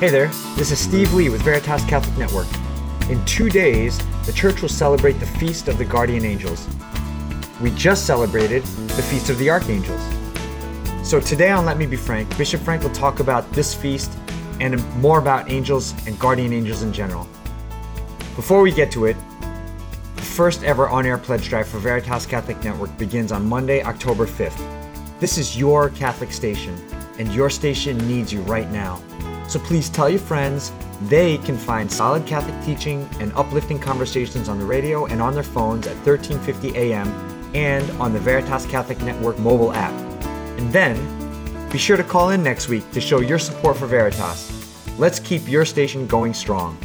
Hey 0.00 0.10
there, 0.10 0.28
this 0.54 0.70
is 0.70 0.78
Steve 0.78 1.12
Lee 1.12 1.28
with 1.28 1.42
Veritas 1.42 1.84
Catholic 1.86 2.16
Network. 2.16 2.46
In 3.10 3.20
two 3.24 3.50
days, 3.50 3.98
the 4.26 4.32
church 4.32 4.62
will 4.62 4.68
celebrate 4.68 5.14
the 5.14 5.26
Feast 5.26 5.66
of 5.66 5.76
the 5.76 5.84
Guardian 5.84 6.24
Angels. 6.24 6.68
We 7.60 7.72
just 7.72 8.06
celebrated 8.06 8.62
the 8.62 9.02
Feast 9.02 9.28
of 9.28 9.38
the 9.38 9.50
Archangels. 9.50 10.00
So 11.02 11.18
today 11.18 11.50
on 11.50 11.66
Let 11.66 11.78
Me 11.78 11.84
Be 11.84 11.96
Frank, 11.96 12.38
Bishop 12.38 12.60
Frank 12.60 12.84
will 12.84 12.92
talk 12.92 13.18
about 13.18 13.50
this 13.50 13.74
feast 13.74 14.16
and 14.60 14.80
more 14.98 15.18
about 15.18 15.50
angels 15.50 15.94
and 16.06 16.16
guardian 16.20 16.52
angels 16.52 16.82
in 16.82 16.92
general. 16.92 17.28
Before 18.36 18.62
we 18.62 18.70
get 18.70 18.92
to 18.92 19.06
it, 19.06 19.16
the 20.14 20.22
first 20.22 20.62
ever 20.62 20.88
on 20.88 21.06
air 21.06 21.18
pledge 21.18 21.48
drive 21.48 21.66
for 21.66 21.78
Veritas 21.78 22.24
Catholic 22.24 22.62
Network 22.62 22.96
begins 22.98 23.32
on 23.32 23.44
Monday, 23.44 23.82
October 23.82 24.26
5th. 24.26 25.18
This 25.18 25.38
is 25.38 25.58
your 25.58 25.90
Catholic 25.90 26.30
station, 26.30 26.80
and 27.18 27.34
your 27.34 27.50
station 27.50 27.98
needs 28.06 28.32
you 28.32 28.42
right 28.42 28.70
now. 28.70 29.02
So 29.48 29.58
please 29.58 29.88
tell 29.88 30.10
your 30.10 30.20
friends 30.20 30.72
they 31.02 31.38
can 31.38 31.56
find 31.56 31.90
solid 31.90 32.26
Catholic 32.26 32.62
teaching 32.66 33.08
and 33.18 33.32
uplifting 33.32 33.78
conversations 33.78 34.46
on 34.46 34.58
the 34.58 34.66
radio 34.66 35.06
and 35.06 35.22
on 35.22 35.32
their 35.32 35.42
phones 35.42 35.86
at 35.86 35.96
1350 36.06 36.76
AM 36.76 37.08
and 37.54 37.90
on 37.92 38.12
the 38.12 38.18
Veritas 38.18 38.66
Catholic 38.66 39.00
Network 39.00 39.38
mobile 39.38 39.72
app. 39.72 39.92
And 40.58 40.70
then 40.70 40.96
be 41.70 41.78
sure 41.78 41.96
to 41.96 42.04
call 42.04 42.30
in 42.30 42.42
next 42.42 42.68
week 42.68 42.90
to 42.92 43.00
show 43.00 43.20
your 43.20 43.38
support 43.38 43.78
for 43.78 43.86
Veritas. 43.86 44.52
Let's 44.98 45.18
keep 45.18 45.48
your 45.48 45.64
station 45.64 46.06
going 46.06 46.34
strong. 46.34 46.76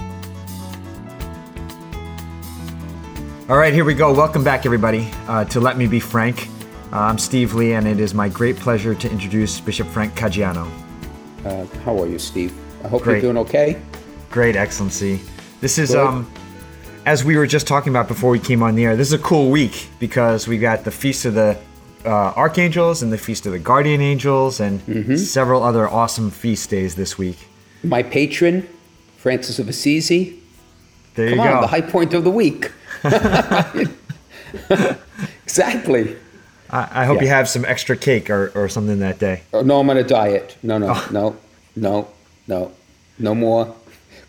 All 3.50 3.58
right, 3.58 3.74
here 3.74 3.84
we 3.84 3.94
go. 3.94 4.14
Welcome 4.14 4.44
back, 4.44 4.66
everybody, 4.66 5.12
uh, 5.28 5.44
to 5.46 5.60
Let 5.60 5.76
Me 5.76 5.86
Be 5.86 6.00
Frank. 6.00 6.48
Uh, 6.94 7.00
I'm 7.00 7.18
Steve 7.18 7.56
Lee, 7.56 7.74
and 7.74 7.86
it 7.86 8.00
is 8.00 8.14
my 8.14 8.30
great 8.30 8.56
pleasure 8.56 8.96
to 8.96 9.12
introduce 9.12 9.60
Bishop 9.60 9.88
Frank 9.88 10.14
Caggiano. 10.14 10.72
Uh, 11.46 11.66
how 11.84 12.02
are 12.02 12.08
you, 12.08 12.20
Steve? 12.20 12.54
I 12.84 12.88
hope 12.88 13.04
Great. 13.04 13.22
you're 13.24 13.34
doing 13.34 13.38
okay. 13.46 13.82
Great, 14.32 14.56
Excellency. 14.56 15.20
This 15.62 15.78
is, 15.78 15.92
Good. 15.92 16.00
um, 16.06 16.32
as 17.06 17.24
we 17.24 17.38
were 17.38 17.48
just 17.48 17.68
talking 17.68 17.92
about 17.92 18.08
before 18.08 18.32
we 18.32 18.40
came 18.40 18.64
on 18.64 18.76
the 18.76 18.86
air, 18.86 18.96
this 18.96 19.08
is 19.08 19.14
a 19.14 19.18
cool 19.20 19.50
week 19.52 19.88
because 20.00 20.48
we 20.48 20.58
got 20.58 20.84
the 20.84 20.92
Feast 20.92 21.26
of 21.26 21.34
the 21.34 21.58
uh, 22.06 22.34
Archangels 22.36 23.04
and 23.04 23.12
the 23.12 23.18
Feast 23.18 23.46
of 23.46 23.52
the 23.52 23.60
Guardian 23.60 24.02
Angels 24.02 24.60
and 24.60 24.80
Mm-hmm. 24.86 25.16
several 25.16 25.64
other 25.64 25.88
awesome 25.88 26.32
feast 26.32 26.70
days 26.70 26.96
this 26.96 27.18
week. 27.18 27.38
My 27.84 28.04
patron, 28.04 28.68
Francis 29.18 29.60
of 29.60 29.68
Assisi. 29.70 30.40
There 31.16 31.30
Come 31.30 31.40
you 31.40 31.44
on, 31.46 31.54
go. 31.56 31.62
the 31.62 31.68
high 31.68 31.82
point 31.82 32.14
of 32.14 32.24
the 32.24 32.32
week. 32.32 32.72
exactly. 35.44 36.16
I, 36.74 37.02
I 37.02 37.06
hope 37.06 37.22
you 37.22 37.28
have 37.28 37.48
some 37.48 37.66
extra 37.66 37.96
cake 37.96 38.30
or, 38.30 38.52
or 38.56 38.68
something 38.68 39.00
that 39.00 39.20
day. 39.20 39.44
Oh, 39.54 39.62
no, 39.62 39.80
I'm 39.80 39.90
on 39.90 39.98
a 39.98 40.04
diet. 40.04 40.58
No, 40.64 40.78
no, 40.80 40.88
Oh. 40.90 41.08
no, 41.12 41.36
no, 41.76 42.08
no, 42.48 42.72
no 43.20 43.36
more. 43.36 43.76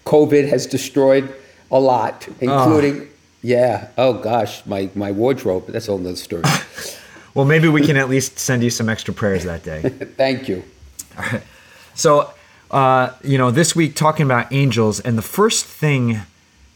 COVID 0.04 0.48
has 0.50 0.66
destroyed 0.66 1.34
a 1.70 1.80
lot, 1.80 2.28
including, 2.40 3.08
yeah. 3.42 3.88
Oh 3.96 4.12
gosh, 4.14 4.64
my 4.66 4.90
my 4.94 5.10
wardrobe. 5.10 5.66
That's 5.68 5.88
a 5.88 5.92
whole 5.92 5.98
nother 5.98 6.16
story. 6.16 6.42
Well, 7.34 7.44
maybe 7.46 7.66
we 7.66 7.84
can 7.84 7.96
at 7.96 8.08
least 8.08 8.38
send 8.38 8.62
you 8.62 8.70
some 8.70 8.88
extra 8.88 9.12
prayers 9.12 9.42
that 9.42 9.64
day. 9.64 9.80
Thank 10.16 10.48
you. 10.48 10.62
All 11.18 11.24
right. 11.32 11.42
So, 11.96 12.30
uh, 12.70 13.10
you 13.24 13.38
know, 13.38 13.50
this 13.50 13.74
week 13.74 13.96
talking 13.96 14.24
about 14.24 14.52
angels, 14.52 15.00
and 15.00 15.16
the 15.18 15.22
first 15.38 15.64
thing 15.64 16.20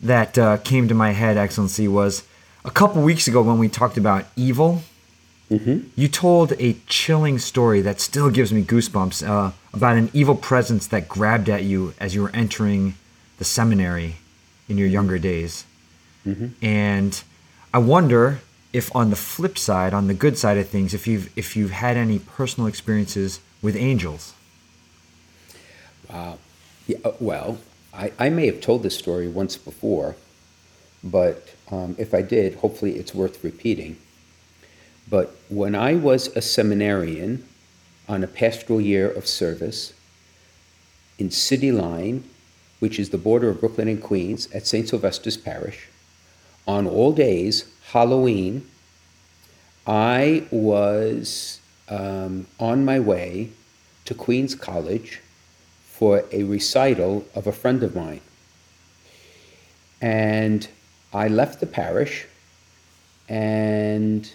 that 0.01 0.37
uh, 0.39 0.57
came 0.59 0.89
to 0.89 0.95
my 0.95 1.11
head, 1.13 1.37
Excellency, 1.37 1.87
was 1.89 2.23
a 2.65 2.71
couple 2.73 3.03
weeks 3.03 3.29
ago 3.29 3.41
when 3.43 3.59
we 3.59 3.69
talked 3.69 3.97
about 3.97 4.25
evil. 4.37 4.83
You 5.97 6.09
told 6.09 6.53
a 6.59 6.75
chilling 6.87 7.39
story 7.39 7.81
that 7.81 8.01
still 8.01 8.31
gives 8.31 8.53
me 8.53 8.63
goosebumps 8.63 9.27
uh, 9.27 9.53
about 9.73 9.97
an 9.97 10.11
evil 10.13 10.35
presence 10.35 10.87
that 10.89 11.09
grabbed 11.09 11.49
at 11.49 11.65
you 11.65 11.95
as 11.99 12.15
you 12.15 12.23
were 12.23 12.31
entering 12.35 12.95
the 13.39 13.45
seminary 13.45 14.17
in 14.69 14.77
your 14.77 14.89
younger 14.89 15.19
days. 15.19 15.65
And 16.63 17.23
I 17.73 17.79
wonder 17.79 18.41
if, 18.73 18.95
on 18.95 19.09
the 19.11 19.17
flip 19.17 19.57
side, 19.59 19.95
on 19.95 20.07
the 20.09 20.15
good 20.15 20.37
side 20.37 20.59
of 20.59 20.69
things, 20.69 20.93
if 20.93 21.07
you've 21.07 21.31
if 21.39 21.57
you've 21.57 21.71
had 21.71 21.97
any 21.97 22.19
personal 22.19 22.67
experiences 22.67 23.41
with 23.63 23.75
angels. 23.77 24.35
Yeah, 26.87 26.99
uh, 27.05 27.13
well, 27.21 27.59
I, 27.93 28.13
I 28.19 28.29
may 28.31 28.47
have 28.47 28.61
told 28.61 28.83
this 28.83 28.97
story 28.97 29.29
once 29.29 29.57
before, 29.57 30.17
but 31.05 31.55
um, 31.71 31.95
if 31.99 32.15
I 32.15 32.23
did, 32.23 32.57
hopefully 32.57 32.97
it's 32.97 33.15
worth 33.15 33.45
repeating. 33.45 33.99
But 35.09 35.35
when 35.49 35.75
I 35.75 35.95
was 35.95 36.29
a 36.37 36.43
seminarian 36.43 37.47
on 38.09 38.23
a 38.23 38.27
pastoral 38.27 38.81
year 38.81 39.11
of 39.11 39.27
service 39.27 39.93
in 41.19 41.31
City 41.31 41.73
Line, 41.73 42.25
which 42.81 42.99
is 42.99 43.11
the 43.11 43.19
border 43.19 43.49
of 43.49 43.61
Brooklyn 43.61 43.89
and 43.89 44.03
Queens, 44.03 44.49
at 44.53 44.67
St. 44.67 44.89
Sylvester's 44.89 45.37
Parish, 45.37 45.89
on 46.67 46.87
all 46.87 47.13
days, 47.13 47.65
Halloween, 47.93 48.69
I 49.87 50.45
was 50.51 51.61
um, 51.89 52.47
on 52.61 52.85
my 52.85 53.01
way 53.01 53.51
to 54.05 54.15
Queens 54.15 54.55
College 54.55 55.23
for 55.83 56.25
a 56.31 56.43
recital 56.43 57.27
of 57.35 57.47
a 57.47 57.53
friend 57.53 57.83
of 57.83 57.97
mine. 57.97 58.21
And 60.01 60.69
I 61.13 61.29
left 61.29 61.61
the 61.61 61.67
parish, 61.67 62.27
and 63.29 64.31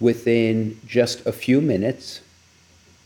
within 0.00 0.78
just 0.86 1.26
a 1.26 1.32
few 1.32 1.60
minutes, 1.60 2.20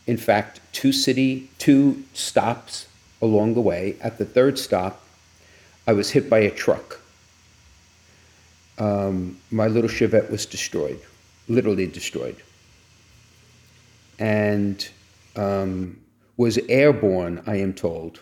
in 0.06 0.17
fact, 0.17 0.61
two 0.73 0.93
city, 0.93 1.51
two 1.59 2.03
stops 2.15 2.89
along 3.23 3.55
the 3.55 3.61
way, 3.61 3.97
at 4.01 4.19
the 4.19 4.25
third 4.25 4.59
stop, 4.59 5.05
I 5.87 5.93
was 5.93 6.11
hit 6.11 6.29
by 6.29 6.41
a 6.41 6.50
truck. 6.50 7.00
Um, 8.79 9.39
my 9.50 9.67
little 9.67 9.91
Chevette 9.91 10.31
was 10.31 10.47
destroyed, 10.47 11.00
literally 11.49 11.87
destroyed. 11.87 12.37
And 14.19 14.89
um, 15.37 16.00
was 16.37 16.59
airborne, 16.69 17.43
I 17.47 17.56
am 17.56 17.75
told, 17.75 18.21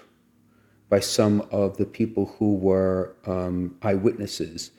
by 0.88 1.00
some 1.00 1.46
of 1.52 1.76
the 1.76 1.84
people 1.84 2.34
who 2.38 2.54
were 2.54 3.12
um, 3.26 3.76
eyewitnesses 3.82 4.70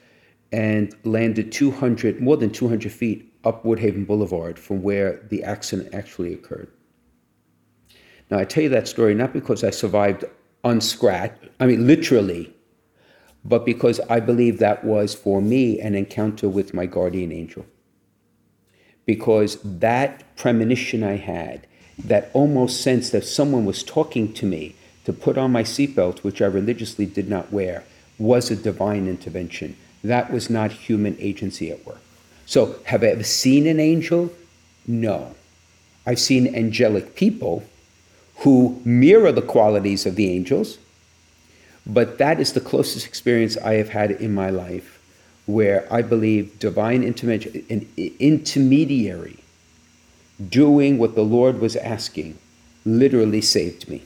and 0.51 0.95
landed 1.03 1.51
200, 1.51 2.19
more 2.19 2.37
than 2.37 2.49
200 2.49 2.91
feet 2.91 3.33
up 3.43 3.63
Woodhaven 3.63 4.05
Boulevard 4.05 4.57
from 4.57 4.81
where 4.81 5.21
the 5.29 5.43
accident 5.43 5.93
actually 5.93 6.33
occurred. 6.33 6.71
Now, 8.29 8.39
I 8.39 8.45
tell 8.45 8.63
you 8.63 8.69
that 8.69 8.87
story 8.87 9.13
not 9.13 9.33
because 9.33 9.63
I 9.63 9.69
survived 9.69 10.25
unscratched, 10.63 11.49
I 11.59 11.65
mean, 11.65 11.87
literally, 11.87 12.53
but 13.45 13.65
because 13.65 13.99
I 14.09 14.19
believe 14.19 14.59
that 14.59 14.83
was 14.83 15.15
for 15.15 15.41
me 15.41 15.79
an 15.79 15.95
encounter 15.95 16.49
with 16.49 16.73
my 16.73 16.85
guardian 16.85 17.31
angel 17.31 17.65
because 19.09 19.57
that 19.63 20.23
premonition 20.35 21.03
I 21.03 21.15
had, 21.15 21.65
that 21.97 22.29
almost 22.33 22.81
sense 22.81 23.09
that 23.09 23.25
someone 23.25 23.65
was 23.65 23.81
talking 23.81 24.31
to 24.35 24.45
me 24.45 24.75
to 25.05 25.11
put 25.11 25.35
on 25.35 25.51
my 25.51 25.63
seatbelt, 25.63 26.19
which 26.19 26.43
I 26.43 26.45
religiously 26.45 27.07
did 27.07 27.27
not 27.27 27.51
wear, 27.51 27.83
was 28.19 28.51
a 28.51 28.55
divine 28.55 29.07
intervention. 29.07 29.75
That 30.03 30.31
was 30.31 30.49
not 30.49 30.71
human 30.71 31.17
agency 31.19 31.71
at 31.71 31.85
work. 31.85 32.01
So, 32.45 32.79
have 32.85 33.03
I 33.03 33.07
ever 33.07 33.23
seen 33.23 33.67
an 33.67 33.79
angel? 33.79 34.31
No. 34.87 35.35
I've 36.05 36.19
seen 36.19 36.55
angelic 36.55 37.15
people 37.15 37.63
who 38.37 38.81
mirror 38.85 39.31
the 39.31 39.41
qualities 39.41 40.05
of 40.05 40.15
the 40.15 40.31
angels, 40.31 40.77
but 41.85 42.17
that 42.17 42.39
is 42.39 42.53
the 42.53 42.61
closest 42.61 43.05
experience 43.05 43.57
I 43.57 43.73
have 43.73 43.89
had 43.89 44.11
in 44.11 44.33
my 44.33 44.49
life 44.49 44.99
where 45.45 45.85
I 45.91 46.01
believe 46.03 46.59
divine 46.59 47.03
intermediary 47.03 47.63
doing 50.49 50.97
what 50.97 51.15
the 51.15 51.23
Lord 51.23 51.59
was 51.59 51.75
asking, 51.75 52.37
literally 52.85 53.41
saved 53.41 53.89
me. 53.89 54.03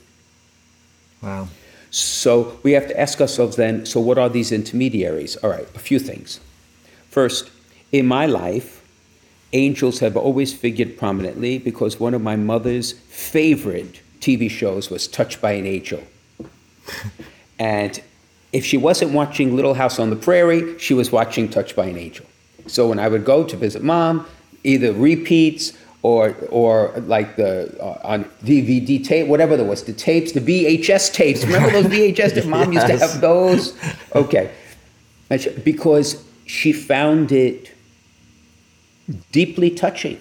Wow. 1.22 1.50
So 1.94 2.57
we 2.63 2.72
have 2.72 2.88
to 2.88 3.00
ask 3.00 3.22
ourselves 3.22 3.56
then 3.56 3.86
so, 3.86 4.00
what 4.00 4.18
are 4.18 4.28
these 4.28 4.51
intermediaries? 4.51 5.36
All 5.38 5.51
right, 5.51 5.68
a 5.75 5.80
few 5.80 6.00
things. 6.00 6.40
First, 7.12 7.51
in 7.92 8.07
my 8.07 8.25
life, 8.25 8.84
angels 9.54 10.00
have 10.00 10.18
always 10.18 10.56
figured 10.56 10.98
prominently 10.98 11.60
because 11.60 12.00
one 12.00 12.16
of 12.16 12.22
my 12.24 12.36
mother's 12.36 12.94
favorite 12.94 14.01
TV 14.22 14.50
shows 14.50 14.90
was 14.90 15.07
Touched 15.07 15.40
by 15.40 15.51
an 15.51 15.68
Angel. 15.68 16.01
and 17.60 18.01
if 18.51 18.66
she 18.66 18.78
wasn't 18.78 19.12
watching 19.12 19.56
Little 19.56 19.75
House 19.75 20.00
on 20.00 20.10
the 20.10 20.16
Prairie, 20.16 20.80
she 20.80 20.95
was 20.95 21.12
watching 21.12 21.48
Touched 21.48 21.75
by 21.75 21.86
an 21.86 21.98
Angel. 21.98 22.25
So 22.66 22.90
when 22.90 22.98
I 22.98 23.07
would 23.07 23.24
go 23.24 23.44
to 23.44 23.56
visit 23.56 23.84
mom, 23.84 24.25
either 24.63 24.94
repeats 24.94 25.74
or 26.04 26.36
or 26.50 26.94
like 27.08 27.36
the 27.38 27.76
uh, 27.82 28.00
on 28.04 28.26
DVD 28.44 29.04
tape, 29.04 29.28
whatever 29.28 29.58
there 29.58 29.66
was, 29.66 29.84
the 29.86 29.94
tapes, 29.94 30.34
the 30.34 30.42
VHS 30.42 31.14
tapes. 31.14 31.44
Remember 31.46 31.72
those 31.72 31.86
VHS 31.98 32.36
that 32.36 32.46
mom 32.46 32.72
used 32.74 32.88
to 32.88 32.98
have 33.00 33.20
those? 33.22 33.76
Okay, 34.14 34.52
she- 35.40 35.50
because 35.64 36.24
she 36.46 36.72
found 36.74 37.32
it 37.32 37.72
deeply 39.32 39.70
touching. 39.70 40.20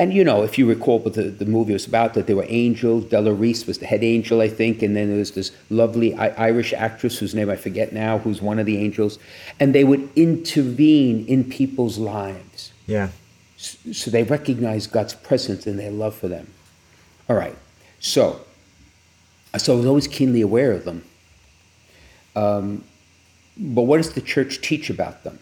And 0.00 0.14
you 0.14 0.22
know, 0.22 0.44
if 0.44 0.58
you 0.58 0.66
recall 0.68 1.00
what 1.00 1.14
the, 1.14 1.22
the 1.24 1.44
movie 1.44 1.72
was 1.72 1.84
about, 1.86 2.14
that 2.14 2.28
there 2.28 2.36
were 2.36 2.46
angels. 2.48 3.06
Della 3.06 3.32
Reese 3.32 3.66
was 3.66 3.78
the 3.78 3.86
head 3.86 4.04
angel, 4.04 4.40
I 4.40 4.48
think, 4.48 4.80
and 4.80 4.94
then 4.94 5.08
there 5.08 5.18
was 5.18 5.32
this 5.32 5.50
lovely 5.70 6.14
I- 6.14 6.28
Irish 6.46 6.72
actress 6.72 7.18
whose 7.18 7.34
name 7.34 7.50
I 7.50 7.56
forget 7.56 7.92
now, 7.92 8.18
who's 8.18 8.40
one 8.40 8.60
of 8.60 8.66
the 8.66 8.76
angels, 8.78 9.18
and 9.58 9.74
they 9.74 9.82
would 9.82 10.08
intervene 10.14 11.26
in 11.26 11.42
people's 11.42 11.98
lives. 11.98 12.72
Yeah. 12.86 13.08
So 13.58 14.10
they 14.10 14.22
recognize 14.22 14.86
God's 14.86 15.14
presence 15.14 15.66
and 15.66 15.78
their 15.78 15.90
love 15.90 16.14
for 16.14 16.28
them. 16.28 16.46
All 17.28 17.36
right. 17.36 17.56
So, 17.98 18.40
so 19.56 19.74
I 19.74 19.76
was 19.76 19.86
always 19.86 20.06
keenly 20.06 20.40
aware 20.40 20.72
of 20.72 20.84
them. 20.84 21.04
Um, 22.36 22.84
but 23.56 23.82
what 23.82 23.96
does 23.96 24.12
the 24.12 24.20
church 24.20 24.60
teach 24.60 24.88
about 24.88 25.24
them? 25.24 25.40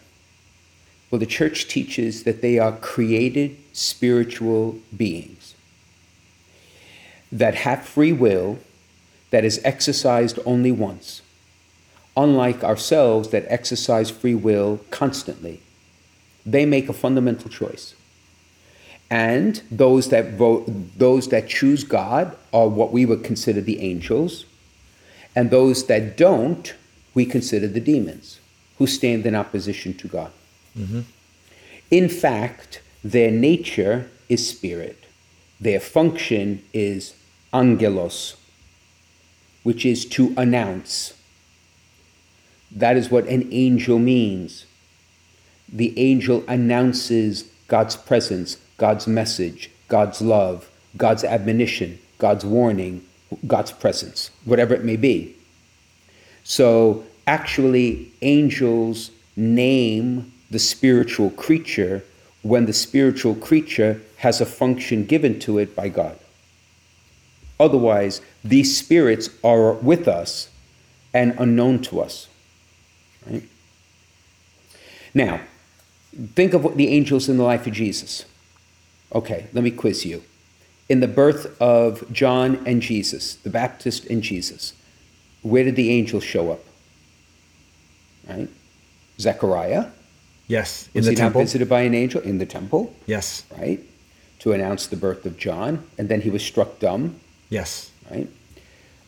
Well, 1.11 1.19
the 1.19 1.27
church 1.27 1.67
teaches 1.67 2.23
that 2.23 2.41
they 2.41 2.57
are 2.57 2.71
created 2.71 3.55
spiritual 3.71 4.79
beings 4.95 5.53
that 7.31 7.55
have 7.55 7.85
free 7.85 8.11
will 8.13 8.57
that 9.29 9.45
is 9.45 9.61
exercised 9.63 10.39
only 10.45 10.71
once, 10.71 11.21
unlike 12.15 12.63
ourselves 12.63 13.29
that 13.29 13.45
exercise 13.47 14.09
free 14.09 14.35
will 14.35 14.79
constantly. 14.89 15.61
They 16.45 16.65
make 16.65 16.89
a 16.89 16.93
fundamental 16.93 17.49
choice. 17.49 17.93
And 19.09 19.61
those 19.71 20.09
that 20.09 20.33
vote, 20.33 20.65
those 20.97 21.29
that 21.29 21.47
choose 21.47 21.83
God 21.83 22.35
are 22.51 22.67
what 22.67 22.91
we 22.91 23.05
would 23.05 23.23
consider 23.23 23.61
the 23.61 23.79
angels, 23.79 24.45
and 25.35 25.49
those 25.49 25.85
that 25.87 26.17
don't, 26.17 26.73
we 27.13 27.25
consider 27.25 27.67
the 27.67 27.79
demons, 27.79 28.39
who 28.77 28.87
stand 28.87 29.25
in 29.25 29.35
opposition 29.35 29.93
to 29.95 30.07
God. 30.07 30.31
Mm-hmm. 30.77 31.01
In 31.89 32.09
fact, 32.09 32.81
their 33.03 33.31
nature 33.31 34.09
is 34.27 34.47
spirit. 34.47 35.05
Their 35.59 35.79
function 35.79 36.63
is 36.73 37.15
angelos, 37.53 38.35
which 39.63 39.85
is 39.85 40.05
to 40.05 40.33
announce. 40.37 41.13
That 42.69 42.97
is 42.97 43.09
what 43.09 43.25
an 43.27 43.47
angel 43.51 43.99
means. 43.99 44.65
The 45.71 45.97
angel 45.97 46.43
announces 46.47 47.43
God's 47.67 47.95
presence, 47.95 48.57
God's 48.77 49.07
message, 49.07 49.69
God's 49.87 50.21
love, 50.21 50.69
God's 50.95 51.23
admonition, 51.23 51.99
God's 52.17 52.45
warning, 52.45 53.05
God's 53.45 53.71
presence, 53.71 54.31
whatever 54.45 54.73
it 54.73 54.83
may 54.83 54.95
be. 54.95 55.35
So, 56.43 57.03
actually, 57.25 58.11
angels 58.21 59.11
name 59.35 60.31
the 60.49 60.59
spiritual 60.59 61.29
creature 61.31 62.03
when 62.41 62.65
the 62.65 62.73
spiritual 62.73 63.35
creature 63.35 64.01
has 64.17 64.39
a 64.39 64.45
function 64.45 65.05
given 65.05 65.39
to 65.39 65.57
it 65.57 65.75
by 65.75 65.89
God. 65.89 66.17
Otherwise, 67.59 68.21
these 68.43 68.77
spirits 68.77 69.29
are 69.43 69.73
with 69.73 70.07
us 70.07 70.49
and 71.13 71.35
unknown 71.39 71.81
to 71.81 71.99
us. 71.99 72.27
Right? 73.29 73.43
Now, 75.13 75.41
think 76.35 76.53
of 76.53 76.77
the 76.77 76.89
angels 76.89 77.27
in 77.27 77.37
the 77.37 77.43
life 77.43 77.65
of 77.67 77.73
Jesus. 77.73 78.25
Okay, 79.13 79.47
let 79.53 79.63
me 79.63 79.71
quiz 79.71 80.05
you. 80.05 80.23
In 80.89 80.99
the 80.99 81.07
birth 81.07 81.59
of 81.61 82.11
John 82.11 82.63
and 82.65 82.81
Jesus, 82.81 83.35
the 83.35 83.49
Baptist 83.49 84.05
and 84.05 84.21
Jesus, 84.21 84.73
where 85.41 85.63
did 85.63 85.75
the 85.75 85.91
angel 85.91 86.19
show 86.19 86.51
up? 86.51 86.63
Right? 88.27 88.49
Zechariah. 89.19 89.87
Yes, 90.47 90.87
in 90.93 90.99
was 90.99 91.05
the 91.07 91.11
he 91.11 91.15
temple. 91.17 91.41
Not 91.41 91.45
visited 91.45 91.67
by 91.67 91.81
an 91.81 91.93
angel 91.93 92.21
in 92.21 92.37
the 92.37 92.45
temple. 92.45 92.93
Yes. 93.05 93.43
Right. 93.57 93.81
To 94.39 94.53
announce 94.53 94.87
the 94.87 94.95
birth 94.95 95.25
of 95.25 95.37
John, 95.37 95.85
and 95.97 96.07
then 96.07 96.21
he 96.21 96.29
was 96.29 96.43
struck 96.43 96.79
dumb. 96.79 97.19
Yes. 97.49 97.91
Right. 98.09 98.29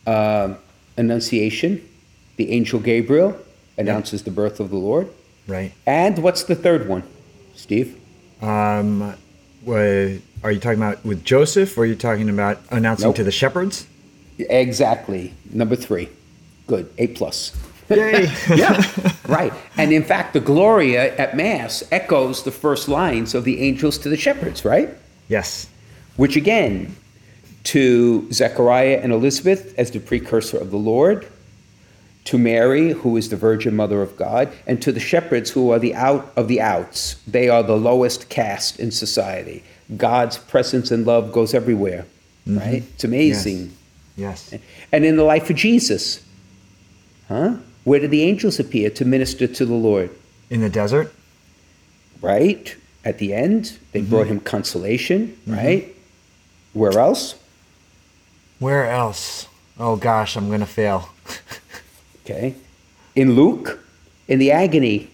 Uh, 0.05 0.55
Annunciation, 0.97 1.87
the 2.35 2.51
angel 2.51 2.79
Gabriel 2.79 3.39
announces 3.77 4.23
the 4.23 4.31
birth 4.31 4.59
of 4.59 4.69
the 4.69 4.75
Lord. 4.75 5.09
Right. 5.47 5.71
And 5.85 6.19
what's 6.19 6.43
the 6.43 6.55
third 6.55 6.89
one, 6.89 7.03
Steve? 7.55 7.97
Um, 8.41 9.15
what, 9.63 10.21
are 10.43 10.51
you 10.51 10.59
talking 10.59 10.79
about 10.79 11.03
with 11.05 11.23
Joseph, 11.23 11.77
or 11.77 11.81
are 11.81 11.85
you 11.85 11.95
talking 11.95 12.29
about 12.29 12.59
announcing 12.71 13.07
nope. 13.07 13.15
to 13.17 13.23
the 13.23 13.31
shepherds? 13.31 13.87
Exactly. 14.37 15.33
Number 15.51 15.75
three. 15.75 16.09
Good. 16.67 16.91
A 16.97 17.07
plus. 17.07 17.55
Yay. 17.89 18.31
yeah, 18.55 18.83
right. 19.27 19.51
And 19.77 19.91
in 19.91 20.03
fact, 20.03 20.33
the 20.33 20.39
Gloria 20.39 21.15
at 21.17 21.35
Mass 21.35 21.83
echoes 21.91 22.43
the 22.43 22.51
first 22.51 22.87
lines 22.87 23.33
of 23.33 23.43
the 23.43 23.61
angels 23.61 23.97
to 23.99 24.09
the 24.09 24.17
shepherds, 24.17 24.63
right? 24.63 24.89
Yes. 25.27 25.67
Which 26.15 26.35
again, 26.35 26.95
to 27.65 28.31
Zechariah 28.31 28.99
and 29.01 29.11
Elizabeth 29.11 29.77
as 29.77 29.91
the 29.91 29.99
precursor 29.99 30.57
of 30.57 30.71
the 30.71 30.77
Lord, 30.77 31.27
to 32.29 32.37
Mary, 32.37 32.91
who 32.91 33.17
is 33.17 33.29
the 33.29 33.35
Virgin 33.35 33.75
Mother 33.75 34.03
of 34.03 34.15
God, 34.15 34.53
and 34.67 34.79
to 34.83 34.91
the 34.91 34.99
shepherds, 34.99 35.49
who 35.49 35.71
are 35.71 35.79
the 35.79 35.95
out 35.95 36.31
of 36.35 36.47
the 36.47 36.61
outs. 36.61 37.15
They 37.25 37.49
are 37.49 37.63
the 37.63 37.75
lowest 37.75 38.29
caste 38.29 38.79
in 38.79 38.91
society. 38.91 39.63
God's 39.97 40.37
presence 40.37 40.91
and 40.91 41.07
love 41.07 41.31
goes 41.31 41.55
everywhere, 41.55 42.05
mm-hmm. 42.47 42.59
right? 42.59 42.83
It's 42.93 43.03
amazing. 43.03 43.75
Yes. 44.15 44.49
yes. 44.51 44.61
And 44.91 45.05
in 45.05 45.15
the 45.15 45.23
life 45.23 45.49
of 45.49 45.55
Jesus, 45.55 46.23
huh? 47.29 47.55
Where 47.83 47.99
did 47.99 48.11
the 48.11 48.21
angels 48.21 48.59
appear 48.59 48.91
to 48.91 49.05
minister 49.05 49.47
to 49.47 49.65
the 49.65 49.73
Lord? 49.73 50.11
In 50.51 50.61
the 50.61 50.69
desert. 50.69 51.11
Right? 52.21 52.75
At 53.03 53.17
the 53.17 53.33
end, 53.33 53.79
they 53.91 54.01
mm-hmm. 54.01 54.09
brought 54.11 54.27
him 54.27 54.39
consolation, 54.39 55.29
mm-hmm. 55.29 55.53
right? 55.55 55.95
Where 56.73 56.99
else? 56.99 57.33
Where 58.59 58.87
else? 58.87 59.47
Oh 59.79 59.95
gosh, 59.95 60.37
I'm 60.37 60.49
going 60.49 60.59
to 60.59 60.67
fail. 60.67 61.09
okay. 62.29 62.55
In 63.15 63.33
Luke, 63.33 63.79
in 64.27 64.39
the 64.39 64.51
agony 64.51 65.09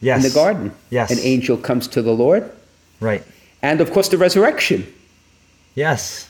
yes. 0.00 0.24
in 0.24 0.30
the 0.30 0.34
garden, 0.34 0.72
yes. 0.90 1.10
an 1.10 1.18
angel 1.20 1.56
comes 1.56 1.86
to 1.88 2.02
the 2.02 2.12
Lord. 2.12 2.50
Right. 3.00 3.22
And 3.62 3.80
of 3.80 3.92
course, 3.92 4.08
the 4.08 4.18
resurrection. 4.18 4.86
Yes. 5.74 6.28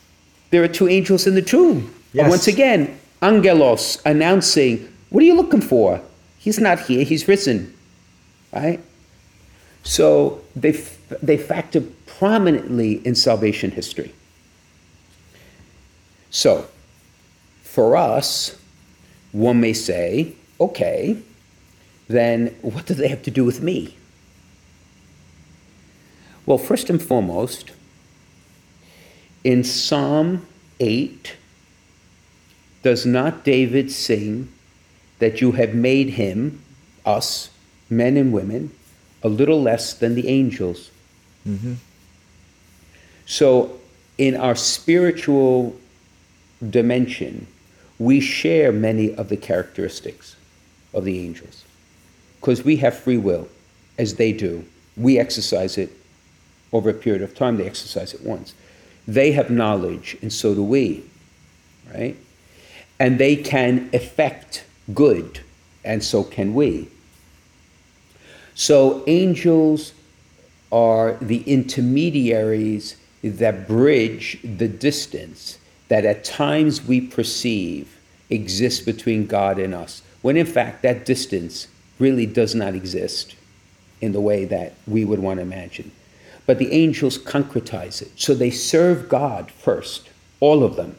There 0.50 0.62
are 0.62 0.68
two 0.68 0.88
angels 0.88 1.26
in 1.26 1.34
the 1.34 1.42
tomb. 1.42 1.94
Yes. 2.12 2.28
once 2.28 2.48
again, 2.48 2.98
angelos 3.22 4.02
announcing 4.04 4.92
what 5.10 5.22
are 5.22 5.26
you 5.26 5.34
looking 5.34 5.60
for? 5.60 6.00
He's 6.38 6.58
not 6.58 6.80
here, 6.80 7.04
he's 7.04 7.28
risen. 7.28 7.74
Right? 8.52 8.80
So 9.82 10.42
they, 10.56 10.72
they 11.22 11.36
factor 11.36 11.82
prominently 12.06 13.04
in 13.06 13.14
salvation 13.14 13.70
history. 13.70 14.12
So, 16.30 16.68
for 17.62 17.96
us, 17.96 18.59
one 19.32 19.60
may 19.60 19.72
say, 19.72 20.34
okay, 20.60 21.16
then 22.08 22.48
what 22.62 22.86
do 22.86 22.94
they 22.94 23.08
have 23.08 23.22
to 23.22 23.30
do 23.30 23.44
with 23.44 23.62
me? 23.62 23.96
Well, 26.46 26.58
first 26.58 26.90
and 26.90 27.00
foremost, 27.00 27.70
in 29.44 29.62
Psalm 29.62 30.46
8, 30.80 31.36
does 32.82 33.06
not 33.06 33.44
David 33.44 33.90
sing 33.90 34.52
that 35.18 35.40
you 35.40 35.52
have 35.52 35.74
made 35.74 36.10
him, 36.10 36.62
us, 37.04 37.50
men 37.88 38.16
and 38.16 38.32
women, 38.32 38.72
a 39.22 39.28
little 39.28 39.62
less 39.62 39.94
than 39.94 40.14
the 40.14 40.28
angels. 40.28 40.90
Mm-hmm. 41.46 41.74
So, 43.26 43.78
in 44.18 44.34
our 44.34 44.56
spiritual 44.56 45.76
dimension, 46.68 47.46
we 48.00 48.18
share 48.18 48.72
many 48.72 49.14
of 49.14 49.28
the 49.28 49.36
characteristics 49.36 50.34
of 50.94 51.04
the 51.04 51.20
angels 51.20 51.64
because 52.40 52.64
we 52.64 52.76
have 52.76 52.98
free 52.98 53.18
will, 53.18 53.46
as 53.98 54.14
they 54.14 54.32
do. 54.32 54.64
We 54.96 55.18
exercise 55.18 55.76
it 55.76 55.92
over 56.72 56.88
a 56.88 56.94
period 56.94 57.20
of 57.20 57.34
time, 57.34 57.58
they 57.58 57.66
exercise 57.66 58.14
it 58.14 58.22
once. 58.22 58.54
They 59.06 59.32
have 59.32 59.50
knowledge, 59.50 60.16
and 60.22 60.32
so 60.32 60.54
do 60.54 60.64
we, 60.64 61.04
right? 61.92 62.16
And 62.98 63.18
they 63.18 63.36
can 63.36 63.90
affect 63.92 64.64
good, 64.94 65.40
and 65.84 66.02
so 66.02 66.24
can 66.24 66.54
we. 66.54 66.88
So, 68.54 69.04
angels 69.06 69.92
are 70.72 71.18
the 71.20 71.42
intermediaries 71.42 72.96
that 73.22 73.68
bridge 73.68 74.38
the 74.42 74.68
distance 74.68 75.58
that 75.90 76.04
at 76.04 76.22
times 76.22 76.86
we 76.86 77.00
perceive 77.00 77.98
exists 78.30 78.80
between 78.80 79.26
God 79.26 79.58
and 79.58 79.74
us, 79.74 80.02
when 80.22 80.36
in 80.36 80.46
fact 80.46 80.82
that 80.82 81.04
distance 81.04 81.66
really 81.98 82.26
does 82.26 82.54
not 82.54 82.76
exist 82.76 83.34
in 84.00 84.12
the 84.12 84.20
way 84.20 84.44
that 84.44 84.72
we 84.86 85.04
would 85.04 85.18
want 85.18 85.38
to 85.38 85.42
imagine. 85.42 85.90
But 86.46 86.58
the 86.58 86.70
angels 86.72 87.18
concretize 87.18 88.00
it. 88.00 88.12
So 88.14 88.34
they 88.34 88.50
serve 88.50 89.08
God 89.08 89.50
first, 89.50 90.08
all 90.38 90.62
of 90.62 90.76
them. 90.76 90.96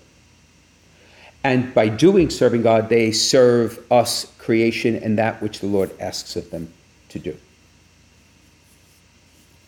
And 1.42 1.74
by 1.74 1.88
doing 1.88 2.30
serving 2.30 2.62
God, 2.62 2.90
they 2.90 3.14
serve 3.14 3.80
us, 3.90 4.32
creation, 4.40 4.98
and 4.98 5.18
that 5.18 5.42
which 5.42 5.62
the 5.62 5.68
Lord 5.68 5.92
asks 6.02 6.36
of 6.36 6.52
them 6.52 6.72
to 7.10 7.18
do. 7.18 7.38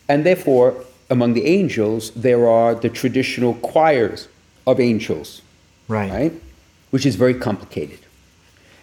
And 0.06 0.24
therefore, 0.24 0.84
among 1.08 1.32
the 1.32 1.46
angels, 1.46 2.10
there 2.10 2.46
are 2.46 2.74
the 2.74 2.90
traditional 2.90 3.54
choirs 3.54 4.28
of 4.66 4.80
angels, 4.80 5.42
Right. 5.88 6.10
right? 6.10 6.32
Which 6.90 7.04
is 7.06 7.16
very 7.16 7.34
complicated. 7.34 7.98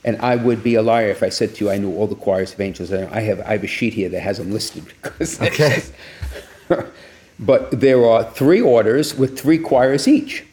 And 0.03 0.17
I 0.21 0.35
would 0.35 0.63
be 0.63 0.75
a 0.75 0.81
liar 0.81 1.09
if 1.09 1.21
I 1.23 1.29
said 1.29 1.55
to 1.55 1.65
you 1.65 1.71
I 1.71 1.77
knew 1.77 1.95
all 1.95 2.07
the 2.07 2.15
choirs 2.15 2.53
of 2.53 2.59
angels. 2.59 2.91
And 2.91 3.07
I 3.13 3.21
have 3.21 3.39
I 3.41 3.51
have 3.53 3.63
a 3.63 3.67
sheet 3.67 3.93
here 3.93 4.09
that 4.09 4.19
has 4.21 4.37
them 4.37 4.51
listed 4.51 4.85
because 5.01 5.39
Okay. 5.41 5.81
but 7.39 7.71
there 7.79 8.03
are 8.05 8.23
three 8.23 8.61
orders 8.61 9.15
with 9.15 9.39
three 9.39 9.57
choirs 9.59 10.07
each. 10.07 10.43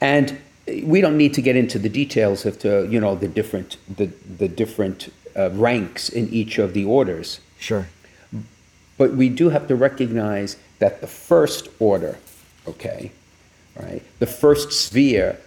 And 0.00 0.38
we 0.82 1.00
don't 1.00 1.16
need 1.16 1.32
to 1.34 1.42
get 1.42 1.54
into 1.56 1.78
the 1.78 1.88
details 1.88 2.44
of 2.44 2.58
the, 2.58 2.86
you 2.90 3.00
know 3.00 3.14
the 3.14 3.28
different 3.28 3.76
the, 3.96 4.06
the 4.38 4.48
different 4.48 5.12
uh, 5.36 5.50
ranks 5.52 6.08
in 6.08 6.28
each 6.30 6.58
of 6.58 6.74
the 6.74 6.84
orders. 6.84 7.40
Sure. 7.58 7.86
But 8.98 9.12
we 9.14 9.28
do 9.28 9.50
have 9.50 9.68
to 9.68 9.76
recognize 9.76 10.56
that 10.78 11.00
the 11.00 11.06
first 11.06 11.68
order, 11.78 12.18
okay, 12.66 13.12
right, 13.78 14.02
the 14.18 14.26
first 14.26 14.72
sphere 14.72 15.38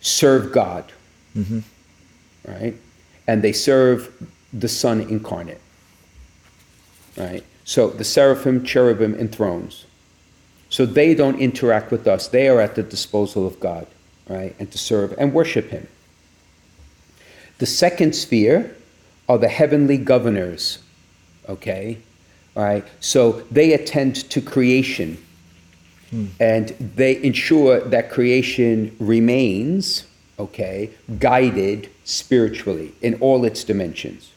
serve 0.00 0.52
God, 0.52 0.92
mm-hmm. 1.36 1.60
right, 2.50 2.76
and 3.26 3.42
they 3.42 3.52
serve 3.52 4.28
the 4.52 4.68
Son 4.68 5.00
incarnate, 5.00 5.60
right. 7.16 7.44
So 7.64 7.88
the 7.90 8.04
seraphim, 8.04 8.64
cherubim, 8.64 9.14
and 9.14 9.32
thrones. 9.32 9.86
So 10.68 10.84
they 10.84 11.14
don't 11.14 11.38
interact 11.38 11.90
with 11.90 12.06
us; 12.06 12.28
they 12.28 12.48
are 12.48 12.60
at 12.60 12.74
the 12.74 12.82
disposal 12.82 13.46
of 13.46 13.60
God, 13.60 13.86
right, 14.28 14.54
and 14.58 14.70
to 14.72 14.78
serve 14.78 15.14
and 15.18 15.32
worship 15.32 15.70
Him. 15.70 15.86
The 17.58 17.66
second 17.66 18.14
sphere 18.14 18.74
are 19.28 19.38
the 19.38 19.48
heavenly 19.48 19.98
governors, 19.98 20.80
okay? 21.48 21.98
All 22.56 22.64
right, 22.64 22.84
so 23.00 23.42
they 23.50 23.72
attend 23.72 24.28
to 24.30 24.40
creation 24.40 25.16
and 26.38 26.68
they 26.78 27.22
ensure 27.22 27.80
that 27.80 28.10
creation 28.10 28.94
remains, 28.98 30.06
okay, 30.38 30.90
guided 31.18 31.88
spiritually 32.04 32.92
in 33.00 33.14
all 33.14 33.44
its 33.44 33.64
dimensions. 33.64 34.32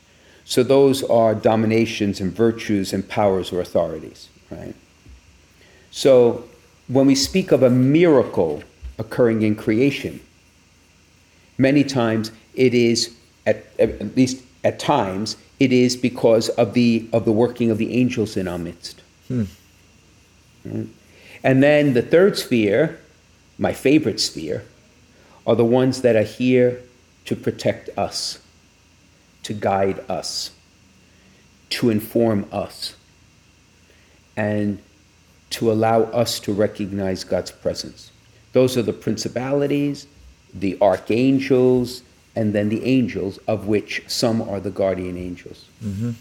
So 0.45 0.63
those 0.63 1.03
are 1.03 1.35
dominations 1.35 2.21
and 2.21 2.31
virtues 2.31 2.93
and 2.93 3.07
powers 3.07 3.51
or 3.51 3.59
authorities, 3.59 4.29
right? 4.49 4.75
So 5.91 6.45
when 6.87 7.07
we 7.07 7.15
speak 7.15 7.51
of 7.51 7.63
a 7.63 7.69
miracle 7.69 8.63
occurring 8.97 9.41
in 9.41 9.55
creation, 9.55 10.21
many 11.57 11.83
times 11.83 12.31
it 12.53 12.73
is 12.73 13.15
at, 13.45 13.65
at 13.79 14.15
least 14.15 14.43
at 14.63 14.79
times 14.79 15.37
it 15.59 15.71
is 15.71 15.95
because 15.95 16.49
of 16.49 16.73
the 16.73 17.07
of 17.13 17.25
the 17.25 17.31
working 17.31 17.71
of 17.71 17.77
the 17.77 17.93
angels 17.93 18.35
in 18.35 18.47
our 18.47 18.57
midst 18.57 19.01
hmm. 19.27 19.43
Right? 20.65 20.87
And 21.45 21.63
then 21.63 21.93
the 21.93 22.01
third 22.01 22.37
sphere 22.37 22.99
my 23.57 23.71
favorite 23.71 24.19
sphere 24.19 24.65
are 25.47 25.55
the 25.55 25.63
ones 25.63 26.01
that 26.01 26.17
are 26.17 26.23
here 26.23 26.81
to 27.23 27.35
protect 27.35 27.89
us 27.97 28.39
to 29.43 29.53
guide 29.53 30.03
us 30.09 30.51
to 31.69 31.89
inform 31.89 32.45
us 32.51 32.95
and 34.37 34.81
to 35.49 35.71
allow 35.71 36.03
us 36.03 36.39
to 36.39 36.53
recognize 36.53 37.23
God's 37.23 37.51
presence. 37.51 38.11
Those 38.53 38.77
are 38.77 38.81
the 38.81 38.93
principalities, 38.93 40.07
the 40.53 40.77
archangels, 40.81 42.01
and 42.35 42.53
then 42.53 42.69
the 42.69 42.83
angels, 42.83 43.37
of 43.47 43.67
which 43.67 44.03
some 44.07 44.41
are 44.41 44.59
the 44.59 44.71
guardian 44.71 45.17
angels. 45.17 45.65
Mm-hmm. 45.83 46.11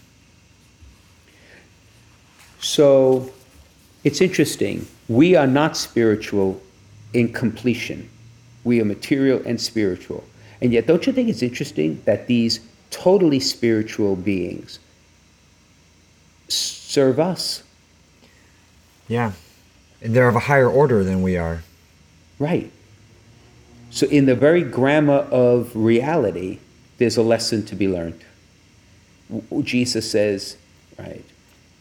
So 2.60 3.30
it's 4.04 4.20
interesting. 4.20 4.86
We 5.08 5.34
are 5.34 5.46
not 5.46 5.76
spiritual 5.76 6.60
in 7.12 7.32
completion, 7.32 8.08
we 8.62 8.80
are 8.80 8.84
material 8.84 9.42
and 9.44 9.60
spiritual. 9.60 10.24
And 10.60 10.72
yet, 10.72 10.86
don't 10.86 11.06
you 11.06 11.12
think 11.12 11.28
it's 11.28 11.42
interesting 11.42 12.00
that 12.04 12.26
these 12.26 12.60
totally 12.90 13.40
spiritual 13.40 14.16
beings 14.16 14.78
serve 16.48 17.18
us? 17.18 17.62
Yeah. 19.08 19.32
And 20.00 20.14
they're 20.14 20.28
of 20.28 20.36
a 20.36 20.40
higher 20.40 20.68
order 20.70 21.02
than 21.02 21.22
we 21.22 21.36
are. 21.36 21.62
Right. 22.38 22.70
So, 23.90 24.06
in 24.08 24.26
the 24.26 24.34
very 24.34 24.62
grammar 24.62 25.26
of 25.30 25.74
reality, 25.74 26.58
there's 26.98 27.16
a 27.16 27.22
lesson 27.22 27.64
to 27.66 27.76
be 27.76 27.88
learned. 27.88 28.24
Jesus 29.62 30.10
says, 30.10 30.56
right, 30.98 31.24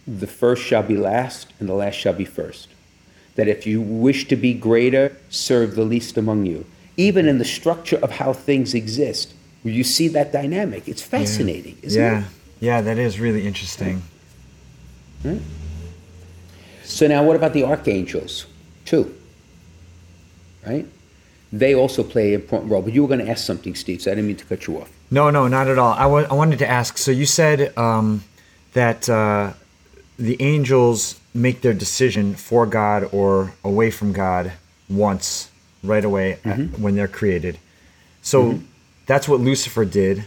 the 0.08 0.28
first 0.28 0.64
shall 0.64 0.84
be 0.84 0.98
last, 0.98 1.54
and 1.60 1.70
the 1.70 1.74
last 1.74 1.96
shall 1.96 2.14
be 2.14 2.26
first. 2.26 2.70
That 3.36 3.48
if 3.48 3.66
you 3.66 3.82
wish 3.82 4.28
to 4.28 4.36
be 4.36 4.54
greater, 4.54 5.16
serve 5.30 5.76
the 5.76 5.84
least 5.84 6.18
among 6.18 6.46
you. 6.46 6.66
Even 6.98 7.28
in 7.28 7.38
the 7.38 7.46
structure 7.46 7.98
of 7.98 8.12
how 8.12 8.34
things 8.34 8.74
exist, 8.74 9.34
where 9.64 9.74
you 9.74 9.84
see 9.84 10.08
that 10.10 10.32
dynamic, 10.32 10.88
it's 10.88 11.02
fascinating, 11.02 11.78
isn't 11.82 12.02
yeah. 12.02 12.20
it? 12.20 12.26
Yeah, 12.60 12.82
that 12.82 12.98
is 12.98 13.20
really 13.20 13.48
interesting. 13.48 14.04
So 16.84 17.08
now, 17.08 17.24
what 17.24 17.36
about 17.36 17.54
the 17.54 17.64
archangels, 17.64 18.46
too? 18.86 19.16
Right? 20.66 20.86
They 21.52 21.74
also 21.74 22.04
play 22.04 22.34
an 22.34 22.42
important 22.42 22.72
role. 22.72 22.82
But 22.82 22.94
you 22.94 23.02
were 23.02 23.08
going 23.08 23.26
to 23.26 23.30
ask 23.30 23.46
something, 23.46 23.74
Steve, 23.76 24.02
so 24.02 24.12
I 24.12 24.16
didn't 24.16 24.28
mean 24.28 24.38
to 24.38 24.46
cut 24.46 24.68
you 24.68 24.82
off. 24.82 24.92
No, 25.10 25.30
no, 25.30 25.48
not 25.48 25.68
at 25.68 25.78
all. 25.78 25.94
I 25.94 26.06
wanted 26.06 26.60
to 26.60 26.68
ask. 26.68 26.98
So 26.98 27.12
you 27.12 27.26
said 27.26 27.76
um, 27.78 28.24
that 28.74 29.08
uh, 29.10 29.54
the 30.18 30.42
angels 30.42 31.20
make 31.34 31.62
their 31.62 31.74
decision 31.74 32.36
for 32.36 32.66
God 32.66 33.10
or 33.12 33.54
away 33.64 33.90
from 33.92 34.14
God 34.14 34.54
once, 34.90 35.50
right 35.84 36.04
away 36.04 36.34
at- 36.34 36.44
mm-hmm. 36.44 36.82
when 36.82 36.96
they're 36.96 37.08
created. 37.08 37.58
So 38.22 38.44
mm-hmm. 38.44 38.66
that's 39.06 39.28
what 39.28 39.40
Lucifer 39.40 39.86
did. 39.86 40.26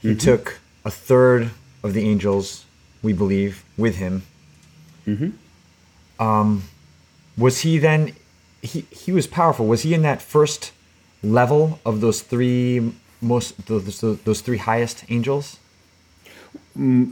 He 0.00 0.08
mm-hmm. 0.10 0.18
took 0.18 0.60
a 0.84 0.90
third 0.90 1.50
of 1.82 1.92
the 1.94 2.08
angels, 2.08 2.64
we 3.02 3.12
believe, 3.12 3.64
with 3.76 3.96
him. 3.96 4.22
Um, 6.18 6.64
was 7.36 7.60
he 7.60 7.78
then? 7.78 8.14
He 8.62 8.86
he 8.90 9.12
was 9.12 9.26
powerful. 9.26 9.66
Was 9.66 9.82
he 9.82 9.92
in 9.92 10.02
that 10.02 10.22
first 10.22 10.72
level 11.22 11.80
of 11.84 12.00
those 12.00 12.22
three 12.22 12.92
most 13.20 13.66
those, 13.66 14.00
those, 14.00 14.40
three 14.40 14.58
highest 14.58 15.04
angels? 15.08 15.58
A- 16.76 17.08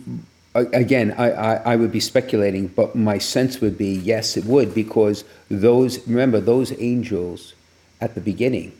again, 0.54 1.14
I, 1.16 1.30
I, 1.30 1.54
I 1.72 1.76
would 1.76 1.92
be 1.92 2.00
speculating, 2.00 2.66
but 2.68 2.94
my 2.94 3.18
sense 3.18 3.60
would 3.60 3.78
be 3.78 3.92
yes, 3.94 4.36
it 4.36 4.44
would, 4.44 4.74
because 4.74 5.24
those, 5.50 6.06
remember, 6.06 6.40
those 6.40 6.72
angels 6.80 7.54
at 8.00 8.14
the 8.14 8.20
beginning 8.20 8.72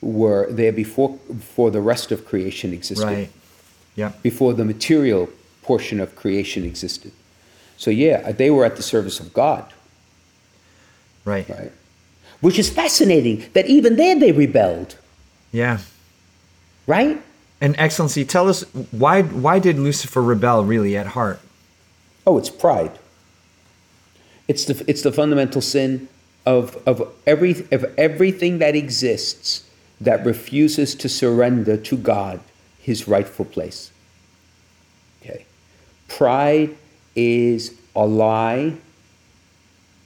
were 0.00 0.46
there 0.50 0.72
before, 0.72 1.18
before 1.28 1.70
the 1.70 1.80
rest 1.80 2.12
of 2.12 2.26
creation 2.26 2.72
existed, 2.72 3.04
Right. 3.06 3.30
Yeah. 3.96 4.12
before 4.22 4.52
the 4.54 4.64
material 4.64 5.28
portion 5.62 5.98
of 6.00 6.14
creation 6.14 6.64
existed. 6.64 7.12
So, 7.76 7.90
yeah, 7.90 8.32
they 8.32 8.50
were 8.50 8.64
at 8.64 8.76
the 8.76 8.82
service 8.82 9.18
of 9.20 9.32
God, 9.32 9.64
Right. 11.24 11.48
right? 11.48 11.72
Which 12.40 12.58
is 12.58 12.70
fascinating 12.70 13.46
that 13.54 13.66
even 13.66 13.96
then 13.96 14.18
they 14.20 14.32
rebelled, 14.32 14.96
Yeah. 15.52 15.78
right? 16.86 17.20
And 17.60 17.74
Excellency, 17.78 18.24
tell 18.24 18.48
us 18.48 18.62
why 18.90 19.22
why 19.22 19.58
did 19.58 19.78
Lucifer 19.78 20.22
rebel 20.22 20.64
really 20.64 20.96
at 20.96 21.08
heart? 21.08 21.40
Oh, 22.26 22.38
it's 22.38 22.50
pride. 22.50 22.98
It's 24.46 24.64
the 24.64 24.84
it's 24.86 25.02
the 25.02 25.12
fundamental 25.12 25.60
sin 25.60 26.08
of 26.46 26.80
of 26.86 27.12
every 27.26 27.66
of 27.72 27.84
everything 27.98 28.58
that 28.58 28.76
exists 28.76 29.64
that 30.00 30.24
refuses 30.24 30.94
to 30.94 31.08
surrender 31.08 31.76
to 31.76 31.96
God 31.96 32.40
his 32.80 33.08
rightful 33.08 33.44
place. 33.44 33.90
Okay. 35.20 35.44
Pride 36.06 36.76
is 37.16 37.74
a 37.96 38.06
lie, 38.06 38.76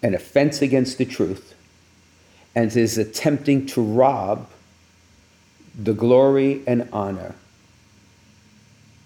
an 0.03 0.15
offense 0.15 0.63
against 0.63 0.97
the 0.97 1.05
truth, 1.05 1.55
and 2.55 2.75
is 2.75 2.97
attempting 2.97 3.67
to 3.67 3.83
rob 3.83 4.49
the 5.79 5.93
glory 5.93 6.63
and 6.67 6.89
honor 6.93 7.35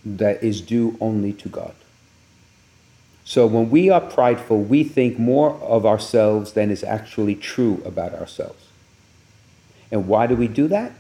that 0.07 0.43
is 0.43 0.61
due 0.61 0.97
only 1.01 1.33
to 1.33 1.49
God. 1.49 1.75
So 3.25 3.45
when 3.47 3.71
we 3.71 3.91
are 3.91 4.01
prideful, 4.01 4.63
we 4.63 4.85
think 4.85 5.19
more 5.19 5.55
of 5.55 5.85
ourselves 5.85 6.53
than 6.53 6.71
is 6.71 6.85
actually 6.85 7.35
true 7.35 7.83
about 7.85 8.15
ourselves. 8.15 8.69
And 9.91 10.07
why 10.07 10.29
do 10.29 10.37
we 10.37 10.47
do 10.47 10.69
that? 10.69 10.93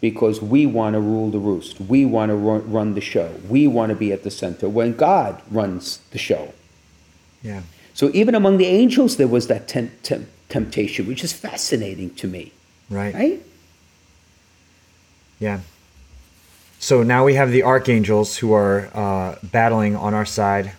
Because 0.00 0.42
we 0.42 0.66
want 0.66 0.94
to 0.94 1.00
rule 1.00 1.30
the 1.30 1.38
roost. 1.38 1.80
We 1.80 2.04
want 2.04 2.30
to 2.30 2.34
run, 2.34 2.94
the 2.94 3.00
show. 3.00 3.32
We 3.48 3.68
want 3.68 3.90
to 3.90 3.96
be 3.96 4.12
at 4.12 4.24
the 4.24 4.30
center 4.30 4.68
when 4.68 4.96
God 4.96 5.40
runs 5.50 5.98
the 6.10 6.18
show. 6.18 6.52
Yeah. 7.42 7.62
So 7.94 8.10
even 8.12 8.34
among 8.34 8.58
the 8.58 8.66
angels, 8.66 9.16
there 9.16 9.28
was 9.28 9.46
that 9.46 9.68
tem- 9.68 9.92
tem- 10.02 10.26
temptation, 10.48 11.06
which 11.06 11.22
is 11.22 11.32
fascinating 11.32 12.10
to 12.16 12.26
me. 12.26 12.52
Right. 12.90 13.14
Right? 13.14 13.42
Yeah. 15.38 15.60
So 16.78 17.02
now 17.02 17.24
we 17.24 17.34
have 17.34 17.50
the 17.50 17.62
archangels 17.62 18.36
who 18.36 18.52
are 18.52 18.90
uh, 18.94 19.36
battling 19.42 19.96
on 19.96 20.14
our 20.14 20.26
side. 20.26 20.72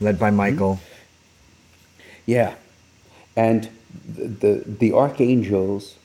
led 0.00 0.18
by 0.18 0.30
Michael. 0.30 0.80
Yeah. 2.26 2.54
And 3.36 3.68
the, 4.06 4.28
the, 4.28 4.64
the 4.66 4.92
archangels 4.92 5.96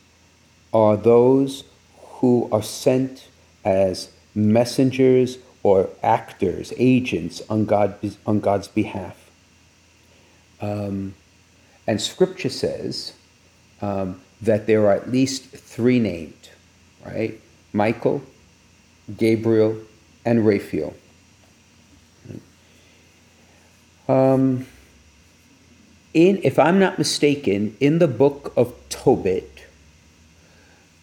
are 0.73 0.97
those 0.97 1.63
who 1.97 2.49
are 2.51 2.63
sent 2.63 3.27
as 3.63 4.09
messengers 4.33 5.37
or 5.63 5.89
actors, 6.03 6.73
agents 6.77 7.41
on, 7.49 7.65
God, 7.65 7.97
on 8.25 8.39
God's 8.39 8.67
behalf. 8.67 9.29
Um, 10.61 11.15
and 11.87 12.01
scripture 12.01 12.49
says 12.49 13.13
um, 13.81 14.21
that 14.41 14.67
there 14.67 14.87
are 14.87 14.93
at 14.93 15.11
least 15.11 15.45
three 15.45 15.99
named, 15.99 16.49
right? 17.05 17.39
Michael, 17.73 18.23
Gabriel, 19.17 19.77
and 20.25 20.45
Raphael. 20.45 20.93
Um, 24.07 24.65
in, 26.13 26.39
if 26.43 26.57
I'm 26.59 26.79
not 26.79 26.97
mistaken, 26.97 27.75
in 27.79 27.99
the 27.99 28.07
book 28.07 28.53
of 28.55 28.73
Tobit, 28.89 29.65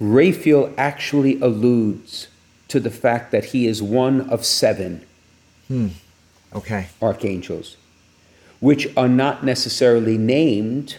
Raphael 0.00 0.72
actually 0.76 1.40
alludes 1.40 2.28
to 2.68 2.80
the 2.80 2.90
fact 2.90 3.30
that 3.32 3.46
he 3.46 3.66
is 3.66 3.82
one 3.82 4.28
of 4.30 4.44
seven 4.44 5.04
Okay. 6.54 6.88
archangels, 7.00 7.76
which 8.60 8.88
are 8.96 9.08
not 9.08 9.44
necessarily 9.44 10.18
named 10.18 10.98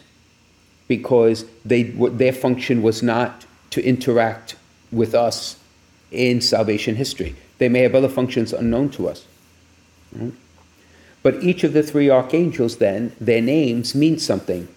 because 0.87 1.45
they, 1.65 1.83
their 1.83 2.33
function 2.33 2.81
was 2.81 3.01
not 3.03 3.45
to 3.71 3.83
interact 3.83 4.55
with 4.91 5.13
us 5.15 5.57
in 6.13 6.41
salvation 6.41 6.95
history. 6.95 7.35
They 7.57 7.69
may 7.69 7.79
have 7.79 7.95
other 7.95 8.09
functions 8.09 8.53
unknown 8.53 8.89
to 8.91 9.09
us. 9.09 9.25
Right? 10.13 10.33
But 11.23 11.41
each 11.43 11.63
of 11.63 11.73
the 11.73 11.83
three 11.83 12.09
archangels, 12.09 12.77
then, 12.77 13.15
their 13.19 13.41
names 13.41 13.95
mean 13.95 14.19
something. 14.19 14.67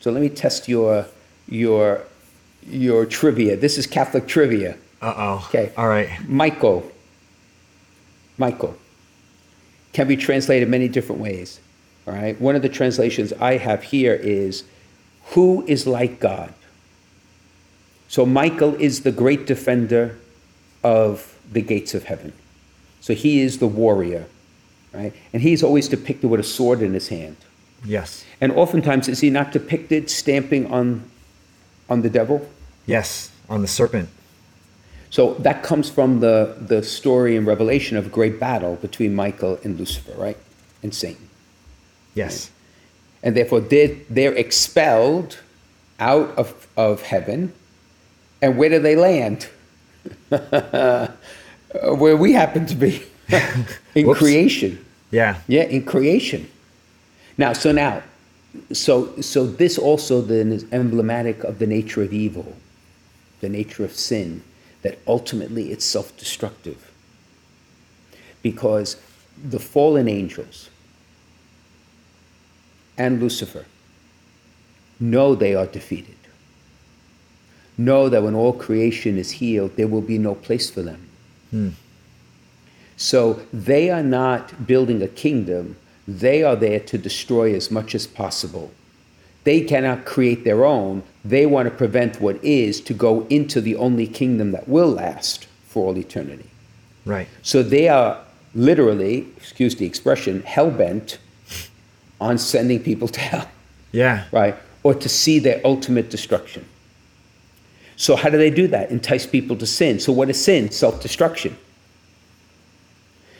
So 0.00 0.12
let 0.12 0.22
me 0.22 0.28
test 0.28 0.68
your, 0.68 1.06
your, 1.48 2.04
your 2.66 3.04
trivia. 3.04 3.56
This 3.56 3.76
is 3.76 3.86
Catholic 3.86 4.28
trivia. 4.28 4.76
Uh 5.02 5.14
oh. 5.16 5.44
Okay. 5.48 5.72
All 5.76 5.88
right. 5.88 6.08
Michael. 6.28 6.90
Michael 8.36 8.76
can 9.92 10.06
be 10.06 10.16
translated 10.16 10.68
many 10.68 10.86
different 10.86 11.20
ways. 11.20 11.60
All 12.06 12.14
right. 12.14 12.40
One 12.40 12.54
of 12.54 12.62
the 12.62 12.68
translations 12.68 13.32
I 13.34 13.56
have 13.56 13.82
here 13.82 14.14
is 14.14 14.64
who 15.30 15.64
is 15.66 15.86
like 15.86 16.20
God? 16.20 16.54
So 18.08 18.24
Michael 18.24 18.74
is 18.76 19.02
the 19.02 19.12
great 19.12 19.46
defender 19.46 20.16
of 20.82 21.38
the 21.50 21.62
gates 21.62 21.94
of 21.94 22.04
heaven. 22.04 22.32
So 23.00 23.14
he 23.14 23.40
is 23.40 23.58
the 23.58 23.66
warrior, 23.66 24.26
right? 24.92 25.12
And 25.32 25.42
he's 25.42 25.62
always 25.62 25.88
depicted 25.88 26.30
with 26.30 26.40
a 26.40 26.44
sword 26.44 26.82
in 26.82 26.94
his 26.94 27.08
hand. 27.08 27.36
Yes. 27.84 28.24
And 28.40 28.52
oftentimes 28.52 29.08
is 29.08 29.20
he 29.20 29.30
not 29.30 29.52
depicted 29.52 30.10
stamping 30.10 30.70
on 30.72 31.08
on 31.88 32.02
the 32.02 32.10
devil? 32.10 32.46
Yes. 32.86 33.30
On 33.48 33.62
the 33.62 33.68
serpent. 33.68 34.08
So 35.10 35.34
that 35.34 35.62
comes 35.62 35.88
from 35.88 36.20
the, 36.20 36.56
the 36.60 36.82
story 36.82 37.36
in 37.36 37.46
Revelation 37.46 37.96
of 37.96 38.06
a 38.06 38.10
great 38.10 38.38
battle 38.38 38.76
between 38.76 39.14
Michael 39.14 39.58
and 39.64 39.78
Lucifer, 39.78 40.12
right? 40.16 40.36
And 40.82 40.94
Satan. 40.94 41.28
Yes. 42.14 42.50
And 43.22 43.34
therefore, 43.34 43.60
they're, 43.60 43.96
they're 44.10 44.34
expelled 44.34 45.38
out 45.98 46.30
of, 46.36 46.68
of 46.76 47.02
heaven. 47.02 47.54
And 48.42 48.58
where 48.58 48.68
do 48.68 48.78
they 48.78 48.96
land? 48.96 49.48
where 50.30 52.16
we 52.16 52.32
happen 52.32 52.66
to 52.66 52.74
be 52.74 53.02
in 53.94 54.14
creation. 54.14 54.84
Yeah. 55.10 55.40
Yeah, 55.46 55.64
in 55.64 55.84
creation. 55.84 56.50
Now, 57.36 57.52
so 57.52 57.72
now, 57.72 58.02
so 58.72 59.20
so 59.20 59.46
this 59.46 59.78
also 59.78 60.20
then 60.20 60.52
is 60.52 60.66
emblematic 60.72 61.44
of 61.44 61.58
the 61.58 61.66
nature 61.66 62.02
of 62.02 62.12
evil, 62.12 62.56
the 63.40 63.48
nature 63.48 63.84
of 63.84 63.94
sin, 63.94 64.42
that 64.82 64.98
ultimately 65.06 65.70
it's 65.70 65.84
self-destructive. 65.84 66.90
Because 68.42 68.96
the 69.42 69.58
fallen 69.58 70.08
angels 70.08 70.70
and 72.96 73.20
Lucifer 73.20 73.64
know 74.98 75.34
they 75.34 75.54
are 75.54 75.66
defeated. 75.66 76.16
Know 77.78 78.08
that 78.08 78.22
when 78.22 78.34
all 78.34 78.52
creation 78.52 79.16
is 79.16 79.30
healed, 79.30 79.76
there 79.76 79.86
will 79.86 80.02
be 80.02 80.18
no 80.18 80.34
place 80.34 80.68
for 80.68 80.82
them. 80.82 81.08
Hmm. 81.50 81.68
So 82.96 83.40
they 83.52 83.90
are 83.90 84.02
not 84.02 84.66
building 84.66 85.00
a 85.02 85.08
kingdom, 85.08 85.76
they 86.08 86.42
are 86.42 86.56
there 86.56 86.80
to 86.80 86.98
destroy 86.98 87.54
as 87.54 87.70
much 87.70 87.94
as 87.94 88.06
possible. 88.06 88.72
They 89.44 89.60
cannot 89.62 90.04
create 90.04 90.42
their 90.44 90.64
own. 90.64 91.04
They 91.24 91.46
want 91.46 91.68
to 91.68 91.74
prevent 91.74 92.20
what 92.20 92.42
is 92.44 92.80
to 92.82 92.92
go 92.92 93.26
into 93.30 93.60
the 93.60 93.76
only 93.76 94.06
kingdom 94.06 94.50
that 94.52 94.68
will 94.68 94.90
last 94.90 95.46
for 95.66 95.86
all 95.86 95.96
eternity. 95.96 96.50
Right. 97.06 97.28
So 97.42 97.62
they 97.62 97.88
are 97.88 98.18
literally, 98.54 99.28
excuse 99.36 99.76
the 99.76 99.86
expression, 99.86 100.42
hell 100.42 100.70
bent 100.70 101.18
on 102.20 102.36
sending 102.36 102.80
people 102.82 103.08
to 103.08 103.20
hell 103.20 103.48
Yeah. 103.92 104.24
right? 104.32 104.56
Or 104.82 104.94
to 104.94 105.08
see 105.08 105.38
their 105.38 105.60
ultimate 105.64 106.10
destruction. 106.10 106.64
So, 107.98 108.14
how 108.14 108.30
do 108.30 108.38
they 108.38 108.50
do 108.50 108.68
that? 108.68 108.90
Entice 108.90 109.26
people 109.26 109.56
to 109.56 109.66
sin. 109.66 109.98
So, 109.98 110.12
what 110.12 110.30
is 110.30 110.42
sin? 110.42 110.70
Self 110.70 111.02
destruction. 111.02 111.58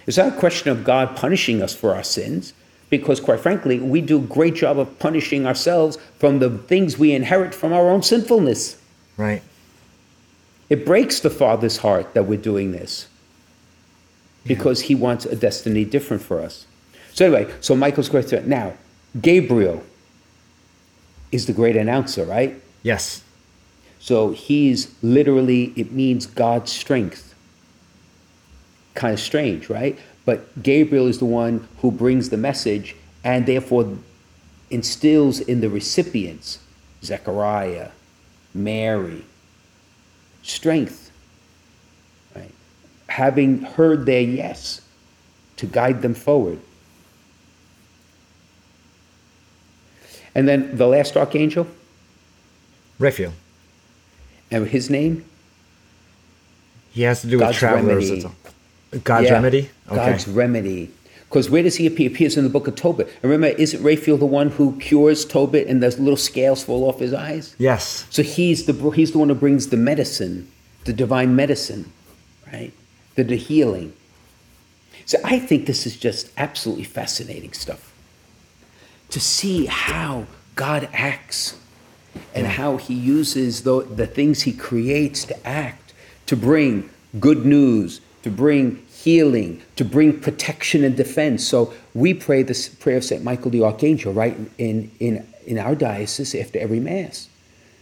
It's 0.07 0.18
not 0.18 0.35
a 0.35 0.37
question 0.37 0.71
of 0.71 0.83
God 0.85 1.16
punishing 1.16 1.62
us 1.62 1.73
for 1.73 1.94
our 1.94 2.03
sins, 2.03 2.53
because, 2.90 3.21
quite 3.21 3.38
frankly, 3.38 3.79
we 3.79 4.01
do 4.01 4.18
a 4.18 4.23
great 4.23 4.57
job 4.57 4.79
of 4.79 4.99
punishing 4.99 5.47
ourselves 5.47 5.97
from 6.18 6.40
the 6.40 6.51
things 6.51 6.99
we 6.99 7.12
inherit 7.12 7.55
from 7.55 7.73
our 7.73 7.88
own 7.88 8.03
sinfulness. 8.03 8.83
Right. 9.16 9.42
It 10.68 10.85
breaks 10.85 11.21
the 11.21 11.31
Father's 11.31 11.79
heart 11.79 12.14
that 12.14 12.25
we're 12.25 12.38
doing 12.38 12.73
this 12.73 13.07
because 14.44 14.83
he 14.83 14.94
wants 14.94 15.25
a 15.25 15.37
destiny 15.37 15.85
different 15.85 16.23
for 16.23 16.40
us. 16.40 16.66
So, 17.14 17.27
anyway, 17.27 17.55
so 17.61 17.77
Michael's 17.77 18.09
threat. 18.09 18.49
Now, 18.49 18.75
Gabriel 19.21 19.85
is 21.31 21.47
the 21.47 21.53
great 21.53 21.77
announcer, 21.77 22.25
right? 22.25 22.61
Yes. 22.83 23.23
So 24.09 24.31
he's 24.31 24.94
literally, 25.03 25.75
it 25.77 25.92
means 25.92 26.25
God's 26.25 26.73
strength. 26.73 27.35
Kind 28.94 29.12
of 29.12 29.21
strange, 29.21 29.68
right? 29.68 29.99
But 30.25 30.62
Gabriel 30.62 31.09
is 31.09 31.18
the 31.18 31.27
one 31.27 31.68
who 31.83 31.90
brings 31.90 32.31
the 32.31 32.38
message 32.38 32.97
and 33.23 33.44
therefore 33.44 33.99
instills 34.71 35.40
in 35.40 35.61
the 35.61 35.68
recipients, 35.68 36.59
Zechariah, 37.05 37.90
Mary, 38.55 39.27
strength. 40.42 41.11
Right? 42.35 42.55
Having 43.09 43.61
heard 43.61 44.07
their 44.07 44.23
yes 44.23 44.81
to 45.59 45.66
guide 45.66 46.01
them 46.01 46.14
forward. 46.14 46.61
And 50.35 50.49
then 50.49 50.79
the 50.79 50.87
last 50.87 51.14
archangel, 51.14 51.66
Raphael. 52.99 53.35
And 54.50 54.66
his 54.68 54.88
name, 54.90 55.24
He 56.90 57.02
has 57.02 57.20
to 57.22 57.26
do 57.28 57.38
with 57.38 57.54
travelers. 57.56 58.11
remedy. 58.11 58.34
God's 59.04 59.26
Yeah, 59.26 59.32
remedy? 59.34 59.70
Okay. 59.88 59.96
God's 59.96 60.26
remedy. 60.28 60.90
Because 61.28 61.50
where 61.50 61.62
does 61.62 61.76
he 61.76 61.87
appear? 61.87 62.08
He 62.08 62.14
appears 62.14 62.37
in 62.38 62.44
the 62.44 62.50
book 62.50 62.66
of 62.66 62.74
Tobit. 62.74 63.06
And 63.22 63.30
remember, 63.30 63.54
isn't 63.58 63.82
Raphael 63.82 64.16
the 64.16 64.24
one 64.24 64.48
who 64.48 64.78
cures 64.80 65.26
Tobit 65.26 65.66
and 65.68 65.82
the 65.82 65.88
little 65.90 66.16
scales 66.16 66.64
fall 66.64 66.88
off 66.88 66.98
his 67.00 67.12
eyes? 67.12 67.54
yes. 67.58 68.06
So 68.11 68.22
he's 68.22 68.64
the, 68.64 68.72
he's 68.92 69.12
the 69.12 69.18
one 69.18 69.28
who 69.28 69.34
brings 69.34 69.68
the 69.68 69.76
medicine, 69.76 70.50
the 70.84 70.92
divine 70.94 71.37
medicine, 71.37 71.92
right? 72.50 72.72
The, 73.16 73.24
the 73.24 73.37
healing. 73.37 73.92
So 75.04 75.18
I 75.22 75.38
think 75.38 75.66
this 75.66 75.87
is 75.87 75.96
just 75.98 76.30
absolutely 76.38 76.84
fascinating 76.84 77.52
stuff. 77.52 77.92
To 79.11 79.20
see 79.20 79.66
how 79.66 80.26
God 80.54 80.88
acts 80.94 81.58
and 82.35 82.46
hmm. 82.46 82.52
how 82.52 82.76
he 82.76 82.94
uses 82.94 83.62
the, 83.62 83.83
the 83.83 84.07
things 84.07 84.42
he 84.42 84.52
creates 84.52 85.24
to 85.24 85.46
act, 85.46 85.92
to 86.26 86.37
bring 86.37 86.90
good 87.18 87.44
news, 87.44 88.00
to 88.22 88.31
bring 88.31 88.85
healing, 88.88 89.62
to 89.76 89.85
bring 89.85 90.18
protection 90.20 90.85
and 90.85 90.96
defense. 90.96 91.46
So 91.46 91.72
we 91.94 92.14
pray 92.14 92.42
this 92.42 92.68
prayer 92.68 92.96
of 92.96 93.04
St. 93.04 93.22
Michael 93.22 93.50
the 93.50 93.62
Archangel, 93.62 94.12
right, 94.12 94.37
in, 94.59 94.90
in, 94.98 95.26
in 95.46 95.59
our 95.59 95.74
diocese 95.74 96.35
after 96.35 96.59
every 96.59 96.81
Mass. 96.81 97.28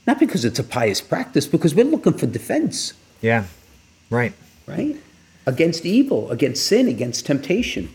Not 0.07 0.21
because 0.21 0.45
it's 0.45 0.59
a 0.59 0.65
pious 0.65 1.01
practice, 1.01 1.47
because 1.47 1.75
we're 1.75 1.85
looking 1.85 2.13
for 2.13 2.27
defense, 2.27 2.93
Yeah. 3.21 3.45
Right. 4.09 4.35
right? 4.67 4.97
Against 5.47 5.85
evil, 5.85 6.31
against 6.31 6.67
sin, 6.67 6.87
against 6.87 7.27
temptation. 7.27 7.89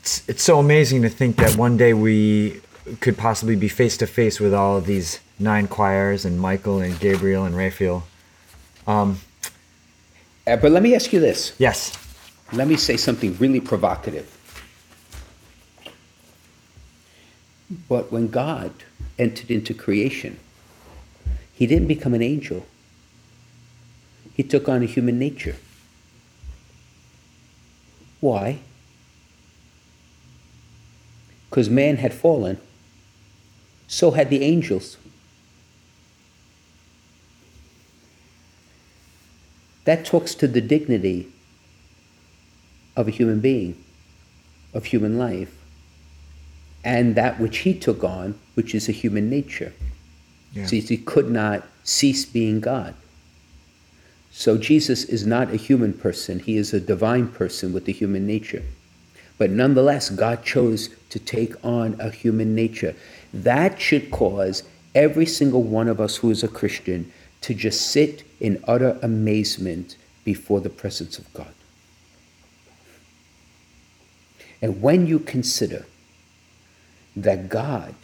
It's, 0.00 0.28
it's 0.28 0.42
so 0.42 0.58
amazing 0.58 1.02
to 1.02 1.08
think 1.08 1.36
that 1.36 1.56
one 1.56 1.76
day 1.76 1.94
we 1.94 2.60
could 3.00 3.16
possibly 3.16 3.56
be 3.56 3.68
face 3.68 3.96
to 3.98 4.06
face 4.06 4.38
with 4.40 4.52
all 4.52 4.76
of 4.76 4.86
these 4.86 5.20
nine 5.38 5.66
choirs 5.68 6.24
and 6.24 6.38
Michael 6.38 6.80
and 6.80 6.98
Gabriel 7.00 7.44
and 7.44 7.56
Raphael. 7.56 8.04
Uh, 10.46 10.56
but 10.56 10.70
let 10.70 10.82
me 10.82 10.94
ask 10.94 11.12
you 11.12 11.20
this. 11.20 11.54
Yes. 11.58 11.96
Let 12.52 12.68
me 12.68 12.76
say 12.76 12.96
something 12.96 13.36
really 13.38 13.60
provocative. 13.60 14.30
But 17.88 18.12
when 18.12 18.28
God 18.28 18.72
entered 19.18 19.50
into 19.50 19.72
creation, 19.72 20.38
he 21.52 21.66
didn't 21.66 21.88
become 21.88 22.14
an 22.14 22.22
angel. 22.22 22.66
He 24.34 24.42
took 24.42 24.68
on 24.68 24.82
a 24.82 24.86
human 24.86 25.18
nature. 25.18 25.56
Why? 28.20 28.58
Because 31.48 31.70
man 31.70 31.96
had 31.96 32.12
fallen, 32.12 32.58
so 33.86 34.12
had 34.12 34.30
the 34.30 34.42
angels. 34.42 34.96
That 39.84 40.04
talks 40.04 40.34
to 40.36 40.48
the 40.48 40.60
dignity 40.60 41.28
of 42.96 43.08
a 43.08 43.10
human 43.10 43.40
being, 43.40 43.76
of 44.72 44.86
human 44.86 45.18
life, 45.18 45.54
and 46.82 47.14
that 47.14 47.38
which 47.38 47.58
he 47.58 47.74
took 47.74 48.02
on, 48.02 48.38
which 48.54 48.74
is 48.74 48.88
a 48.88 48.92
human 48.92 49.28
nature. 49.28 49.72
Yeah. 50.52 50.66
See, 50.66 50.80
he 50.80 50.96
could 50.96 51.30
not 51.30 51.66
cease 51.82 52.24
being 52.24 52.60
God. 52.60 52.94
So 54.30 54.58
Jesus 54.58 55.04
is 55.04 55.26
not 55.26 55.52
a 55.52 55.56
human 55.56 55.92
person, 55.92 56.40
he 56.40 56.56
is 56.56 56.72
a 56.72 56.80
divine 56.80 57.28
person 57.28 57.72
with 57.72 57.86
a 57.88 57.92
human 57.92 58.26
nature. 58.26 58.62
But 59.38 59.50
nonetheless, 59.50 60.10
God 60.10 60.44
chose 60.44 60.90
to 61.10 61.18
take 61.18 61.54
on 61.64 61.96
a 62.00 62.10
human 62.10 62.54
nature. 62.54 62.94
That 63.34 63.80
should 63.80 64.12
cause 64.12 64.62
every 64.94 65.26
single 65.26 65.64
one 65.64 65.88
of 65.88 66.00
us 66.00 66.16
who 66.16 66.30
is 66.30 66.44
a 66.44 66.48
Christian 66.48 67.12
to 67.40 67.52
just 67.52 67.90
sit 67.90 68.22
in 68.38 68.62
utter 68.68 68.96
amazement 69.02 69.96
before 70.24 70.60
the 70.60 70.70
presence 70.70 71.18
of 71.18 71.30
God. 71.34 71.52
And 74.62 74.80
when 74.80 75.08
you 75.08 75.18
consider 75.18 75.84
that 77.16 77.48
God 77.48 77.94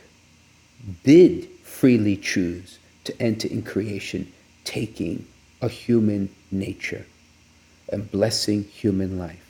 did 1.05 1.49
freely 1.63 2.17
choose 2.17 2.81
to 3.05 3.23
enter 3.23 3.47
in 3.47 3.63
creation, 3.63 4.33
taking 4.65 5.27
a 5.63 5.69
human 5.69 6.29
nature 6.51 7.07
and 7.89 8.11
blessing 8.11 8.65
human 8.65 9.17
life, 9.17 9.47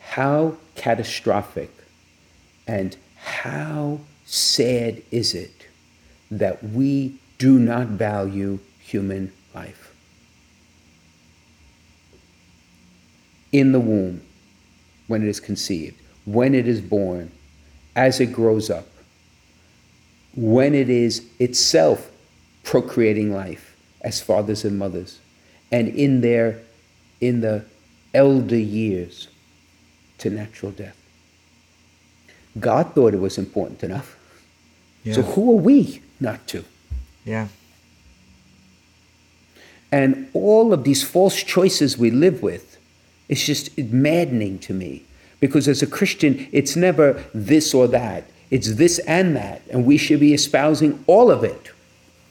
how 0.00 0.56
catastrophic 0.76 1.70
and 2.66 2.96
how 3.16 4.00
sad 4.26 5.02
is 5.10 5.34
it 5.34 5.68
that 6.30 6.62
we 6.62 7.18
do 7.38 7.58
not 7.58 7.86
value 7.86 8.58
human 8.80 9.32
life. 9.54 9.94
In 13.52 13.72
the 13.72 13.80
womb, 13.80 14.20
when 15.06 15.22
it 15.22 15.28
is 15.28 15.40
conceived, 15.40 15.96
when 16.24 16.54
it 16.54 16.66
is 16.66 16.80
born, 16.80 17.30
as 17.94 18.20
it 18.20 18.26
grows 18.26 18.68
up, 18.68 18.86
when 20.34 20.74
it 20.74 20.90
is 20.90 21.26
itself 21.38 22.10
procreating 22.64 23.32
life 23.32 23.76
as 24.02 24.20
fathers 24.20 24.64
and 24.64 24.78
mothers, 24.78 25.20
and 25.72 25.88
in 25.88 26.20
their 26.20 26.58
in 27.20 27.40
the 27.40 27.64
elder 28.12 28.58
years 28.58 29.28
to 30.18 30.28
natural 30.28 30.72
death. 30.72 30.96
God 32.58 32.94
thought 32.94 33.14
it 33.14 33.20
was 33.20 33.38
important 33.38 33.82
enough. 33.82 34.15
Yeah. 35.06 35.14
So 35.14 35.22
who 35.22 35.52
are 35.52 35.62
we 35.62 36.02
not 36.18 36.46
to? 36.48 36.64
Yeah. 37.24 37.46
And 39.92 40.28
all 40.34 40.72
of 40.72 40.82
these 40.82 41.04
false 41.04 41.42
choices 41.42 41.96
we 41.96 42.10
live 42.10 42.42
with, 42.42 42.76
it's 43.28 43.44
just 43.44 43.78
maddening 43.78 44.58
to 44.60 44.74
me. 44.74 45.04
Because 45.38 45.68
as 45.68 45.80
a 45.80 45.86
Christian, 45.86 46.48
it's 46.50 46.74
never 46.74 47.24
this 47.32 47.72
or 47.72 47.86
that. 47.88 48.24
It's 48.50 48.74
this 48.74 48.98
and 49.00 49.36
that. 49.36 49.62
And 49.70 49.86
we 49.86 49.96
should 49.96 50.18
be 50.18 50.34
espousing 50.34 51.04
all 51.06 51.30
of 51.30 51.44
it 51.44 51.70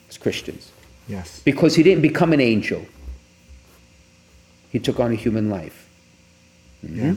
as 0.10 0.18
Christians. 0.18 0.72
Yes. 1.08 1.42
Because 1.46 1.76
he 1.76 1.84
didn't 1.84 2.02
become 2.02 2.34
an 2.34 2.42
angel, 2.42 2.86
he 4.70 4.80
took 4.80 5.00
on 5.00 5.14
a 5.14 5.16
human 5.16 5.50
life. 5.50 5.88
Mm-hmm. 6.86 7.06
Yeah. 7.06 7.14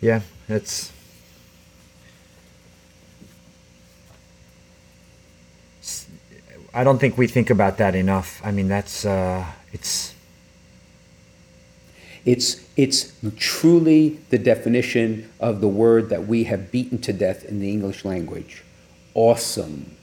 Yeah, 0.00 0.20
it's 0.48 0.92
I 6.76 6.84
don't 6.84 6.98
think 6.98 7.16
we 7.16 7.26
think 7.26 7.48
about 7.48 7.78
that 7.78 7.94
enough. 7.94 8.38
I 8.44 8.50
mean, 8.50 8.68
that's 8.68 9.06
uh, 9.06 9.46
it's. 9.72 10.14
It's 12.26 12.60
it's 12.76 13.12
truly 13.36 14.18
the 14.30 14.36
definition 14.36 15.30
of 15.40 15.60
the 15.60 15.68
word 15.68 16.10
that 16.10 16.26
we 16.26 16.44
have 16.44 16.72
beaten 16.72 16.98
to 17.02 17.12
death 17.12 17.44
in 17.44 17.60
the 17.60 17.70
English 17.70 18.04
language, 18.04 18.62
awesome. 19.14 19.96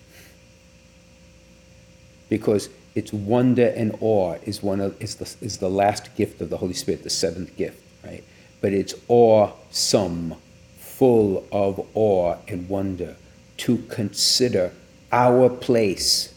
Because 2.29 2.69
it's 2.95 3.11
wonder 3.11 3.67
and 3.67 3.95
awe 3.99 4.37
is 4.43 4.63
one 4.63 4.79
of 4.79 4.99
is 5.01 5.15
the 5.15 5.45
is 5.45 5.57
the 5.57 5.69
last 5.69 6.15
gift 6.15 6.41
of 6.41 6.49
the 6.49 6.57
Holy 6.57 6.73
Spirit, 6.73 7.03
the 7.03 7.09
seventh 7.09 7.55
gift, 7.57 7.83
right? 8.03 8.23
But 8.63 8.71
it's 8.71 8.95
awesome, 9.09 10.35
full 10.77 11.45
of 11.51 11.85
awe 11.95 12.37
and 12.47 12.69
wonder 12.69 13.17
to 13.57 13.79
consider 13.89 14.71
our 15.11 15.49
place 15.49 16.33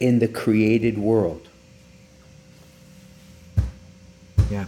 in 0.00 0.18
the 0.18 0.26
created 0.26 0.98
world. 0.98 1.48
Yeah. 4.50 4.64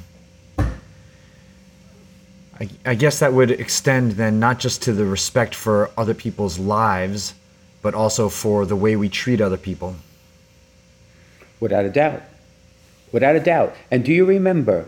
I, 2.60 2.68
I 2.86 2.94
guess 2.94 3.18
that 3.18 3.32
would 3.32 3.50
extend 3.50 4.12
then 4.12 4.38
not 4.38 4.60
just 4.60 4.80
to 4.82 4.92
the 4.92 5.04
respect 5.04 5.56
for 5.56 5.90
other 5.96 6.14
people's 6.14 6.60
lives, 6.60 7.34
but 7.82 7.94
also 7.94 8.28
for 8.28 8.64
the 8.64 8.76
way 8.76 8.94
we 8.94 9.08
treat 9.08 9.40
other 9.40 9.56
people. 9.56 9.96
Without 11.58 11.86
a 11.86 11.90
doubt. 11.90 12.22
Without 13.10 13.34
a 13.34 13.40
doubt. 13.40 13.74
And 13.90 14.04
do 14.04 14.12
you 14.12 14.24
remember 14.24 14.86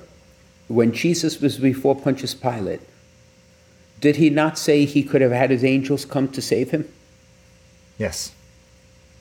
when 0.71 0.93
Jesus 0.93 1.41
was 1.41 1.59
before 1.59 1.97
Pontius 1.97 2.33
Pilate, 2.33 2.81
did 4.01 4.17
he 4.17 4.31
not 4.31 4.57
say 4.57 4.85
he 4.85 5.03
could 5.03 5.21
have 5.21 5.33
had 5.33 5.51
his 5.51 5.65
angels 5.65 6.05
come 6.05 6.29
to 6.29 6.41
save 6.41 6.71
him? 6.71 6.89
Yes. 7.99 8.33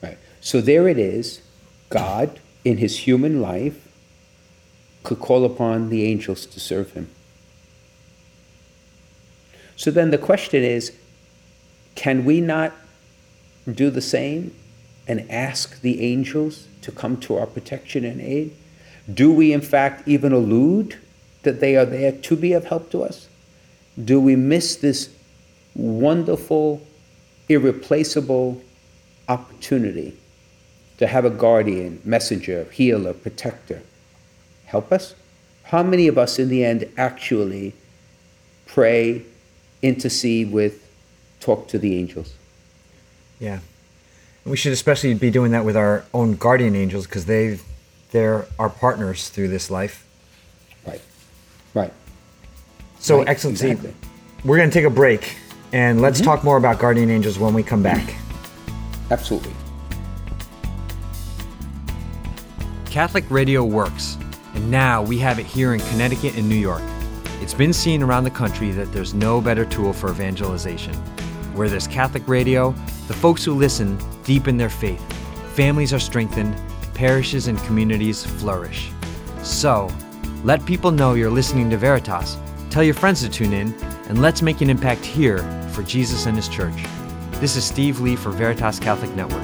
Right. 0.00 0.16
So 0.40 0.60
there 0.60 0.86
it 0.86 0.96
is. 0.96 1.42
God, 1.88 2.38
in 2.64 2.76
his 2.76 3.00
human 3.00 3.40
life, 3.42 3.88
could 5.02 5.18
call 5.18 5.44
upon 5.44 5.90
the 5.90 6.04
angels 6.04 6.46
to 6.46 6.60
serve 6.60 6.92
him. 6.92 7.10
So 9.74 9.90
then 9.90 10.12
the 10.12 10.18
question 10.18 10.62
is 10.62 10.92
can 11.96 12.24
we 12.24 12.40
not 12.40 12.72
do 13.70 13.90
the 13.90 14.00
same 14.00 14.54
and 15.08 15.28
ask 15.28 15.80
the 15.80 16.00
angels 16.00 16.68
to 16.82 16.92
come 16.92 17.16
to 17.22 17.36
our 17.36 17.46
protection 17.46 18.04
and 18.04 18.20
aid? 18.20 18.54
Do 19.12 19.32
we, 19.32 19.52
in 19.52 19.62
fact, 19.62 20.06
even 20.06 20.32
allude 20.32 20.96
that 21.42 21.60
they 21.60 21.76
are 21.76 21.84
there 21.84 22.12
to 22.12 22.36
be 22.36 22.52
of 22.52 22.64
help 22.64 22.90
to 22.90 23.02
us? 23.02 23.28
Do 24.02 24.20
we 24.20 24.36
miss 24.36 24.76
this 24.76 25.10
wonderful, 25.74 26.86
irreplaceable 27.48 28.62
opportunity 29.28 30.16
to 30.98 31.06
have 31.06 31.24
a 31.24 31.30
guardian, 31.30 32.00
messenger, 32.04 32.64
healer, 32.72 33.14
protector 33.14 33.82
help 34.66 34.92
us? 34.92 35.14
How 35.64 35.82
many 35.82 36.08
of 36.08 36.18
us 36.18 36.38
in 36.38 36.48
the 36.48 36.64
end 36.64 36.88
actually 36.96 37.74
pray, 38.66 39.22
intercede 39.82 40.52
with, 40.52 40.86
talk 41.40 41.68
to 41.68 41.78
the 41.78 41.96
angels? 41.96 42.34
Yeah. 43.38 43.60
We 44.44 44.56
should 44.56 44.72
especially 44.72 45.14
be 45.14 45.30
doing 45.30 45.52
that 45.52 45.64
with 45.64 45.76
our 45.76 46.04
own 46.12 46.36
guardian 46.36 46.74
angels 46.74 47.06
because 47.06 47.26
they 47.26 47.58
they're 48.10 48.46
our 48.58 48.68
partners 48.68 49.28
through 49.28 49.48
this 49.48 49.70
life. 49.70 50.04
Right. 51.74 51.82
Right. 51.82 51.92
So, 52.98 53.18
right. 53.18 53.28
Excellency, 53.28 53.70
exactly. 53.70 53.94
we're 54.44 54.56
going 54.56 54.70
to 54.70 54.74
take 54.74 54.84
a 54.84 54.90
break 54.90 55.36
and 55.72 56.00
let's 56.00 56.20
mm-hmm. 56.20 56.30
talk 56.30 56.44
more 56.44 56.56
about 56.56 56.78
guardian 56.78 57.10
angels 57.10 57.38
when 57.38 57.54
we 57.54 57.62
come 57.62 57.82
back. 57.82 58.14
Absolutely. 59.10 59.52
Catholic 62.86 63.24
radio 63.30 63.64
works, 63.64 64.18
and 64.54 64.68
now 64.70 65.02
we 65.02 65.16
have 65.18 65.38
it 65.38 65.46
here 65.46 65.74
in 65.74 65.80
Connecticut 65.80 66.36
and 66.36 66.48
New 66.48 66.56
York. 66.56 66.82
It's 67.40 67.54
been 67.54 67.72
seen 67.72 68.02
around 68.02 68.24
the 68.24 68.30
country 68.30 68.72
that 68.72 68.92
there's 68.92 69.14
no 69.14 69.40
better 69.40 69.64
tool 69.64 69.92
for 69.92 70.10
evangelization. 70.10 70.94
Where 71.54 71.68
there's 71.68 71.86
Catholic 71.86 72.26
radio, 72.26 72.72
the 73.06 73.14
folks 73.14 73.44
who 73.44 73.54
listen 73.54 73.98
deepen 74.24 74.56
their 74.56 74.68
faith, 74.68 75.00
families 75.54 75.92
are 75.92 75.98
strengthened, 75.98 76.54
parishes 76.94 77.46
and 77.46 77.58
communities 77.60 78.24
flourish. 78.24 78.90
So, 79.42 79.88
let 80.42 80.64
people 80.64 80.90
know 80.90 81.12
you're 81.12 81.30
listening 81.30 81.68
to 81.68 81.76
Veritas, 81.76 82.38
tell 82.70 82.82
your 82.82 82.94
friends 82.94 83.20
to 83.20 83.28
tune 83.28 83.52
in, 83.52 83.74
and 84.08 84.22
let's 84.22 84.40
make 84.40 84.62
an 84.62 84.70
impact 84.70 85.04
here 85.04 85.38
for 85.72 85.82
Jesus 85.82 86.24
and 86.24 86.34
His 86.34 86.48
Church. 86.48 86.82
This 87.32 87.56
is 87.56 87.64
Steve 87.64 88.00
Lee 88.00 88.16
for 88.16 88.30
Veritas 88.30 88.78
Catholic 88.78 89.14
Network. 89.14 89.42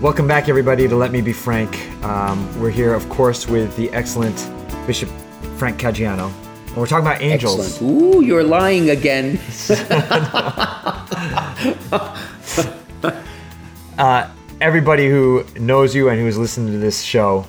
Welcome 0.00 0.28
back, 0.28 0.48
everybody, 0.48 0.86
to 0.86 0.94
Let 0.94 1.10
Me 1.10 1.20
Be 1.20 1.32
Frank. 1.32 1.76
Um, 2.04 2.60
we're 2.60 2.70
here, 2.70 2.94
of 2.94 3.08
course, 3.08 3.48
with 3.48 3.74
the 3.76 3.90
excellent 3.90 4.48
Bishop 4.86 5.08
Frank 5.56 5.80
Caggiano. 5.80 6.30
And 6.68 6.76
we're 6.76 6.86
talking 6.86 7.04
about 7.04 7.20
angels. 7.20 7.74
Excellent. 7.74 8.14
Ooh, 8.14 8.22
you're 8.22 8.44
lying 8.44 8.90
again. 8.90 9.40
Everybody 14.60 15.08
who 15.08 15.44
knows 15.56 15.94
you 15.94 16.08
and 16.08 16.20
who's 16.20 16.38
listened 16.38 16.68
to 16.68 16.78
this 16.78 17.02
show 17.02 17.46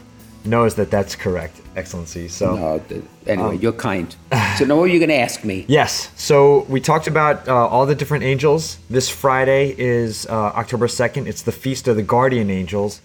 knows 0.49 0.75
that 0.75 0.91
that's 0.91 1.15
correct, 1.15 1.61
Excellency. 1.75 2.27
So. 2.27 2.55
No, 2.55 2.79
th- 2.79 3.03
anyway, 3.27 3.57
you're 3.57 3.71
kind. 3.71 4.13
So 4.57 4.65
now 4.65 4.75
what 4.77 4.83
are 4.83 4.87
you 4.87 4.99
going 4.99 5.09
to 5.09 5.15
ask 5.19 5.43
me? 5.43 5.65
Yes. 5.69 6.11
So 6.15 6.65
we 6.67 6.81
talked 6.81 7.07
about 7.07 7.47
uh, 7.47 7.67
all 7.67 7.85
the 7.85 7.95
different 7.95 8.23
angels. 8.23 8.77
This 8.89 9.09
Friday 9.09 9.75
is 9.77 10.25
uh, 10.27 10.33
October 10.33 10.87
2nd. 10.87 11.27
It's 11.27 11.43
the 11.43 11.51
Feast 11.51 11.87
of 11.87 11.95
the 11.95 12.03
Guardian 12.03 12.49
Angels. 12.49 13.01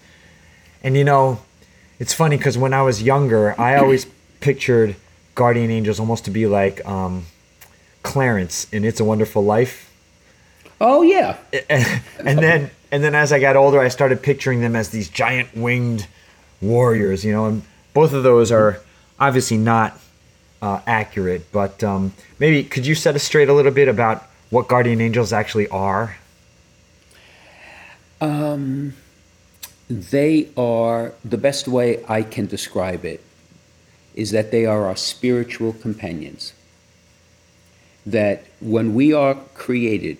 And 0.83 0.97
you 0.97 1.03
know, 1.03 1.39
it's 1.99 2.13
funny 2.13 2.37
because 2.37 2.57
when 2.57 2.73
I 2.73 2.81
was 2.81 3.01
younger, 3.01 3.59
I 3.59 3.77
always 3.77 4.05
pictured 4.41 4.95
guardian 5.35 5.69
angels 5.69 5.99
almost 5.99 6.25
to 6.25 6.31
be 6.31 6.47
like 6.47 6.85
um, 6.85 7.25
Clarence 8.03 8.67
in 8.71 8.83
It's 8.83 8.99
a 8.99 9.03
Wonderful 9.05 9.43
Life. 9.43 9.91
Oh 10.81 11.01
yeah. 11.01 11.37
and 11.69 12.39
then 12.39 12.71
and 12.91 13.03
then 13.03 13.15
as 13.15 13.31
I 13.31 13.39
got 13.39 13.55
older, 13.55 13.79
I 13.79 13.87
started 13.87 14.21
picturing 14.21 14.61
them 14.61 14.75
as 14.75 14.89
these 14.89 15.09
giant 15.09 15.55
winged 15.55 16.07
warriors, 16.61 17.23
you 17.25 17.31
know, 17.31 17.45
and 17.45 17.61
both 17.93 18.13
of 18.13 18.23
those 18.23 18.51
are 18.51 18.81
obviously 19.19 19.57
not 19.57 19.99
uh, 20.61 20.81
accurate. 20.87 21.51
But 21.51 21.83
um, 21.83 22.13
maybe 22.39 22.63
could 22.63 22.85
you 22.85 22.95
set 22.95 23.15
us 23.15 23.23
straight 23.23 23.49
a 23.49 23.53
little 23.53 23.71
bit 23.71 23.87
about 23.87 24.23
what 24.49 24.67
guardian 24.67 25.01
angels 25.01 25.33
actually 25.33 25.67
are? 25.69 26.17
They 29.89 30.49
are 30.57 31.13
the 31.23 31.37
best 31.37 31.67
way 31.67 32.03
I 32.07 32.23
can 32.23 32.47
describe 32.47 33.05
it 33.05 33.21
is 34.15 34.31
that 34.31 34.49
they 34.51 34.65
are 34.65 34.85
our 34.87 34.95
spiritual 34.95 35.73
companions. 35.73 36.53
That 38.05 38.45
when 38.61 38.95
we 38.95 39.13
are 39.13 39.35
created, 39.53 40.17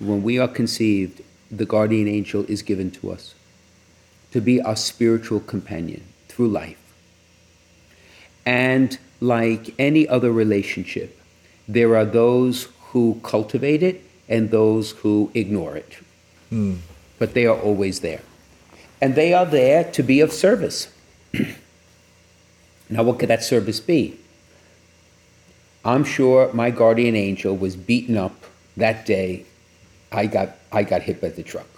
when 0.00 0.22
we 0.22 0.38
are 0.38 0.48
conceived, 0.48 1.22
the 1.50 1.66
guardian 1.66 2.08
angel 2.08 2.44
is 2.48 2.62
given 2.62 2.90
to 2.92 3.12
us 3.12 3.34
to 4.34 4.40
be 4.40 4.60
our 4.60 4.74
spiritual 4.74 5.38
companion 5.38 6.02
through 6.26 6.48
life. 6.48 6.92
And 8.44 8.98
like 9.20 9.72
any 9.78 10.08
other 10.08 10.32
relationship, 10.32 11.16
there 11.68 11.96
are 11.96 12.04
those 12.04 12.66
who 12.88 13.20
cultivate 13.22 13.80
it 13.80 14.02
and 14.28 14.50
those 14.50 14.90
who 14.90 15.30
ignore 15.34 15.76
it. 15.76 15.98
Hmm. 16.50 16.78
But 17.20 17.34
they 17.34 17.46
are 17.46 17.56
always 17.56 18.00
there. 18.00 18.22
And 19.00 19.14
they 19.14 19.32
are 19.32 19.46
there 19.46 19.84
to 19.92 20.02
be 20.02 20.18
of 20.20 20.32
service. 20.32 20.92
now, 22.90 23.04
what 23.04 23.20
could 23.20 23.30
that 23.30 23.44
service 23.44 23.78
be? 23.78 24.18
I'm 25.84 26.02
sure 26.02 26.52
my 26.52 26.70
guardian 26.70 27.14
angel 27.14 27.56
was 27.56 27.76
beaten 27.76 28.16
up 28.16 28.34
that 28.76 29.06
day 29.06 29.46
I 30.10 30.26
got, 30.26 30.56
I 30.72 30.82
got 30.82 31.02
hit 31.02 31.20
by 31.20 31.28
the 31.28 31.44
truck. 31.44 31.73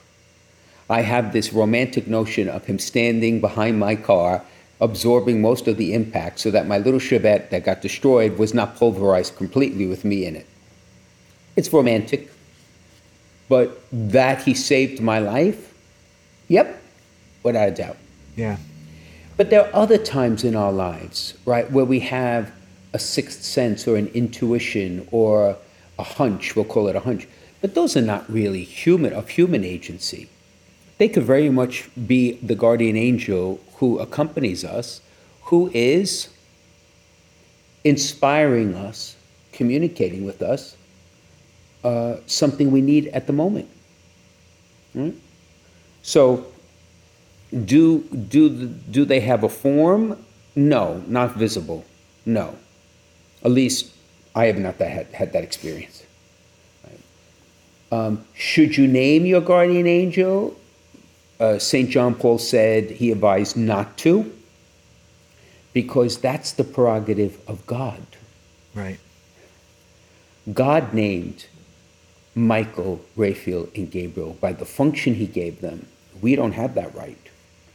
I 0.89 1.03
have 1.03 1.33
this 1.33 1.53
romantic 1.53 2.07
notion 2.07 2.49
of 2.49 2.65
him 2.67 2.79
standing 2.79 3.41
behind 3.41 3.79
my 3.79 3.97
car, 3.97 4.45
absorbing 4.81 5.41
most 5.41 5.67
of 5.67 5.77
the 5.77 5.95
impact 5.95 6.39
so 6.39 6.51
that 6.51 6.67
my 6.67 6.79
little 6.79 7.01
Chevette 7.01 7.51
that 7.51 7.65
got 7.65 7.83
destroyed 7.83 8.39
was 8.39 8.55
not 8.55 8.77
pulverized 8.77 9.37
completely 9.37 9.87
with 9.87 10.05
me 10.05 10.27
in 10.27 10.37
it. 10.37 10.47
It's 11.57 11.73
romantic. 11.73 12.31
But 13.49 13.81
that 13.91 14.43
he 14.43 14.55
saved 14.55 15.01
my 15.01 15.19
life, 15.19 15.75
yep, 16.49 16.83
without 17.43 17.69
a 17.69 17.73
doubt. 17.73 17.97
Yeah. 18.37 18.59
But 19.37 19.51
there 19.51 19.67
are 19.67 19.75
other 19.75 19.99
times 19.99 20.45
in 20.45 20.57
our 20.57 20.73
lives, 20.73 21.35
right, 21.45 21.71
where 21.71 21.85
we 21.85 22.01
have 22.01 22.53
a 22.93 22.99
sixth 22.99 23.43
sense 23.43 23.87
or 23.87 23.97
an 23.97 24.09
intuition 24.09 25.07
or 25.11 25.57
a 25.99 26.03
hunch, 26.03 26.57
we'll 26.57 26.65
call 26.65 26.89
it 26.89 26.97
a 26.97 27.01
hunch. 27.01 27.29
But 27.61 27.75
those 27.75 27.97
are 27.97 28.03
not 28.03 28.29
really 28.31 28.65
human, 28.65 29.13
of 29.13 29.29
human 29.29 29.65
agency. 29.65 30.29
They 30.99 31.09
could 31.09 31.25
very 31.25 31.51
much 31.51 31.89
be 32.07 32.33
the 32.43 32.55
guardian 32.55 32.97
angel 32.97 33.61
who 33.77 33.99
accompanies 33.99 34.65
us, 34.65 35.01
who 35.43 35.71
is 35.75 36.29
inspiring 37.85 38.75
us, 38.75 39.17
communicating 39.53 40.25
with 40.25 40.43
us, 40.43 40.77
uh, 41.85 42.17
something 42.27 42.71
we 42.71 42.81
need 42.81 43.09
at 43.09 43.27
the 43.27 43.33
moment. 43.33 43.69
Right? 44.95 45.15
So, 46.03 46.47
do, 47.65 48.01
do, 48.01 48.49
do 48.67 49.05
they 49.05 49.21
have 49.21 49.45
a 49.45 49.49
form? 49.49 50.25
No, 50.55 51.03
not 51.07 51.37
visible. 51.37 51.85
No. 52.25 52.57
At 53.45 53.51
least 53.51 53.93
I 54.35 54.47
have 54.47 54.59
not 54.59 54.79
that, 54.79 54.91
had, 54.91 55.07
had 55.09 55.33
that 55.35 55.45
experience. 55.45 56.03
Um, 57.93 58.25
should 58.35 58.77
you 58.77 58.89
name 58.89 59.27
your 59.27 59.41
guardian 59.41 59.87
angel? 59.87 60.57
Uh, 61.39 61.59
St. 61.59 61.91
John 61.91 62.15
Paul 62.15 62.39
said 62.39 62.91
he 62.91 63.13
advised 63.13 63.57
not 63.57 63.99
to 63.99 64.33
because 65.73 66.19
that's 66.19 66.53
the 66.53 66.65
prerogative 66.65 67.39
of 67.47 67.67
God. 67.67 68.01
Right. 68.75 68.99
God 70.53 70.95
named 70.95 71.47
Michael, 72.35 73.01
Raphael, 73.17 73.69
and 73.75 73.91
Gabriel 73.91 74.37
by 74.41 74.53
the 74.53 74.65
function 74.65 75.15
he 75.15 75.27
gave 75.27 75.61
them. 75.61 75.87
We 76.21 76.37
don't 76.37 76.53
have 76.53 76.75
that 76.75 76.95
right. 76.95 77.19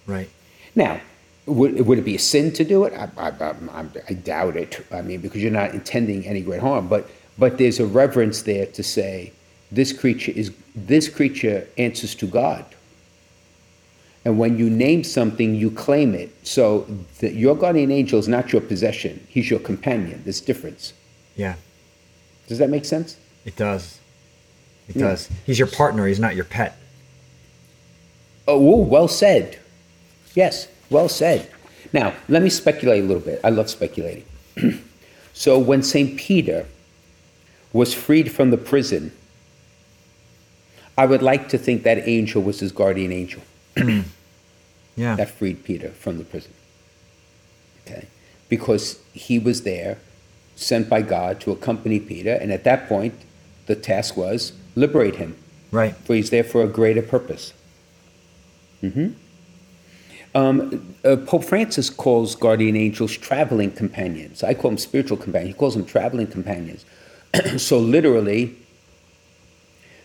Right. 0.08 0.30
Now, 0.76 1.00
would, 1.46 1.86
would 1.86 2.00
it 2.00 2.06
be 2.06 2.16
a 2.16 2.20
sin 2.20 2.54
to 2.54 2.64
do 2.64 2.86
it? 2.86 2.94
I, 2.94 3.10
I, 3.18 3.30
I, 3.30 3.86
I 4.10 4.14
doubt 4.14 4.56
it. 4.56 4.86
I 4.92 5.02
mean, 5.02 5.22
because 5.22 5.42
you're 5.42 5.52
not 5.52 5.74
intending 5.74 6.26
any 6.26 6.42
great 6.42 6.62
harm. 6.62 6.88
But 6.88 7.10
but 7.38 7.58
there's 7.58 7.80
a 7.80 7.86
reverence 7.86 8.44
there 8.44 8.68
to 8.68 8.84
say 8.84 9.34
this 9.72 9.94
creature 9.94 10.32
is 10.32 10.52
this 10.76 11.10
creature 11.10 11.68
answers 11.78 12.16
to 12.16 12.28
God. 12.28 12.66
And 14.24 14.38
when 14.38 14.58
you 14.58 14.70
name 14.70 15.04
something, 15.04 15.56
you 15.56 15.72
claim 15.72 16.14
it. 16.14 16.30
So 16.46 16.86
the, 17.20 17.32
your 17.32 17.56
guardian 17.56 17.92
angel 17.92 18.20
is 18.20 18.28
not 18.28 18.54
your 18.54 18.62
possession; 18.62 19.26
he's 19.28 19.50
your 19.50 19.60
companion. 19.60 20.22
There's 20.24 20.42
difference. 20.42 20.94
Yeah. 21.36 21.56
Does 22.48 22.60
that 22.60 22.70
make 22.70 22.86
sense? 22.86 23.18
It 23.46 23.56
does. 23.56 24.00
It 24.88 24.98
Yeah. 24.98 25.08
does. 25.08 25.30
He's 25.46 25.58
your 25.58 25.68
partner. 25.68 26.06
He's 26.06 26.20
not 26.20 26.36
your 26.36 26.46
pet. 26.46 26.78
Oh, 28.48 28.60
ooh, 28.62 28.84
well 28.84 29.08
said. 29.08 29.58
Yes, 30.36 30.68
well 30.90 31.10
said. 31.10 31.50
Now, 31.94 32.14
let 32.30 32.42
me 32.42 32.50
speculate 32.50 33.04
a 33.04 33.08
little 33.08 33.22
bit. 33.24 33.40
I 33.44 33.50
love 33.50 33.70
speculating. 33.70 34.26
so, 35.34 35.58
when 35.58 35.82
St. 35.84 36.18
Peter 36.18 36.66
was 37.74 37.94
freed 37.94 38.32
from 38.32 38.52
the 38.52 38.58
prison, 38.58 39.12
I 40.98 41.06
would 41.06 41.22
like 41.22 41.50
to 41.50 41.58
think 41.58 41.84
that 41.84 42.08
angel 42.08 42.42
was 42.42 42.60
his 42.60 42.72
guardian 42.72 43.12
angel 43.12 43.42
Yeah. 44.98 45.16
that 45.16 45.30
freed 45.30 45.64
Peter 45.64 45.90
from 45.90 46.18
the 46.18 46.24
prison. 46.26 46.52
Okay? 47.88 48.08
Because 48.50 49.00
he 49.14 49.40
was 49.40 49.64
there, 49.64 49.98
sent 50.56 50.90
by 50.90 51.02
God 51.02 51.40
to 51.42 51.52
accompany 51.52 52.00
Peter, 52.00 52.34
and 52.34 52.52
at 52.52 52.64
that 52.66 52.88
point, 52.90 53.16
the 53.68 53.76
task 53.76 54.18
was 54.18 54.52
liberate 54.76 55.16
him 55.16 55.36
Right. 55.72 55.96
for 55.96 56.14
he's 56.16 56.30
there 56.30 56.44
for 56.44 56.62
a 56.64 56.68
greater 56.68 57.02
purpose. 57.02 57.54
hmm 58.82 59.08
Um, 60.36 60.96
uh, 61.04 61.16
Pope 61.26 61.44
Francis 61.46 61.90
calls 61.90 62.36
guardian 62.36 62.76
angels 62.76 63.18
traveling 63.18 63.72
companions. 63.72 64.44
I 64.44 64.54
call 64.54 64.72
them 64.72 64.78
spiritual 64.78 65.18
companions. 65.18 65.56
He 65.56 65.60
calls 65.60 65.76
them 65.76 65.86
traveling 65.86 66.28
companions. 66.28 66.86
so 67.58 67.80
literally, 67.80 68.56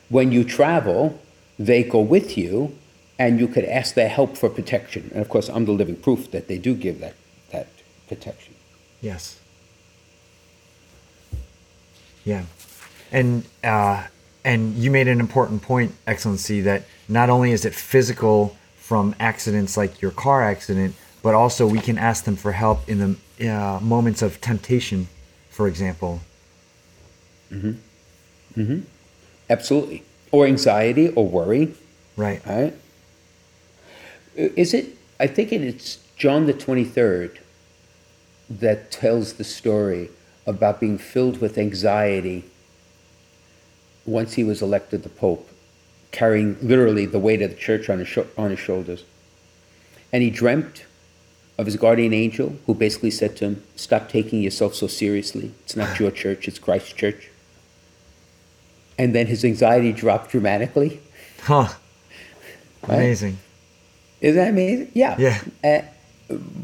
when 0.09 0.33
you 0.33 0.43
travel, 0.45 1.21
they 1.59 1.83
go 1.83 2.01
with 2.01 2.37
you, 2.39 2.73
and 3.19 3.41
you 3.41 3.49
could 3.49 3.65
ask 3.65 3.95
their 3.95 4.09
help 4.09 4.37
for 4.37 4.49
protection. 4.49 5.11
And 5.13 5.21
of 5.21 5.29
course, 5.29 5.49
I'm 5.49 5.65
the 5.65 5.73
living 5.73 5.97
proof 5.97 6.31
that 6.31 6.49
they 6.49 6.59
do 6.59 6.75
give 6.75 7.01
that 7.01 7.15
that 7.51 7.69
protection. 8.09 8.55
Yes. 9.01 9.39
Yeah, 12.25 12.45
and 13.13 13.45
uh, 13.63 14.07
and 14.45 14.75
you 14.75 14.91
made 14.91 15.09
an 15.09 15.21
important 15.21 15.63
point, 15.63 15.95
Excellency, 16.07 16.61
that 16.63 16.85
not 17.09 17.31
only 17.31 17.53
is 17.53 17.65
it 17.65 17.75
physical 17.75 18.57
from 18.77 19.15
accidents 19.21 19.77
like 19.77 20.03
your 20.03 20.11
car 20.11 20.43
accident, 20.43 20.95
but 21.23 21.35
also 21.35 21.67
we 21.67 21.79
can 21.81 21.99
ask 21.99 22.25
them 22.25 22.37
for 22.37 22.53
help 22.53 22.89
in 22.89 23.17
the 23.39 23.49
uh, 23.49 23.81
moments 23.81 24.23
of 24.23 24.41
temptation, 24.41 25.09
for 25.51 25.69
example. 25.69 26.21
Absolutely. 29.49 30.03
Or 30.33 30.47
anxiety 30.47 31.09
or 31.11 31.27
worry. 31.29 31.75
Right. 32.17 32.45
Right? 32.47 32.75
Is 34.37 34.75
it, 34.75 34.97
I 35.19 35.27
think 35.27 35.53
it's 35.53 35.99
John 36.17 36.47
the 36.47 36.55
23rd 36.55 37.39
that 38.49 38.91
tells 38.91 39.35
the 39.35 39.45
story 39.45 40.11
about 40.47 40.79
being 40.79 40.99
filled 40.99 41.41
with 41.41 41.59
anxiety 41.59 42.45
once 44.05 44.35
he 44.35 44.45
was 44.45 44.63
elected 44.63 45.03
the 45.03 45.09
Pope, 45.09 45.49
carrying 46.13 46.57
literally 46.61 47.07
the 47.07 47.19
weight 47.19 47.43
of 47.43 47.51
the 47.51 47.57
church 47.57 47.91
on 47.91 47.99
his, 47.99 48.09
sho- 48.09 48.29
on 48.39 48.51
his 48.51 48.61
shoulders. 48.61 49.05
And 50.13 50.23
he 50.23 50.31
dreamt 50.31 50.85
of 51.59 51.67
his 51.67 51.77
guardian 51.77 52.13
angel, 52.13 52.57
who 52.67 52.75
basically 52.75 53.11
said 53.11 53.37
to 53.37 53.45
him, 53.47 53.63
Stop 53.75 54.09
taking 54.09 54.43
yourself 54.43 54.75
so 54.75 54.87
seriously. 54.87 55.53
It's 55.65 55.75
not 55.75 55.99
your 55.99 56.11
church, 56.11 56.47
it's 56.47 56.59
Christ's 56.59 56.93
church. 56.93 57.31
And 58.99 59.15
then 59.15 59.27
his 59.27 59.45
anxiety 59.45 59.93
dropped 59.93 60.31
dramatically. 60.31 61.01
Huh. 61.43 61.69
Right? 62.87 62.97
Amazing. 62.97 63.39
Isn't 64.21 64.37
that 64.37 64.49
amazing? 64.51 64.91
Yeah. 64.95 65.17
Yeah. 65.19 65.41
Uh, 65.65 65.83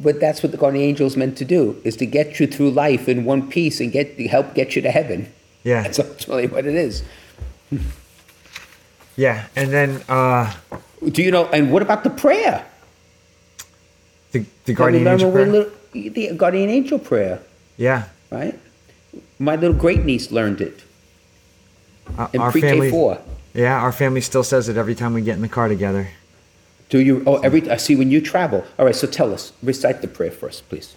but 0.02 0.18
that's 0.20 0.42
what 0.42 0.50
the 0.52 0.58
guardian 0.58 0.84
angel 0.84 1.06
is 1.06 1.16
meant 1.16 1.36
to 1.38 1.44
do: 1.44 1.80
is 1.84 1.96
to 1.96 2.06
get 2.06 2.40
you 2.40 2.46
through 2.46 2.70
life 2.72 3.08
in 3.08 3.24
one 3.24 3.48
piece 3.48 3.80
and 3.80 3.92
get 3.92 4.18
help 4.28 4.54
get 4.54 4.74
you 4.74 4.82
to 4.82 4.90
heaven. 4.90 5.32
Yeah. 5.62 5.82
That's 5.82 5.98
ultimately 5.98 6.46
what 6.48 6.66
it 6.66 6.74
is. 6.74 7.02
Yeah. 9.16 9.46
And 9.56 9.70
then 9.70 10.02
uh, 10.08 10.52
Do 11.04 11.22
you 11.22 11.30
know? 11.30 11.46
And 11.46 11.70
what 11.70 11.82
about 11.82 12.02
the 12.04 12.10
prayer? 12.10 12.64
the, 14.32 14.46
the 14.64 14.72
guardian 14.72 15.06
angel 15.06 15.30
prayer. 15.30 15.46
little- 15.46 15.72
the 15.92 16.32
guardian 16.34 16.70
angel 16.70 16.98
prayer, 16.98 17.40
Yeah. 17.76 18.04
right? 18.30 18.58
My 19.38 19.56
little 19.56 19.76
great 19.76 20.04
niece 20.06 20.30
learned 20.32 20.62
it 20.62 20.80
Uh, 22.16 22.28
in 22.32 22.40
our 22.40 22.50
pre-K 22.50 22.70
family. 22.70 22.90
four. 22.90 23.18
Yeah, 23.52 23.78
our 23.78 23.92
family 23.92 24.22
still 24.22 24.42
says 24.44 24.70
it 24.70 24.78
every 24.78 24.94
time 24.94 25.12
we 25.12 25.20
get 25.20 25.36
in 25.36 25.42
the 25.42 25.48
car 25.48 25.68
together. 25.68 26.08
Do 26.92 27.00
you? 27.00 27.22
Oh, 27.26 27.36
every 27.38 27.70
I 27.70 27.78
see 27.78 27.96
when 27.96 28.10
you 28.10 28.20
travel. 28.20 28.66
All 28.78 28.84
right, 28.84 28.94
so 28.94 29.06
tell 29.06 29.32
us. 29.32 29.54
Recite 29.62 30.02
the 30.02 30.08
prayer 30.08 30.30
for 30.30 30.46
us, 30.50 30.60
please. 30.60 30.94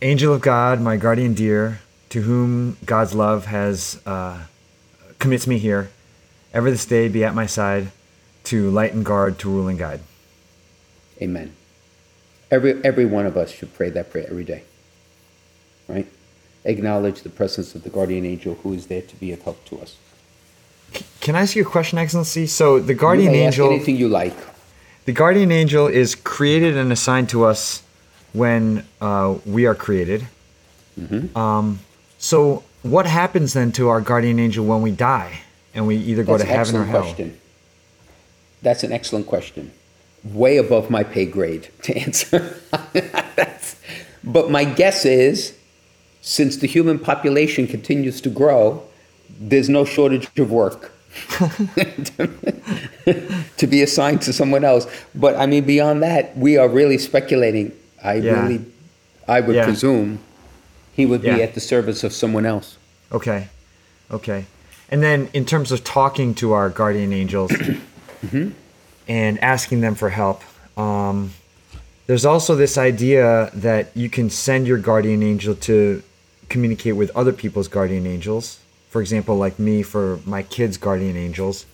Angel 0.00 0.32
of 0.32 0.40
God, 0.40 0.80
my 0.80 0.96
guardian 0.96 1.34
dear, 1.34 1.80
to 2.08 2.22
whom 2.22 2.78
God's 2.86 3.14
love 3.14 3.44
has 3.44 4.00
uh, 4.06 4.44
commits 5.18 5.46
me 5.46 5.58
here, 5.58 5.90
ever 6.54 6.70
this 6.70 6.86
day 6.86 7.08
be 7.08 7.22
at 7.22 7.34
my 7.34 7.44
side, 7.44 7.90
to 8.44 8.70
light 8.70 8.94
and 8.94 9.04
guard, 9.04 9.38
to 9.40 9.50
rule 9.50 9.68
and 9.68 9.78
guide. 9.78 10.00
Amen. 11.20 11.54
Every 12.50 12.82
every 12.82 13.04
one 13.04 13.26
of 13.26 13.36
us 13.36 13.50
should 13.50 13.74
pray 13.74 13.90
that 13.90 14.10
prayer 14.10 14.26
every 14.30 14.44
day. 14.44 14.62
Right? 15.86 16.06
Acknowledge 16.64 17.20
the 17.20 17.28
presence 17.28 17.74
of 17.74 17.82
the 17.82 17.90
guardian 17.90 18.24
angel 18.24 18.54
who 18.62 18.72
is 18.72 18.86
there 18.86 19.02
to 19.02 19.16
be 19.16 19.32
of 19.32 19.42
help 19.42 19.62
to 19.66 19.80
us. 19.80 19.96
Can 21.20 21.36
I 21.36 21.42
ask 21.42 21.54
you 21.54 21.60
a 21.60 21.66
question, 21.66 21.98
Excellency? 21.98 22.46
So 22.46 22.78
the 22.80 22.94
guardian 22.94 23.34
you 23.34 23.38
may 23.38 23.46
ask 23.46 23.58
angel, 23.58 23.68
anything 23.68 23.98
you 23.98 24.08
like. 24.08 24.55
The 25.06 25.12
guardian 25.12 25.50
angel 25.50 25.86
is 25.86 26.14
created 26.14 26.76
and 26.76 26.92
assigned 26.92 27.28
to 27.30 27.44
us 27.44 27.82
when 28.32 28.84
uh, 29.00 29.36
we 29.46 29.66
are 29.66 29.74
created. 29.74 30.26
Mm-hmm. 31.00 31.36
Um, 31.36 31.80
so 32.18 32.64
what 32.82 33.06
happens 33.06 33.54
then 33.54 33.72
to 33.72 33.88
our 33.88 34.00
guardian 34.00 34.38
angel 34.38 34.66
when 34.66 34.82
we 34.82 34.90
die 34.90 35.40
and 35.74 35.86
we 35.86 35.96
either 35.96 36.22
go 36.22 36.36
That's 36.36 36.42
to 36.42 36.48
heaven 36.48 36.76
or 36.76 36.82
excellent 36.82 36.88
hell? 36.90 37.02
question. 37.02 37.40
That's 38.62 38.82
an 38.82 38.92
excellent 38.92 39.26
question. 39.26 39.72
Way 40.24 40.56
above 40.56 40.90
my 40.90 41.04
pay 41.04 41.24
grade 41.24 41.70
to 41.82 41.96
answer. 42.04 42.56
But 44.24 44.50
my 44.50 44.64
guess 44.64 45.04
is, 45.04 45.56
since 46.20 46.56
the 46.56 46.66
human 46.66 46.98
population 46.98 47.68
continues 47.68 48.20
to 48.22 48.28
grow, 48.28 48.82
there's 49.38 49.68
no 49.68 49.84
shortage 49.84 50.28
of 50.36 50.50
work 50.50 50.92
to 53.56 53.66
be 53.66 53.82
assigned 53.82 54.22
to 54.22 54.32
someone 54.32 54.64
else. 54.64 54.86
But 55.14 55.36
I 55.36 55.46
mean, 55.46 55.64
beyond 55.64 56.02
that, 56.02 56.36
we 56.36 56.56
are 56.56 56.68
really 56.68 56.98
speculating. 56.98 57.72
I 58.02 58.14
Yeah. 58.14 58.42
really, 58.42 58.64
I 59.28 59.40
would 59.40 59.56
Yeah. 59.56 59.64
presume 59.64 60.20
he 60.92 61.06
would 61.06 61.22
be 61.22 61.42
at 61.42 61.54
the 61.54 61.60
service 61.60 62.04
of 62.04 62.12
someone 62.12 62.46
else. 62.46 62.76
Okay. 63.12 63.48
Okay. 64.10 64.44
And 64.90 65.02
then 65.02 65.28
in 65.32 65.44
terms 65.44 65.72
of 65.72 65.82
talking 65.84 66.34
to 66.36 66.52
our 66.52 66.70
guardian 66.70 67.12
angels 67.12 67.52
and 69.08 69.38
asking 69.42 69.80
them 69.80 69.94
for 69.94 70.10
help, 70.10 70.42
um, 70.78 71.32
there's 72.06 72.24
also 72.24 72.54
this 72.54 72.78
idea 72.78 73.50
that 73.52 73.88
you 73.96 74.08
can 74.08 74.30
send 74.30 74.68
your 74.68 74.78
guardian 74.78 75.22
angel 75.22 75.56
to 75.56 76.02
communicate 76.48 76.94
with 76.94 77.10
other 77.16 77.32
people's 77.32 77.66
guardian 77.66 78.06
angels. 78.06 78.58
For 78.96 79.02
example, 79.02 79.36
like 79.36 79.58
me 79.58 79.82
for 79.82 80.20
my 80.24 80.42
kids' 80.42 80.78
guardian 80.78 81.18
angels. 81.18 81.66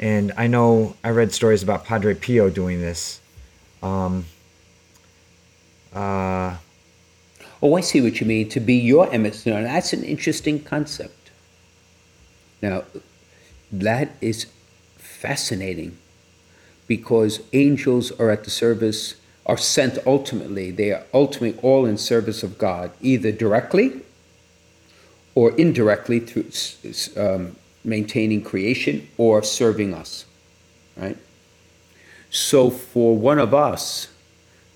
And 0.00 0.32
I 0.38 0.46
know 0.46 0.96
I 1.04 1.10
read 1.10 1.30
stories 1.34 1.62
about 1.62 1.84
Padre 1.84 2.14
Pio 2.14 2.48
doing 2.48 2.80
this. 2.80 3.20
Um, 3.82 4.24
uh, 5.92 6.56
Oh, 7.62 7.74
I 7.74 7.82
see 7.82 8.00
what 8.00 8.22
you 8.22 8.26
mean. 8.26 8.48
To 8.48 8.60
be 8.60 8.72
your 8.72 9.12
emissary. 9.12 9.64
That's 9.64 9.92
an 9.92 10.02
interesting 10.02 10.64
concept. 10.64 11.30
Now, 12.62 12.84
that 13.70 14.12
is 14.22 14.46
fascinating 14.96 15.98
because 16.86 17.42
angels 17.52 18.12
are 18.12 18.30
at 18.30 18.44
the 18.44 18.50
service, 18.50 19.16
are 19.44 19.58
sent 19.58 19.98
ultimately, 20.06 20.70
they 20.70 20.90
are 20.92 21.04
ultimately 21.12 21.60
all 21.60 21.84
in 21.84 21.98
service 21.98 22.42
of 22.42 22.56
God, 22.56 22.92
either 23.02 23.30
directly 23.30 24.00
or 25.36 25.52
indirectly 25.52 26.18
through 26.18 26.50
um, 27.16 27.54
maintaining 27.84 28.42
creation 28.42 29.06
or 29.16 29.44
serving 29.44 29.94
us, 29.94 30.24
right? 30.96 31.16
So, 32.30 32.70
for 32.70 33.16
one 33.16 33.38
of 33.38 33.54
us, 33.54 34.08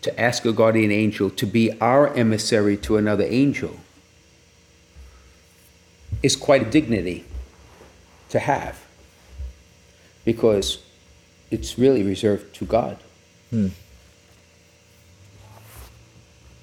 to 0.03 0.21
ask 0.21 0.45
a 0.45 0.53
guardian 0.53 0.91
angel 0.91 1.31
to 1.31 1.47
be 1.47 1.79
our 1.81 2.15
emissary 2.15 2.77
to 2.77 2.97
another 2.97 3.25
angel 3.29 3.79
is 6.23 6.37
quite 6.37 6.63
a 6.63 6.71
dignity 6.71 7.25
to 8.29 8.39
have 8.39 8.79
because 10.25 10.83
it's 11.51 11.79
really 11.79 12.03
reserved 12.03 12.55
to 12.55 12.65
God. 12.65 12.99
Hmm. 13.51 13.69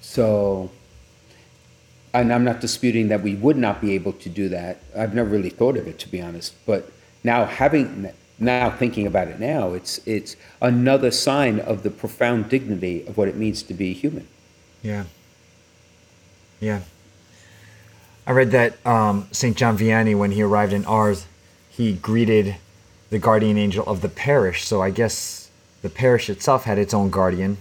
So, 0.00 0.70
and 2.14 2.32
I'm 2.32 2.44
not 2.44 2.60
disputing 2.60 3.08
that 3.08 3.22
we 3.22 3.34
would 3.34 3.56
not 3.56 3.80
be 3.80 3.92
able 3.94 4.12
to 4.14 4.28
do 4.28 4.48
that. 4.48 4.80
I've 4.96 5.14
never 5.14 5.28
really 5.28 5.50
thought 5.50 5.76
of 5.76 5.86
it, 5.86 5.98
to 6.00 6.08
be 6.08 6.20
honest. 6.20 6.54
But 6.66 6.90
now 7.22 7.44
having, 7.44 8.10
now 8.38 8.70
thinking 8.70 9.06
about 9.06 9.28
it 9.28 9.38
now, 9.38 9.72
it's 9.74 9.98
it's 10.06 10.36
another 10.60 11.10
sign 11.10 11.60
of 11.60 11.82
the 11.82 11.90
profound 11.90 12.48
dignity 12.48 13.06
of 13.06 13.16
what 13.16 13.28
it 13.28 13.36
means 13.36 13.62
to 13.64 13.74
be 13.74 13.92
human. 13.92 14.26
Yeah. 14.82 15.04
Yeah. 16.60 16.80
I 18.26 18.32
read 18.32 18.50
that 18.50 18.84
um, 18.86 19.26
St. 19.32 19.56
John 19.56 19.78
Vianney, 19.78 20.16
when 20.16 20.32
he 20.32 20.42
arrived 20.42 20.72
in 20.72 20.84
Ars, 20.84 21.26
he 21.70 21.94
greeted 21.94 22.56
the 23.10 23.18
guardian 23.18 23.56
angel 23.56 23.86
of 23.86 24.02
the 24.02 24.08
parish. 24.08 24.64
So 24.66 24.82
I 24.82 24.90
guess 24.90 25.50
the 25.80 25.88
parish 25.88 26.28
itself 26.28 26.64
had 26.64 26.76
its 26.78 26.92
own 26.92 27.08
guardian, 27.10 27.56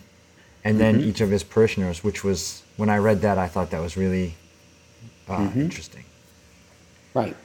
and 0.63 0.79
then 0.79 0.99
each 0.99 1.21
of 1.21 1.29
his 1.29 1.43
parishioners, 1.43 2.03
which 2.03 2.23
was, 2.23 2.63
when 2.77 2.89
I 2.89 2.97
read 2.97 3.21
that, 3.21 3.37
I 3.37 3.47
thought 3.47 3.71
that 3.71 3.81
was 3.81 3.97
really 3.97 4.35
uh, 5.27 5.49
interesting. 5.55 6.05
Right. 7.13 7.35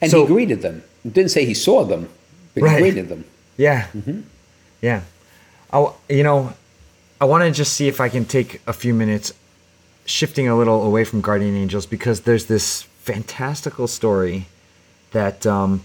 And 0.00 0.10
So- 0.10 0.22
he 0.26 0.32
greeted 0.32 0.60
them. 0.62 0.82
He 1.02 1.10
didn't 1.10 1.30
say 1.30 1.44
he 1.44 1.54
saw 1.54 1.84
them, 1.84 2.08
but 2.54 2.62
Right. 2.62 2.76
he 2.76 2.80
greeted 2.82 3.08
them. 3.08 3.24
Yeah. 3.56 3.86
Yeah. 4.82 5.02
I, 5.72 5.88
you 6.08 6.22
know, 6.22 6.52
I 7.20 7.24
want 7.26 7.44
to 7.44 7.50
just 7.50 7.72
see 7.74 7.88
if 7.88 8.00
I 8.00 8.08
can 8.08 8.24
take 8.24 8.60
a 8.66 8.72
few 8.72 8.92
minutes 8.94 9.32
shifting 10.06 10.48
a 10.48 10.56
little 10.56 10.82
away 10.84 11.04
from 11.04 11.20
guardian 11.20 11.56
angels 11.56 11.86
because 11.86 12.22
there's 12.22 12.46
this 12.46 12.82
fantastical 13.02 13.86
story 13.86 14.46
that 15.12 15.46
um, 15.46 15.84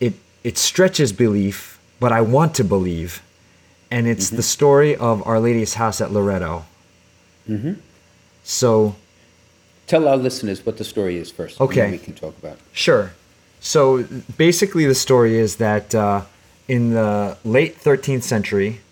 it 0.00 0.14
it 0.44 0.58
stretches 0.58 1.12
belief, 1.12 1.78
but 1.98 2.12
I 2.12 2.20
want 2.20 2.54
to 2.56 2.64
believe, 2.64 3.22
and 3.90 4.06
it's 4.06 4.30
the 4.30 4.42
story 4.42 4.94
of 4.96 5.26
Our 5.26 5.40
Lady's 5.40 5.74
house 5.74 6.00
at 6.00 6.12
Loreto. 6.12 6.64
So 8.44 8.94
Tell 9.90 10.06
our 10.06 10.16
listeners 10.16 10.64
what 10.64 10.76
the 10.76 10.84
story 10.84 11.16
is 11.16 11.32
first. 11.32 11.60
Okay. 11.60 11.90
we 11.90 11.98
can 11.98 12.14
talk 12.14 12.38
about 12.38 12.52
it. 12.52 12.62
Sure. 12.72 13.12
So 13.58 14.04
basically, 14.36 14.86
the 14.86 14.94
story 14.94 15.36
is 15.36 15.56
that 15.56 15.92
uh, 15.92 16.22
in 16.68 16.90
the 16.94 17.36
late 17.44 17.76
13th 17.76 18.22
century, 18.22 18.82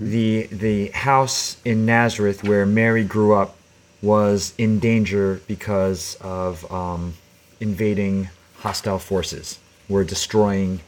the 0.00 0.46
the 0.46 0.88
house 0.88 1.58
in 1.66 1.84
Nazareth 1.84 2.42
where 2.42 2.64
Mary 2.64 3.04
grew 3.04 3.34
up 3.34 3.56
was 4.00 4.54
in 4.56 4.78
danger 4.78 5.42
because 5.46 6.16
of 6.22 6.64
um, 6.72 7.12
invading 7.60 8.30
hostile 8.60 8.98
forces. 8.98 9.58
Were 9.90 10.02
destroying 10.02 10.80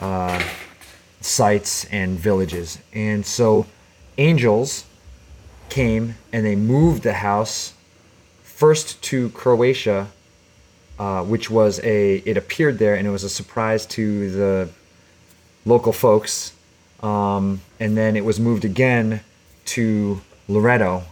uh, 0.00 0.42
sites 1.20 1.84
and 1.92 2.18
villages, 2.18 2.80
and 2.92 3.24
so 3.24 3.66
angels 4.18 4.84
came 5.68 6.14
and 6.32 6.44
they 6.44 6.56
moved 6.56 7.02
the 7.02 7.14
house 7.14 7.74
first 8.42 9.02
to 9.02 9.30
Croatia 9.30 10.08
uh, 10.98 11.24
which 11.24 11.50
was 11.50 11.80
a 11.82 12.16
it 12.18 12.36
appeared 12.36 12.78
there 12.78 12.94
and 12.94 13.06
it 13.06 13.10
was 13.10 13.24
a 13.24 13.28
surprise 13.28 13.84
to 13.86 14.30
the 14.30 14.68
local 15.64 15.92
folks 15.92 16.52
um, 17.02 17.60
and 17.80 17.96
then 17.96 18.16
it 18.16 18.24
was 18.24 18.38
moved 18.38 18.64
again 18.64 19.20
to 19.64 20.20
Loreto 20.48 21.02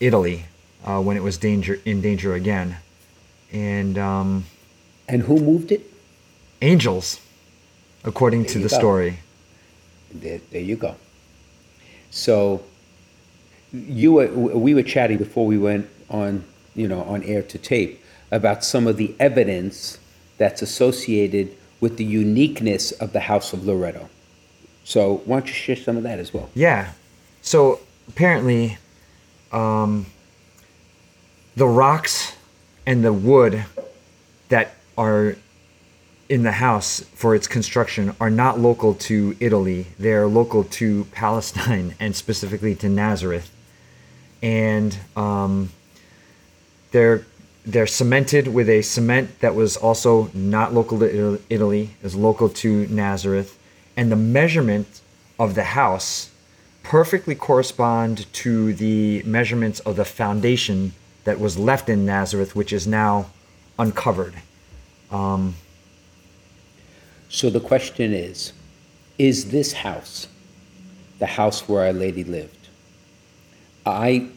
Italy 0.00 0.44
uh, 0.84 1.00
when 1.02 1.16
it 1.16 1.22
was 1.22 1.36
danger 1.38 1.80
in 1.84 2.00
danger 2.00 2.34
again 2.34 2.76
and 3.52 3.98
um, 3.98 4.44
And 5.08 5.22
who 5.22 5.38
moved 5.40 5.72
it? 5.72 5.90
angels 6.62 7.20
according 8.04 8.44
to 8.46 8.58
the 8.58 8.68
go. 8.68 8.78
story 8.78 9.18
There, 10.12 10.40
there 10.50 10.62
you 10.62 10.76
go. 10.76 10.94
So 12.10 12.62
you 13.72 14.12
were, 14.12 14.28
we 14.28 14.74
were 14.74 14.82
chatting 14.82 15.18
before 15.18 15.46
we 15.46 15.58
went 15.58 15.88
on, 16.08 16.44
you 16.74 16.88
know, 16.88 17.02
on 17.02 17.22
air 17.24 17.42
to 17.42 17.58
tape 17.58 18.02
about 18.30 18.64
some 18.64 18.86
of 18.86 18.96
the 18.96 19.14
evidence 19.18 19.98
that's 20.38 20.62
associated 20.62 21.56
with 21.80 21.96
the 21.96 22.04
uniqueness 22.04 22.92
of 22.92 23.12
the 23.12 23.20
House 23.20 23.52
of 23.52 23.64
Loreto. 23.66 24.08
So 24.84 25.22
why 25.24 25.38
don't 25.38 25.48
you 25.48 25.52
share 25.52 25.76
some 25.76 25.96
of 25.96 26.02
that 26.04 26.18
as 26.18 26.32
well? 26.32 26.48
Yeah. 26.54 26.92
So 27.42 27.80
apparently, 28.08 28.78
um, 29.52 30.06
the 31.56 31.66
rocks 31.66 32.36
and 32.86 33.04
the 33.04 33.12
wood 33.12 33.64
that 34.48 34.74
are 34.96 35.36
in 36.28 36.42
the 36.42 36.52
house 36.52 37.00
for 37.14 37.34
its 37.34 37.46
construction 37.46 38.14
are 38.20 38.30
not 38.30 38.58
local 38.58 38.94
to 38.94 39.36
Italy. 39.40 39.86
They're 39.98 40.26
local 40.26 40.64
to 40.64 41.04
Palestine 41.12 41.94
and 42.00 42.14
specifically 42.14 42.74
to 42.76 42.88
Nazareth. 42.88 43.50
And 44.46 44.96
um, 45.16 45.70
they're 46.92 47.26
they're 47.64 47.88
cemented 47.88 48.46
with 48.46 48.68
a 48.68 48.80
cement 48.82 49.40
that 49.40 49.56
was 49.56 49.76
also 49.76 50.30
not 50.32 50.72
local 50.72 51.00
to 51.00 51.42
Italy, 51.50 51.90
is 52.00 52.14
local 52.14 52.48
to 52.48 52.86
Nazareth, 52.86 53.58
and 53.96 54.12
the 54.12 54.16
measurement 54.16 55.00
of 55.36 55.56
the 55.56 55.64
house 55.64 56.30
perfectly 56.84 57.34
correspond 57.34 58.32
to 58.34 58.72
the 58.74 59.20
measurements 59.24 59.80
of 59.80 59.96
the 59.96 60.04
foundation 60.04 60.92
that 61.24 61.40
was 61.40 61.58
left 61.58 61.88
in 61.88 62.06
Nazareth, 62.06 62.54
which 62.54 62.72
is 62.72 62.86
now 62.86 63.26
uncovered. 63.80 64.34
Um, 65.10 65.56
so 67.28 67.50
the 67.50 67.58
question 67.58 68.12
is 68.12 68.52
Is 69.18 69.50
this 69.50 69.72
house 69.72 70.28
the 71.18 71.26
house 71.26 71.68
where 71.68 71.86
Our 71.86 71.92
Lady 71.92 72.22
lived? 72.22 72.68
I 73.84 74.28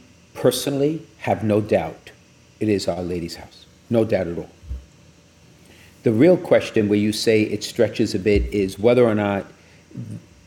personally 0.42 1.02
have 1.20 1.44
no 1.44 1.62
doubt 1.62 2.12
it 2.60 2.70
is 2.70 2.88
Our 2.88 3.02
Lady's 3.02 3.36
house. 3.36 3.66
No 3.90 4.04
doubt 4.04 4.28
at 4.28 4.38
all. 4.38 4.50
The 6.04 6.12
real 6.12 6.38
question, 6.38 6.88
where 6.88 7.00
you 7.00 7.12
say 7.12 7.44
it 7.44 7.64
stretches 7.64 8.16
a 8.16 8.20
bit, 8.20 8.44
is 8.54 8.80
whether 8.80 9.06
or 9.06 9.16
not 9.16 9.46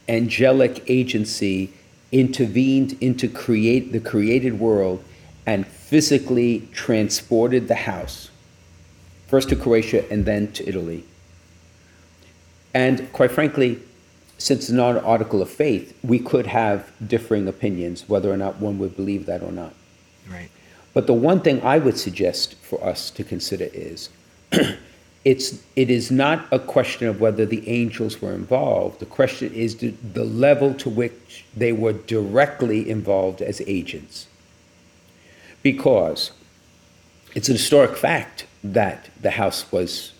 angelic 0.08 0.82
agency 0.88 1.72
intervened 2.10 2.96
into 3.00 3.28
create 3.28 3.92
the 3.92 4.00
created 4.00 4.58
world 4.58 5.02
and 5.46 5.66
physically 5.66 6.68
transported 6.72 7.68
the 7.68 7.74
house 7.74 8.30
first 9.26 9.48
to 9.48 9.56
Croatia 9.56 10.10
and 10.10 10.24
then 10.24 10.52
to 10.52 10.68
Italy 10.68 11.04
and 12.74 13.12
quite 13.12 13.30
frankly, 13.30 13.80
since 14.38 14.64
it's 14.64 14.70
not 14.70 14.96
an 14.96 15.04
article 15.04 15.42
of 15.42 15.50
faith, 15.50 15.96
we 16.02 16.18
could 16.18 16.46
have 16.46 16.90
differing 17.06 17.46
opinions 17.46 18.08
whether 18.08 18.32
or 18.32 18.36
not 18.36 18.58
one 18.58 18.78
would 18.78 18.96
believe 18.96 19.26
that 19.26 19.42
or 19.42 19.52
not. 19.52 19.74
Right. 20.32 20.50
But 20.94 21.06
the 21.06 21.14
one 21.14 21.40
thing 21.40 21.62
I 21.62 21.78
would 21.78 21.98
suggest 21.98 22.54
for 22.56 22.82
us 22.84 23.10
to 23.10 23.24
consider 23.24 23.68
is 23.72 24.10
it's 25.24 25.62
it 25.76 25.90
is 25.90 26.10
not 26.10 26.46
a 26.50 26.58
question 26.58 27.06
of 27.08 27.20
whether 27.20 27.46
the 27.46 27.66
angels 27.68 28.20
were 28.20 28.32
involved. 28.32 28.98
The 28.98 29.06
question 29.06 29.52
is 29.54 29.76
the, 29.76 29.94
the 30.12 30.24
level 30.24 30.74
to 30.74 30.90
which 30.90 31.44
they 31.56 31.72
were 31.72 31.92
directly 31.92 32.88
involved 32.90 33.40
as 33.40 33.62
agents. 33.66 34.26
Because 35.62 36.32
it's 37.34 37.48
an 37.48 37.54
historic 37.54 37.96
fact 37.96 38.46
that 38.64 39.08
the 39.20 39.30
house 39.30 39.70
was 39.72 40.12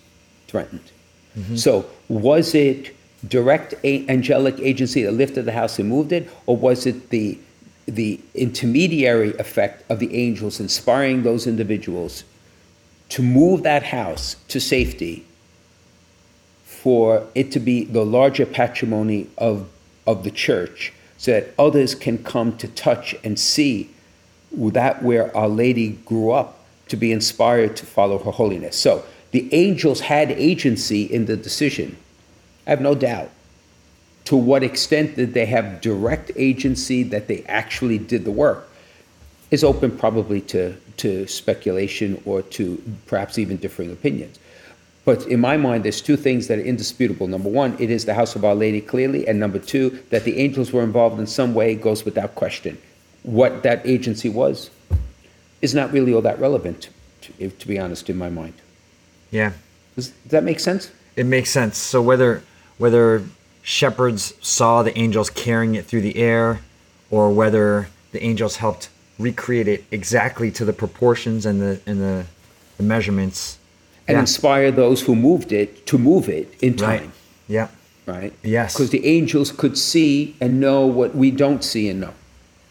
threatened. 0.47 0.91
Mm-hmm. 1.37 1.55
So, 1.55 1.85
was 2.07 2.55
it 2.55 2.95
direct 3.27 3.73
a- 3.83 4.07
angelic 4.09 4.59
agency 4.59 5.03
that 5.03 5.11
lifted 5.11 5.45
the 5.45 5.51
house 5.51 5.79
and 5.79 5.89
moved 5.89 6.11
it, 6.11 6.29
or 6.45 6.55
was 6.55 6.85
it 6.85 7.09
the 7.09 7.37
the 7.85 8.19
intermediary 8.33 9.35
effect 9.37 9.89
of 9.89 9.99
the 9.99 10.15
angels 10.15 10.59
inspiring 10.59 11.23
those 11.23 11.47
individuals 11.47 12.23
to 13.09 13.21
move 13.21 13.63
that 13.63 13.83
house 13.83 14.37
to 14.47 14.59
safety 14.59 15.25
for 16.63 17.27
it 17.35 17.51
to 17.51 17.59
be 17.59 17.83
the 17.83 18.05
larger 18.05 18.45
patrimony 18.45 19.27
of, 19.37 19.69
of 20.07 20.23
the 20.23 20.31
church 20.31 20.93
so 21.17 21.31
that 21.31 21.53
others 21.57 21.95
can 21.95 22.17
come 22.23 22.57
to 22.57 22.67
touch 22.67 23.15
and 23.23 23.39
see 23.39 23.89
that 24.51 25.01
where 25.01 25.35
Our 25.35 25.47
Lady 25.47 25.89
grew 26.05 26.31
up 26.31 26.59
to 26.89 26.97
be 26.97 27.11
inspired 27.11 27.75
to 27.77 27.85
follow 27.85 28.17
her 28.19 28.31
holiness. 28.31 28.77
So 28.77 29.03
the 29.31 29.51
angels 29.53 30.01
had 30.01 30.31
agency 30.31 31.03
in 31.03 31.25
the 31.25 31.37
decision. 31.37 31.97
I 32.67 32.71
have 32.71 32.81
no 32.81 32.95
doubt. 32.95 33.31
To 34.25 34.35
what 34.35 34.63
extent 34.63 35.15
did 35.15 35.33
they 35.33 35.45
have 35.45 35.81
direct 35.81 36.31
agency 36.35 37.03
that 37.03 37.27
they 37.27 37.43
actually 37.43 37.97
did 37.97 38.23
the 38.23 38.31
work 38.31 38.69
is 39.51 39.63
open 39.63 39.95
probably 39.97 40.41
to, 40.41 40.75
to 40.97 41.27
speculation 41.27 42.21
or 42.25 42.41
to 42.41 42.81
perhaps 43.05 43.37
even 43.37 43.57
differing 43.57 43.91
opinions. 43.91 44.39
But 45.05 45.27
in 45.27 45.39
my 45.41 45.57
mind, 45.57 45.83
there's 45.83 46.01
two 46.01 46.15
things 46.15 46.47
that 46.47 46.59
are 46.59 46.63
indisputable. 46.63 47.27
Number 47.27 47.49
one, 47.49 47.75
it 47.77 47.89
is 47.91 48.05
the 48.05 48.13
house 48.13 48.35
of 48.35 48.45
Our 48.45 48.55
Lady 48.55 48.79
clearly. 48.79 49.27
And 49.27 49.39
number 49.39 49.59
two, 49.59 50.01
that 50.09 50.23
the 50.23 50.39
angels 50.39 50.71
were 50.71 50.81
involved 50.81 51.19
in 51.19 51.27
some 51.27 51.53
way 51.53 51.75
goes 51.75 52.05
without 52.05 52.35
question. 52.35 52.77
What 53.23 53.63
that 53.63 53.85
agency 53.85 54.29
was 54.29 54.69
is 55.61 55.75
not 55.75 55.91
really 55.91 56.13
all 56.13 56.21
that 56.21 56.39
relevant, 56.39 56.89
to, 57.21 57.49
to 57.49 57.67
be 57.67 57.77
honest, 57.77 58.09
in 58.09 58.17
my 58.17 58.29
mind. 58.29 58.53
Yeah. 59.29 59.53
Does, 59.95 60.09
does 60.09 60.31
that 60.31 60.43
make 60.43 60.59
sense? 60.59 60.91
It 61.15 61.25
makes 61.25 61.49
sense. 61.49 61.77
So 61.77 62.01
whether 62.01 62.43
whether 62.77 63.23
shepherds 63.63 64.35
saw 64.41 64.83
the 64.83 64.95
angels 64.97 65.31
carrying 65.31 65.73
it 65.73 65.85
through 65.85 66.01
the 66.01 66.17
air, 66.17 66.59
or 67.09 67.31
whether 67.31 67.87
the 68.11 68.21
angels 68.21 68.57
helped 68.57 68.89
recreate 69.17 69.67
it 69.67 69.85
exactly 69.89 70.51
to 70.51 70.65
the 70.65 70.73
proportions 70.73 71.45
and 71.45 71.59
the 71.61 71.79
and 71.87 71.99
the, 71.99 72.25
the 72.77 72.83
measurements, 72.83 73.57
and 74.07 74.15
yeah. 74.15 74.19
inspire 74.19 74.69
those 74.69 75.01
who 75.01 75.15
moved 75.15 75.51
it 75.51 75.87
to 75.87 75.97
move 75.97 76.29
it 76.29 76.53
in 76.61 76.75
time. 76.75 77.01
Right. 77.01 77.09
Yeah. 77.47 77.67
Right. 78.05 78.33
Yes. 78.43 78.73
Because 78.73 78.89
the 78.89 79.05
angels 79.05 79.51
could 79.51 79.77
see 79.77 80.35
and 80.41 80.59
know 80.59 80.85
what 80.85 81.15
we 81.15 81.31
don't 81.31 81.63
see 81.63 81.89
and 81.89 82.01
know. 82.01 82.13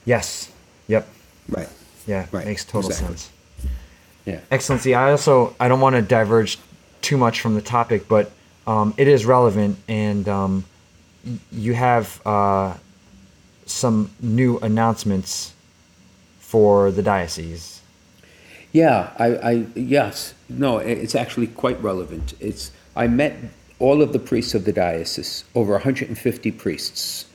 Yes. 0.05 0.53
Yep. 0.89 1.09
Right. 1.49 1.69
Yeah. 2.07 2.27
Right. 2.33 2.45
Makes 2.45 2.67
total 2.67 2.91
exactly. 2.91 3.17
sense. 3.17 3.31
Yeah. 4.27 4.41
Excellency, 4.51 4.95
I 4.95 5.11
also 5.11 5.57
I 5.59 5.69
don't 5.69 5.81
want 5.81 5.97
to 5.97 6.03
diverge 6.03 6.59
too 7.01 7.17
much 7.17 7.41
from 7.41 7.55
the 7.55 7.63
topic, 7.63 8.09
but 8.09 8.31
um, 8.67 8.95
it 8.97 9.09
is 9.09 9.25
relevant, 9.27 9.79
and 9.89 10.29
um, 10.29 10.65
you 11.51 11.75
have 11.75 12.21
uh, 12.27 12.77
some 13.67 14.11
new 14.21 14.59
announcements 14.59 15.53
for 16.39 16.91
the 16.91 17.03
diocese. 17.03 17.81
Yeah, 18.73 19.13
I, 19.19 19.27
I 19.37 19.53
yes, 19.75 20.35
no, 20.49 20.79
it's 20.79 21.15
actually 21.15 21.47
quite 21.47 21.81
relevant. 21.83 22.35
It's 22.41 22.71
I 22.97 23.07
met 23.07 23.37
all 23.79 24.01
of 24.01 24.13
the 24.13 24.19
priests 24.19 24.55
of 24.55 24.65
the 24.65 24.73
diocese, 24.73 25.45
over 25.55 25.73
150 25.73 26.51
priests, 26.53 27.27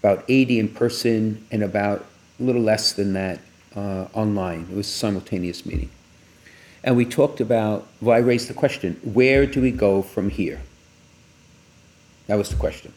about 0.00 0.24
80 0.28 0.58
in 0.58 0.68
person, 0.68 1.46
and 1.50 1.62
about 1.62 2.04
a 2.40 2.42
little 2.42 2.62
less 2.62 2.92
than 2.92 3.12
that 3.12 3.40
uh, 3.76 4.06
online. 4.12 4.66
It 4.70 4.76
was 4.76 4.86
a 4.86 4.90
simultaneous 4.90 5.64
meeting. 5.64 5.90
And 6.84 6.96
we 6.96 7.04
talked 7.04 7.40
about, 7.40 7.86
well, 8.00 8.16
I 8.16 8.20
raised 8.20 8.48
the 8.48 8.54
question 8.54 9.00
where 9.04 9.46
do 9.46 9.60
we 9.60 9.70
go 9.70 10.02
from 10.02 10.30
here? 10.30 10.60
That 12.26 12.36
was 12.36 12.48
the 12.48 12.56
question. 12.56 12.92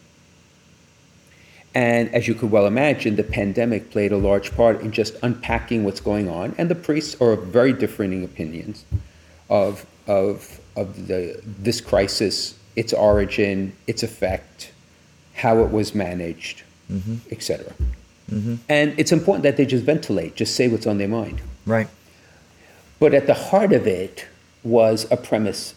And 1.76 2.13
as 2.15 2.26
you 2.26 2.34
could 2.34 2.51
well 2.51 2.65
imagine, 2.67 3.17
the 3.17 3.23
pandemic 3.23 3.91
played 3.91 4.13
a 4.13 4.17
large 4.17 4.55
part 4.55 4.80
in 4.80 4.93
just 4.93 5.15
unpacking 5.21 5.84
what's 5.84 5.99
going 5.99 6.30
on. 6.30 6.55
And 6.57 6.69
the 6.69 6.76
priests 6.76 7.19
are 7.21 7.34
of 7.34 7.47
very 7.47 7.73
differing 7.73 8.23
opinions 8.23 8.86
of, 9.49 9.86
of, 10.07 10.61
of 10.78 11.07
the, 11.07 11.41
this 11.43 11.82
crisis, 11.82 12.57
its 12.78 12.93
origin, 12.93 13.73
its 13.88 14.03
effect, 14.03 14.71
how 15.34 15.59
it 15.59 15.69
was 15.69 15.93
managed, 15.93 16.63
mm-hmm. 16.89 17.17
etc. 17.30 17.73
Mm-hmm. 18.32 18.55
And 18.69 18.97
it's 18.97 19.11
important 19.11 19.43
that 19.43 19.57
they 19.57 19.65
just 19.65 19.84
ventilate, 19.84 20.36
just 20.36 20.55
say 20.55 20.69
what's 20.69 20.88
on 20.88 20.97
their 20.97 21.09
mind. 21.09 21.41
Right. 21.65 21.89
But 22.99 23.13
at 23.13 23.28
the 23.28 23.34
heart 23.34 23.73
of 23.73 23.86
it 23.86 24.28
was 24.63 25.05
a 25.11 25.17
premise 25.17 25.76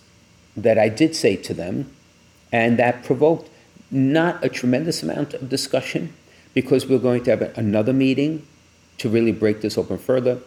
that 0.56 0.78
I 0.78 0.88
did 0.88 1.16
say 1.16 1.34
to 1.36 1.52
them, 1.52 1.90
and 2.52 2.78
that 2.78 3.02
provoked 3.02 3.50
not 3.90 4.44
a 4.44 4.48
tremendous 4.48 5.02
amount 5.02 5.34
of 5.34 5.48
discussion 5.48 6.12
because 6.54 6.86
we're 6.86 6.98
going 6.98 7.22
to 7.24 7.30
have 7.30 7.56
another 7.56 7.92
meeting 7.92 8.46
to 8.98 9.08
really 9.08 9.32
break 9.32 9.60
this 9.60 9.78
open 9.78 9.98
further. 9.98 10.40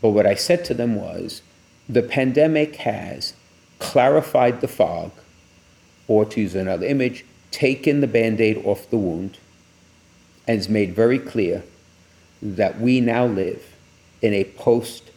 But 0.00 0.10
what 0.10 0.26
I 0.26 0.34
said 0.34 0.64
to 0.66 0.74
them 0.74 0.94
was 0.94 1.42
the 1.88 2.02
pandemic 2.02 2.76
has 2.76 3.34
clarified 3.78 4.60
the 4.60 4.68
fog, 4.68 5.10
or 6.06 6.24
to 6.26 6.40
use 6.40 6.54
another 6.54 6.86
image, 6.86 7.24
taken 7.50 8.00
the 8.00 8.06
band 8.06 8.40
aid 8.40 8.62
off 8.64 8.90
the 8.90 8.98
wound, 8.98 9.38
and 10.46 10.58
has 10.58 10.68
made 10.68 10.94
very 10.94 11.18
clear 11.18 11.64
that 12.40 12.80
we 12.80 13.00
now 13.00 13.26
live 13.26 13.74
in 14.22 14.32
a 14.34 14.44
post 14.44 15.10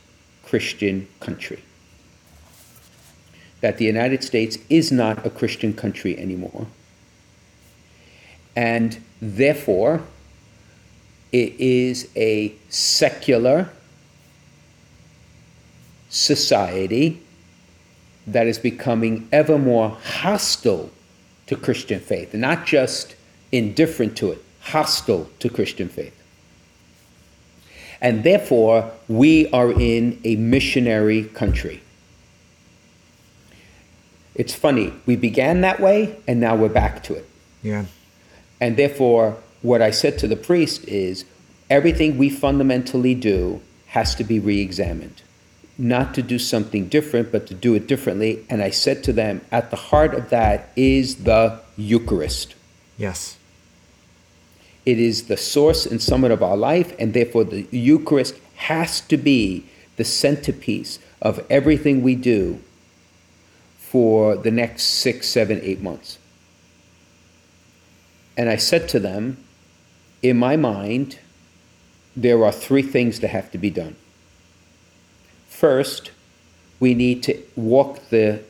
Christian 0.43 1.07
country. 1.19 1.61
That 3.61 3.77
the 3.77 3.85
United 3.85 4.23
States 4.23 4.57
is 4.69 4.91
not 4.91 5.25
a 5.25 5.29
Christian 5.29 5.73
country 5.73 6.17
anymore. 6.17 6.67
And 8.55 9.01
therefore, 9.21 10.01
It 11.31 11.53
is 11.59 12.09
a 12.15 12.53
secular 12.69 13.69
society 16.09 17.21
that 18.27 18.47
is 18.47 18.59
becoming 18.59 19.29
ever 19.31 19.57
more 19.57 19.97
hostile 20.03 20.91
to 21.47 21.55
Christian 21.55 21.99
faith, 21.99 22.33
not 22.33 22.65
just 22.65 23.15
indifferent 23.51 24.17
to 24.17 24.31
it, 24.31 24.43
hostile 24.61 25.29
to 25.39 25.49
Christian 25.49 25.87
faith. 25.87 26.13
And 28.01 28.23
therefore, 28.23 28.91
we 29.07 29.49
are 29.51 29.71
in 29.71 30.19
a 30.25 30.35
missionary 30.35 31.25
country. 31.25 31.81
It's 34.35 34.53
funny, 34.53 34.93
we 35.05 35.15
began 35.15 35.61
that 35.61 35.79
way 35.79 36.17
and 36.27 36.39
now 36.39 36.55
we're 36.55 36.69
back 36.69 37.03
to 37.03 37.13
it. 37.13 37.29
Yeah. 37.63 37.85
And 38.61 38.77
therefore, 38.77 39.37
what 39.63 39.81
I 39.81 39.89
said 39.91 40.19
to 40.19 40.27
the 40.27 40.35
priest 40.37 40.87
is 40.87 41.25
everything 41.69 42.17
we 42.17 42.29
fundamentally 42.29 43.15
do 43.15 43.61
has 43.87 44.13
to 44.15 44.23
be 44.23 44.39
re 44.39 44.61
examined. 44.61 45.23
Not 45.77 46.13
to 46.13 46.21
do 46.21 46.37
something 46.37 46.87
different, 46.87 47.31
but 47.31 47.47
to 47.47 47.55
do 47.55 47.73
it 47.73 47.87
differently. 47.87 48.45
And 48.49 48.61
I 48.61 48.69
said 48.69 49.03
to 49.05 49.13
them, 49.13 49.41
at 49.51 49.71
the 49.71 49.77
heart 49.77 50.13
of 50.13 50.29
that 50.29 50.69
is 50.75 51.23
the 51.23 51.59
Eucharist. 51.75 52.53
Yes. 52.97 53.37
It 54.85 54.99
is 54.99 55.27
the 55.27 55.37
source 55.37 55.85
and 55.85 56.01
summit 56.01 56.31
of 56.31 56.43
our 56.43 56.57
life, 56.57 56.93
and 56.99 57.13
therefore 57.13 57.45
the 57.45 57.67
Eucharist 57.71 58.35
has 58.55 59.01
to 59.01 59.17
be 59.17 59.65
the 59.97 60.03
centerpiece 60.03 60.99
of 61.21 61.43
everything 61.49 62.03
we 62.03 62.15
do 62.15 62.59
for 63.77 64.35
the 64.35 64.51
next 64.51 64.83
six, 64.83 65.27
seven, 65.27 65.59
eight 65.63 65.81
months. 65.81 66.17
And 68.37 68.49
I 68.49 68.55
said 68.55 68.87
to 68.89 68.99
them, 68.99 69.37
in 70.21 70.37
my 70.37 70.55
mind, 70.55 71.19
there 72.15 72.43
are 72.45 72.51
three 72.51 72.81
things 72.81 73.19
that 73.19 73.29
have 73.29 73.51
to 73.51 73.57
be 73.57 73.69
done. 73.69 73.95
First, 75.49 76.11
we 76.79 76.93
need 76.93 77.23
to 77.23 77.41
walk 77.55 78.09
the 78.09 78.41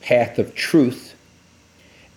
path 0.00 0.38
of 0.38 0.54
truth 0.54 1.14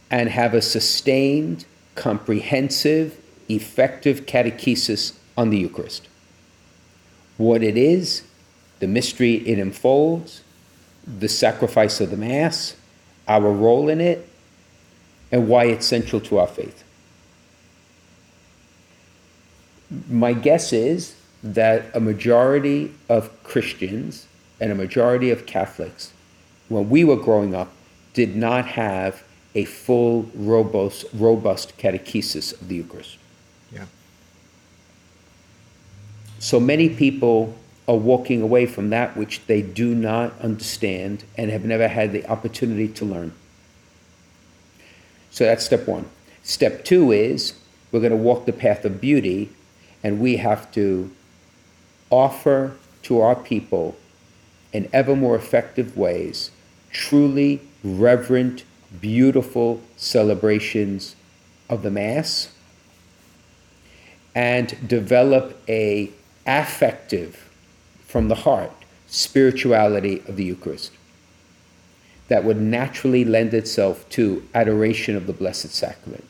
and 0.09 0.30
have 0.30 0.53
a 0.53 0.61
sustained, 0.61 1.65
comprehensive, 1.95 3.17
effective 3.49 4.26
catechesis 4.26 5.17
on 5.38 5.49
the 5.49 5.57
Eucharist. 5.57 6.07
What 7.38 7.63
it 7.63 7.78
is, 7.78 8.24
the 8.80 8.88
mystery 8.88 9.36
it 9.47 9.57
unfolds, 9.57 10.41
the 11.07 11.30
sacrifice 11.30 12.01
of 12.01 12.11
the 12.11 12.17
Mass, 12.17 12.76
our 13.28 13.51
role 13.51 13.89
in 13.89 14.01
it, 14.01 14.28
and 15.32 15.47
why 15.47 15.65
it's 15.65 15.86
central 15.86 16.22
to 16.22 16.38
our 16.39 16.47
faith. 16.47 16.84
My 20.10 20.34
guess 20.34 20.72
is 20.72 21.16
that 21.44 21.86
a 21.94 22.00
majority 22.00 22.94
of 23.10 23.32
Christians 23.44 24.28
and 24.60 24.72
a 24.72 24.76
majority 24.76 25.32
of 25.32 25.46
Catholics, 25.46 26.14
when 26.70 26.89
we 26.89 27.04
were 27.04 27.18
growing 27.18 27.54
up, 27.54 27.74
did 28.14 28.36
not 28.36 28.66
have 28.68 29.24
a 29.56 29.66
full, 29.66 30.30
robust, 30.34 31.06
robust 31.14 31.78
catechesis 31.78 32.54
of 32.54 32.68
the 32.68 32.76
Eucharist. 32.76 33.18
Yeah. 33.72 33.86
So 36.39 36.60
many 36.60 36.89
people 36.89 37.56
are 37.88 37.98
walking 37.98 38.42
away 38.42 38.66
from 38.66 38.89
that 38.92 39.18
which 39.18 39.46
they 39.48 39.62
do 39.62 39.94
not 39.94 40.39
understand 40.39 41.24
and 41.38 41.52
have 41.52 41.66
never 41.66 41.88
had 41.88 42.14
the 42.14 42.26
opportunity 42.28 42.88
to 42.88 43.06
learn. 43.06 43.34
So 45.32 45.46
that's 45.46 45.66
step 45.66 45.88
one. 45.88 46.10
Step 46.44 46.86
two 46.86 47.12
is 47.12 47.54
we're 47.92 48.00
going 48.00 48.12
to 48.12 48.18
walk 48.18 48.46
the 48.46 48.54
path 48.54 48.86
of 48.86 49.02
beauty 49.02 49.50
and 50.04 50.20
we 50.20 50.38
have 50.38 50.72
to 50.72 51.12
offer 52.10 52.76
to 53.04 53.22
our 53.22 53.36
people 53.36 53.95
in 54.74 54.89
ever 54.93 55.16
more 55.16 55.36
effective 55.36 55.97
ways 55.97 56.52
truly 56.91 57.62
reverent, 57.84 58.64
beautiful 58.99 59.82
celebrations 59.95 61.16
of 61.70 61.84
the 61.84 61.91
Mass 61.91 62.52
and 64.36 64.88
develop 64.88 65.62
a 65.68 66.12
affective 66.45 67.49
from 68.06 68.28
the 68.28 68.36
heart 68.36 68.72
spirituality 69.08 70.22
of 70.28 70.36
the 70.36 70.43
Eucharist 70.43 70.91
that 72.28 72.43
would 72.45 72.60
naturally 72.62 73.26
lend 73.26 73.54
itself 73.54 74.08
to 74.10 74.47
adoration 74.54 75.18
of 75.18 75.28
the 75.28 75.34
Blessed 75.34 75.70
Sacrament, 75.70 76.24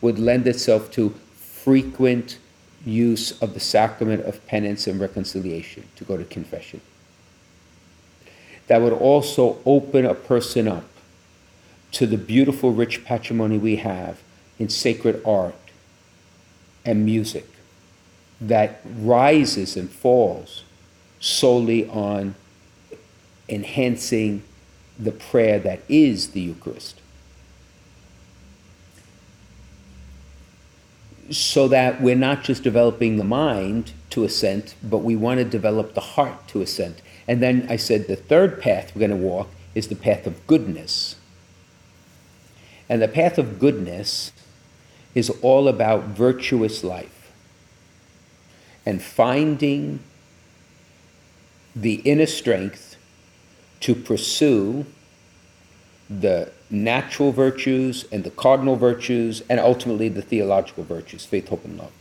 would 0.00 0.18
lend 0.18 0.46
itself 0.48 0.90
to 0.90 1.14
frequent 1.36 2.38
use 2.84 3.40
of 3.40 3.54
the 3.54 3.60
sacrament 3.60 4.24
of 4.24 4.44
penance 4.46 4.86
and 4.86 5.00
reconciliation, 5.00 5.84
to 5.96 6.04
go 6.04 6.16
to 6.16 6.24
confession. 6.24 6.80
That 8.66 8.80
would 8.80 8.92
also 8.92 9.58
open 9.66 10.04
a 10.04 10.14
person 10.14 10.68
up 10.68 10.84
to 11.92 12.06
the 12.06 12.16
beautiful, 12.16 12.72
rich 12.72 13.04
patrimony 13.04 13.58
we 13.58 13.76
have 13.76 14.20
in 14.58 14.68
sacred 14.68 15.22
art 15.24 15.54
and 16.84 17.04
music 17.04 17.48
that 18.40 18.80
rises 18.84 19.76
and 19.76 19.90
falls 19.90 20.64
solely 21.20 21.88
on 21.88 22.34
enhancing 23.48 24.42
the 24.98 25.12
prayer 25.12 25.58
that 25.58 25.80
is 25.88 26.30
the 26.30 26.40
Eucharist. 26.40 27.00
So 31.30 31.68
that 31.68 32.02
we're 32.02 32.16
not 32.16 32.44
just 32.44 32.62
developing 32.62 33.16
the 33.16 33.24
mind 33.24 33.92
to 34.10 34.24
assent, 34.24 34.74
but 34.82 34.98
we 34.98 35.16
want 35.16 35.38
to 35.38 35.44
develop 35.44 35.94
the 35.94 36.00
heart 36.00 36.48
to 36.48 36.60
assent. 36.60 37.00
And 37.26 37.42
then 37.42 37.66
I 37.68 37.76
said 37.76 38.06
the 38.06 38.16
third 38.16 38.60
path 38.60 38.94
we're 38.94 39.00
going 39.00 39.10
to 39.10 39.16
walk 39.16 39.48
is 39.74 39.88
the 39.88 39.96
path 39.96 40.26
of 40.26 40.46
goodness. 40.46 41.16
And 42.88 43.00
the 43.00 43.08
path 43.08 43.38
of 43.38 43.58
goodness 43.58 44.32
is 45.14 45.30
all 45.42 45.68
about 45.68 46.04
virtuous 46.04 46.84
life 46.84 47.32
and 48.84 49.02
finding 49.02 50.00
the 51.74 51.94
inner 52.04 52.26
strength 52.26 52.96
to 53.80 53.94
pursue 53.94 54.86
the 56.08 56.52
natural 56.74 57.32
virtues 57.32 58.04
and 58.10 58.24
the 58.24 58.30
cardinal 58.30 58.76
virtues 58.76 59.42
and 59.48 59.60
ultimately 59.60 60.08
the 60.08 60.22
theological 60.22 60.84
virtues 60.84 61.24
faith, 61.24 61.48
hope, 61.48 61.64
and 61.64 61.78
love 61.78 61.92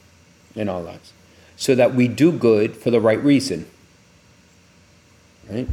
in 0.56 0.68
our 0.70 0.82
lives 0.82 1.14
so 1.56 1.76
that 1.76 1.94
we 1.94 2.08
do 2.08 2.32
good 2.32 2.76
for 2.76 2.92
the 2.92 3.00
right 3.00 3.24
reason. 3.24 3.66
Right? 5.50 5.68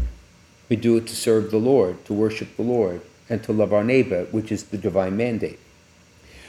We 0.68 0.76
do 0.76 0.96
it 0.96 1.06
to 1.08 1.16
serve 1.16 1.50
the 1.50 1.58
Lord, 1.58 2.04
to 2.04 2.12
worship 2.12 2.56
the 2.56 2.62
Lord, 2.62 3.00
and 3.28 3.42
to 3.44 3.52
love 3.52 3.72
our 3.72 3.84
neighbor, 3.84 4.24
which 4.26 4.52
is 4.52 4.64
the 4.64 4.78
divine 4.78 5.16
mandate. 5.16 5.58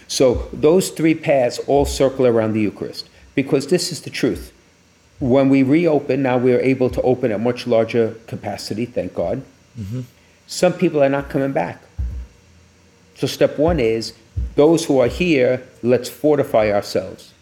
So 0.07 0.49
those 0.51 0.89
three 0.89 1.15
paths 1.15 1.59
all 1.67 1.85
circle 1.85 2.27
around 2.27 2.53
the 2.53 2.61
Eucharist 2.61 3.07
because 3.33 3.67
this 3.67 3.91
is 3.91 4.01
the 4.01 4.09
truth. 4.09 4.51
When 5.19 5.49
we 5.49 5.63
reopen, 5.63 6.23
now 6.23 6.37
we 6.37 6.53
are 6.53 6.59
able 6.59 6.89
to 6.89 7.01
open 7.03 7.31
at 7.31 7.39
much 7.39 7.67
larger 7.67 8.15
capacity, 8.27 8.85
thank 8.85 9.13
God. 9.13 9.43
Mm-hmm. 9.79 10.01
Some 10.47 10.73
people 10.73 11.01
are 11.01 11.09
not 11.09 11.29
coming 11.29 11.51
back. 11.53 11.81
So 13.15 13.27
step 13.27 13.57
one 13.57 13.79
is 13.79 14.13
those 14.55 14.85
who 14.85 14.99
are 14.99 15.07
here, 15.07 15.63
let's 15.83 16.09
fortify 16.09 16.71
ourselves. 16.71 17.33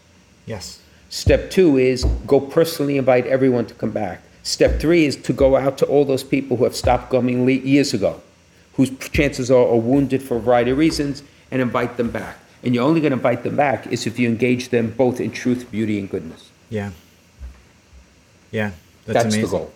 Yes. 0.45 0.81
Step 1.09 1.49
two 1.49 1.77
is 1.77 2.05
go 2.27 2.39
personally 2.39 2.97
invite 2.97 3.25
everyone 3.27 3.65
to 3.67 3.73
come 3.73 3.91
back. 3.91 4.21
Step 4.43 4.79
three 4.79 5.05
is 5.05 5.15
to 5.15 5.33
go 5.33 5.55
out 5.55 5.77
to 5.77 5.85
all 5.85 6.05
those 6.05 6.23
people 6.23 6.57
who 6.57 6.63
have 6.63 6.75
stopped 6.75 7.11
coming 7.11 7.47
years 7.47 7.93
ago, 7.93 8.21
whose 8.73 8.89
chances 8.97 9.51
are, 9.51 9.67
are 9.67 9.77
wounded 9.77 10.21
for 10.21 10.37
a 10.37 10.39
variety 10.39 10.71
of 10.71 10.77
reasons, 10.77 11.23
and 11.51 11.61
invite 11.61 11.97
them 11.97 12.09
back. 12.11 12.37
And 12.63 12.75
you're 12.75 12.83
only 12.83 13.01
going 13.01 13.11
to 13.11 13.17
invite 13.17 13.43
them 13.43 13.55
back 13.55 13.87
is 13.87 14.05
if 14.05 14.19
you 14.19 14.27
engage 14.27 14.69
them 14.69 14.91
both 14.91 15.19
in 15.19 15.31
truth, 15.31 15.71
beauty, 15.71 15.99
and 15.99 16.09
goodness. 16.09 16.49
Yeah. 16.69 16.91
Yeah. 18.51 18.71
That's, 19.05 19.23
that's 19.23 19.35
the 19.35 19.47
goal. 19.47 19.71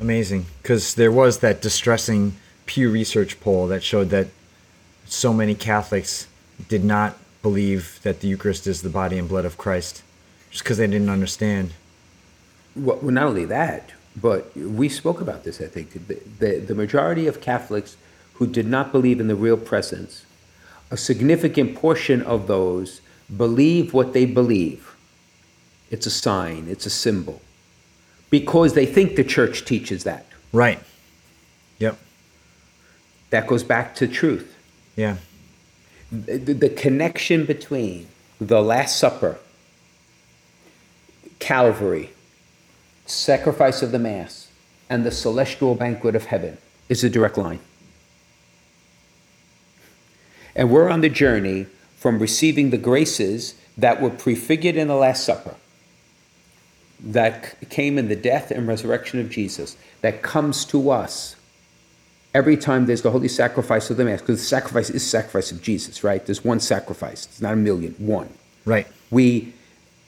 Amazing. 0.00 0.46
Because 0.62 0.94
there 0.94 1.12
was 1.12 1.38
that 1.38 1.60
distressing 1.60 2.36
Pew 2.66 2.90
Research 2.90 3.38
poll 3.40 3.66
that 3.68 3.82
showed 3.82 4.10
that 4.10 4.28
so 5.06 5.32
many 5.32 5.54
Catholics 5.54 6.26
did 6.68 6.84
not 6.84 7.16
believe 7.42 8.00
that 8.02 8.20
the 8.20 8.28
Eucharist 8.28 8.66
is 8.66 8.82
the 8.82 8.88
body 8.88 9.18
and 9.18 9.28
blood 9.28 9.44
of 9.44 9.56
Christ 9.56 10.02
just 10.50 10.64
because 10.64 10.78
they 10.78 10.86
didn't 10.86 11.10
understand. 11.10 11.72
Well, 12.74 12.98
not 13.02 13.24
only 13.24 13.44
that, 13.46 13.92
but 14.20 14.56
we 14.56 14.88
spoke 14.88 15.20
about 15.20 15.44
this, 15.44 15.60
I 15.60 15.66
think. 15.66 15.92
The, 16.08 16.20
the, 16.38 16.58
the 16.58 16.74
majority 16.74 17.26
of 17.26 17.40
Catholics 17.40 17.96
who 18.34 18.46
did 18.46 18.66
not 18.66 18.92
believe 18.92 19.20
in 19.20 19.28
the 19.28 19.34
real 19.34 19.56
presence, 19.56 20.24
a 20.90 20.96
significant 20.96 21.74
portion 21.74 22.22
of 22.22 22.46
those 22.46 23.00
believe 23.34 23.92
what 23.92 24.12
they 24.12 24.24
believe. 24.24 24.94
It's 25.90 26.06
a 26.06 26.10
sign, 26.10 26.66
it's 26.68 26.86
a 26.86 26.90
symbol, 26.90 27.40
because 28.30 28.74
they 28.74 28.86
think 28.86 29.16
the 29.16 29.24
church 29.24 29.64
teaches 29.64 30.04
that. 30.04 30.26
Right. 30.52 30.80
Yep. 31.78 31.98
That 33.30 33.46
goes 33.46 33.62
back 33.62 33.94
to 33.96 34.08
truth. 34.08 34.55
Yeah. 34.96 35.16
The, 36.10 36.38
the 36.38 36.70
connection 36.70 37.44
between 37.44 38.08
the 38.40 38.62
Last 38.62 38.98
Supper 38.98 39.38
Calvary, 41.38 42.10
sacrifice 43.04 43.82
of 43.82 43.92
the 43.92 43.98
Mass, 43.98 44.48
and 44.88 45.04
the 45.04 45.10
celestial 45.10 45.74
banquet 45.74 46.16
of 46.16 46.26
heaven 46.26 46.58
is 46.88 47.04
a 47.04 47.10
direct 47.10 47.36
line. 47.36 47.60
And 50.54 50.70
we're 50.70 50.88
on 50.88 51.02
the 51.02 51.08
journey 51.10 51.66
from 51.96 52.18
receiving 52.18 52.70
the 52.70 52.78
graces 52.78 53.54
that 53.76 54.00
were 54.00 54.10
prefigured 54.10 54.76
in 54.76 54.88
the 54.88 54.94
Last 54.94 55.24
Supper, 55.24 55.56
that 56.98 57.68
came 57.68 57.98
in 57.98 58.08
the 58.08 58.16
death 58.16 58.50
and 58.50 58.66
resurrection 58.66 59.20
of 59.20 59.28
Jesus, 59.28 59.76
that 60.00 60.22
comes 60.22 60.64
to 60.66 60.90
us 60.90 61.36
every 62.36 62.56
time 62.56 62.84
there's 62.84 63.00
the 63.00 63.10
holy 63.10 63.28
sacrifice 63.28 63.88
of 63.88 63.96
the 63.96 64.04
Mass, 64.04 64.20
because 64.20 64.38
the 64.38 64.46
sacrifice 64.46 64.90
is 64.90 65.04
sacrifice 65.08 65.50
of 65.50 65.62
Jesus, 65.62 66.04
right? 66.04 66.24
There's 66.26 66.44
one 66.44 66.60
sacrifice, 66.60 67.24
it's 67.24 67.40
not 67.40 67.54
a 67.54 67.56
million, 67.56 67.94
one. 67.94 68.28
Right. 68.66 68.86
We, 69.10 69.54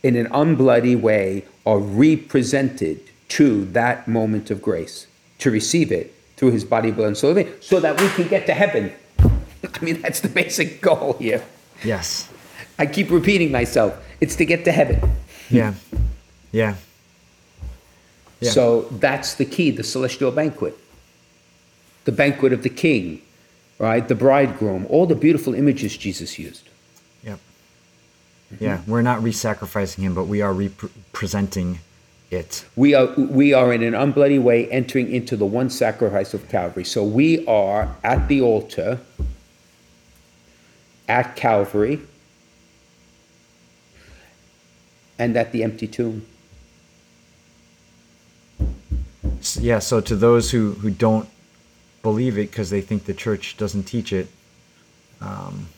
in 0.03 0.15
an 0.15 0.27
unbloody 0.27 1.01
way, 1.01 1.47
are 1.65 1.79
represented 1.79 3.01
to 3.31 3.65
that 3.67 4.07
moment 4.07 4.51
of 4.51 4.61
grace, 4.61 5.07
to 5.39 5.51
receive 5.51 5.91
it 5.91 6.15
through 6.37 6.51
his 6.51 6.65
body, 6.65 6.91
blood, 6.91 7.09
and 7.09 7.17
soul, 7.17 7.43
so 7.61 7.81
that 7.81 7.99
we 7.99 8.09
can 8.11 8.29
get 8.29 8.45
to 8.47 8.53
heaven. 8.53 8.93
I 9.19 9.81
mean, 9.81 10.03
that's 10.03 10.21
the 10.21 10.29
basic 10.29 10.83
goal 10.83 11.15
here. 11.19 11.43
Yes. 11.83 12.31
I 12.79 12.85
keep 12.87 13.11
repeating 13.11 13.51
myself. 13.51 13.97
It's 14.21 14.37
to 14.37 14.45
get 14.45 14.67
to 14.67 14.73
heaven. 14.73 15.01
Yeah. 15.49 15.73
Yeah. 16.53 16.75
Yeah. 18.41 18.51
So 18.51 18.83
that's 18.93 19.35
the 19.35 19.47
key, 19.47 19.71
the 19.71 19.83
celestial 19.83 20.31
banquet. 20.31 20.77
The 22.05 22.13
banquet 22.13 22.53
of 22.53 22.63
the 22.63 22.71
king, 22.71 23.23
right? 23.79 24.07
The 24.07 24.15
bridegroom, 24.15 24.87
all 24.89 25.07
the 25.07 25.15
beautiful 25.15 25.55
images 25.55 25.97
Jesus 25.97 26.39
used. 26.39 26.69
Yep. 27.25 27.39
Yeah, 28.61 28.81
we're 28.87 29.03
not 29.03 29.23
re-sacrificing 29.23 30.05
him, 30.05 30.15
but 30.15 30.25
we 30.25 30.41
are 30.41 30.53
representing 30.53 31.81
it. 32.31 32.65
We 32.77 32.95
are 32.95 33.07
we 33.17 33.53
are 33.53 33.73
in 33.73 33.83
an 33.83 33.95
unbloody 33.95 34.41
way 34.41 34.71
entering 34.71 35.13
into 35.13 35.37
the 35.37 35.47
one 35.47 35.71
sacrifice 35.71 36.35
of 36.35 36.49
Calvary. 36.49 36.85
So 36.85 37.05
we 37.05 37.47
are 37.47 37.95
at 38.05 38.29
the 38.29 38.41
altar 38.41 39.01
at 41.09 41.37
Calvary 41.37 42.01
and 45.19 45.37
at 45.37 45.53
the 45.53 45.63
empty 45.63 45.87
tomb. 45.87 46.27
Yeah, 49.55 49.79
so 49.79 50.01
to 50.01 50.17
those 50.17 50.51
who, 50.51 50.73
who 50.73 50.91
don't 50.91 51.29
believe 52.03 52.39
it 52.39 52.51
because 52.51 52.71
they 52.71 52.81
think 52.81 53.05
the 53.05 53.15
church 53.15 53.57
doesn't 53.57 53.85
teach 53.85 54.13
it, 54.13 54.29
um, 55.21 55.69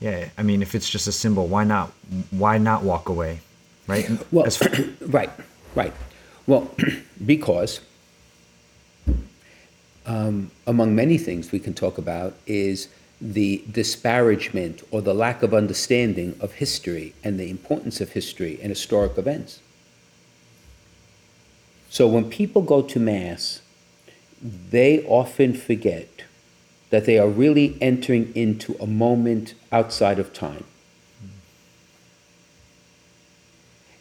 yeah, 0.00 0.30
I 0.36 0.42
mean, 0.42 0.62
if 0.62 0.74
it's 0.74 0.88
just 0.88 1.06
a 1.06 1.12
symbol, 1.12 1.46
why 1.46 1.64
not? 1.64 1.92
Why 2.30 2.58
not 2.58 2.82
walk 2.82 3.08
away, 3.08 3.40
right? 3.86 4.10
Well, 4.32 4.46
right, 5.00 5.30
right. 5.74 5.92
Well, 6.46 6.74
because 7.26 7.80
um, 10.06 10.50
among 10.66 10.94
many 10.94 11.18
things 11.18 11.52
we 11.52 11.60
can 11.60 11.74
talk 11.74 11.98
about 11.98 12.34
is 12.46 12.88
the 13.20 13.62
disparagement 13.70 14.82
or 14.90 15.00
the 15.00 15.14
lack 15.14 15.44
of 15.44 15.54
understanding 15.54 16.36
of 16.40 16.54
history 16.54 17.14
and 17.22 17.38
the 17.38 17.48
importance 17.48 18.00
of 18.00 18.10
history 18.10 18.58
and 18.60 18.70
historic 18.70 19.16
events. 19.16 19.60
So 21.88 22.08
when 22.08 22.28
people 22.28 22.62
go 22.62 22.82
to 22.82 22.98
Mass, 22.98 23.60
they 24.42 25.04
often 25.04 25.54
forget 25.54 26.24
that 26.90 27.06
they 27.06 27.18
are 27.18 27.28
really 27.28 27.78
entering 27.80 28.32
into 28.34 28.76
a 28.80 28.86
moment 28.86 29.54
outside 29.70 30.18
of 30.18 30.32
time. 30.32 30.64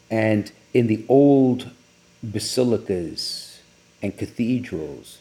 And 0.10 0.52
in 0.74 0.88
the 0.88 1.06
old 1.08 1.70
basilicas 2.30 3.62
and 4.02 4.18
cathedrals, 4.18 5.20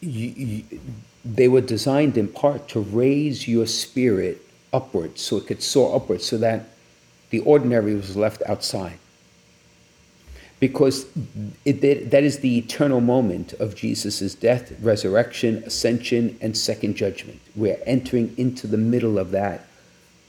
you, 0.00 0.28
you, 0.30 0.80
they 1.24 1.48
were 1.48 1.60
designed 1.60 2.16
in 2.16 2.28
part 2.28 2.68
to 2.68 2.80
raise 2.80 3.46
your 3.46 3.66
spirit 3.66 4.40
upwards 4.72 5.20
so 5.20 5.36
it 5.36 5.46
could 5.46 5.62
soar 5.62 5.94
upwards 5.94 6.24
so 6.24 6.38
that 6.38 6.66
the 7.30 7.40
ordinary 7.40 7.94
was 7.94 8.16
left 8.16 8.42
outside. 8.46 8.98
Because 10.60 11.06
it, 11.64 11.80
that 12.10 12.22
is 12.22 12.40
the 12.40 12.58
eternal 12.58 13.00
moment 13.00 13.54
of 13.54 13.74
Jesus' 13.74 14.34
death, 14.34 14.72
resurrection, 14.82 15.62
ascension, 15.64 16.36
and 16.40 16.56
second 16.56 16.96
judgment. 16.96 17.40
We're 17.56 17.80
entering 17.86 18.34
into 18.36 18.66
the 18.66 18.76
middle 18.76 19.18
of 19.18 19.30
that, 19.30 19.66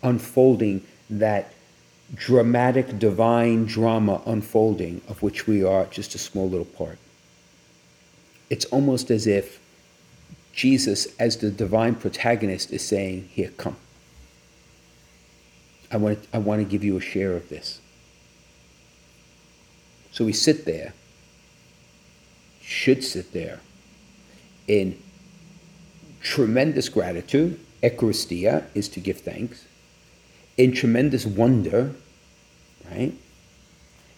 unfolding 0.01 0.83
that 1.09 1.53
dramatic 2.15 2.97
divine 2.97 3.65
drama 3.65 4.21
unfolding 4.25 5.01
of 5.07 5.21
which 5.21 5.47
we 5.47 5.63
are 5.63 5.85
just 5.85 6.15
a 6.15 6.17
small 6.17 6.49
little 6.49 6.65
part. 6.65 6.97
It's 8.49 8.65
almost 8.65 9.11
as 9.11 9.27
if 9.27 9.59
Jesus, 10.53 11.07
as 11.19 11.37
the 11.37 11.49
divine 11.49 11.95
protagonist, 11.95 12.71
is 12.71 12.81
saying, 12.81 13.29
Here, 13.31 13.51
come. 13.57 13.75
I 15.91 15.97
want, 15.97 16.25
I 16.33 16.37
want 16.37 16.61
to 16.61 16.65
give 16.65 16.83
you 16.83 16.97
a 16.97 17.01
share 17.01 17.33
of 17.33 17.49
this. 17.49 17.80
So 20.11 20.25
we 20.25 20.33
sit 20.33 20.65
there, 20.65 20.93
should 22.61 23.03
sit 23.03 23.33
there, 23.33 23.59
in 24.67 24.97
tremendous 26.21 26.89
gratitude. 26.89 27.59
Eucharistia 27.81 28.65
is 28.75 28.87
to 28.89 28.99
give 28.99 29.21
thanks. 29.21 29.65
In 30.57 30.71
tremendous 30.71 31.25
wonder, 31.25 31.95
right? 32.91 33.13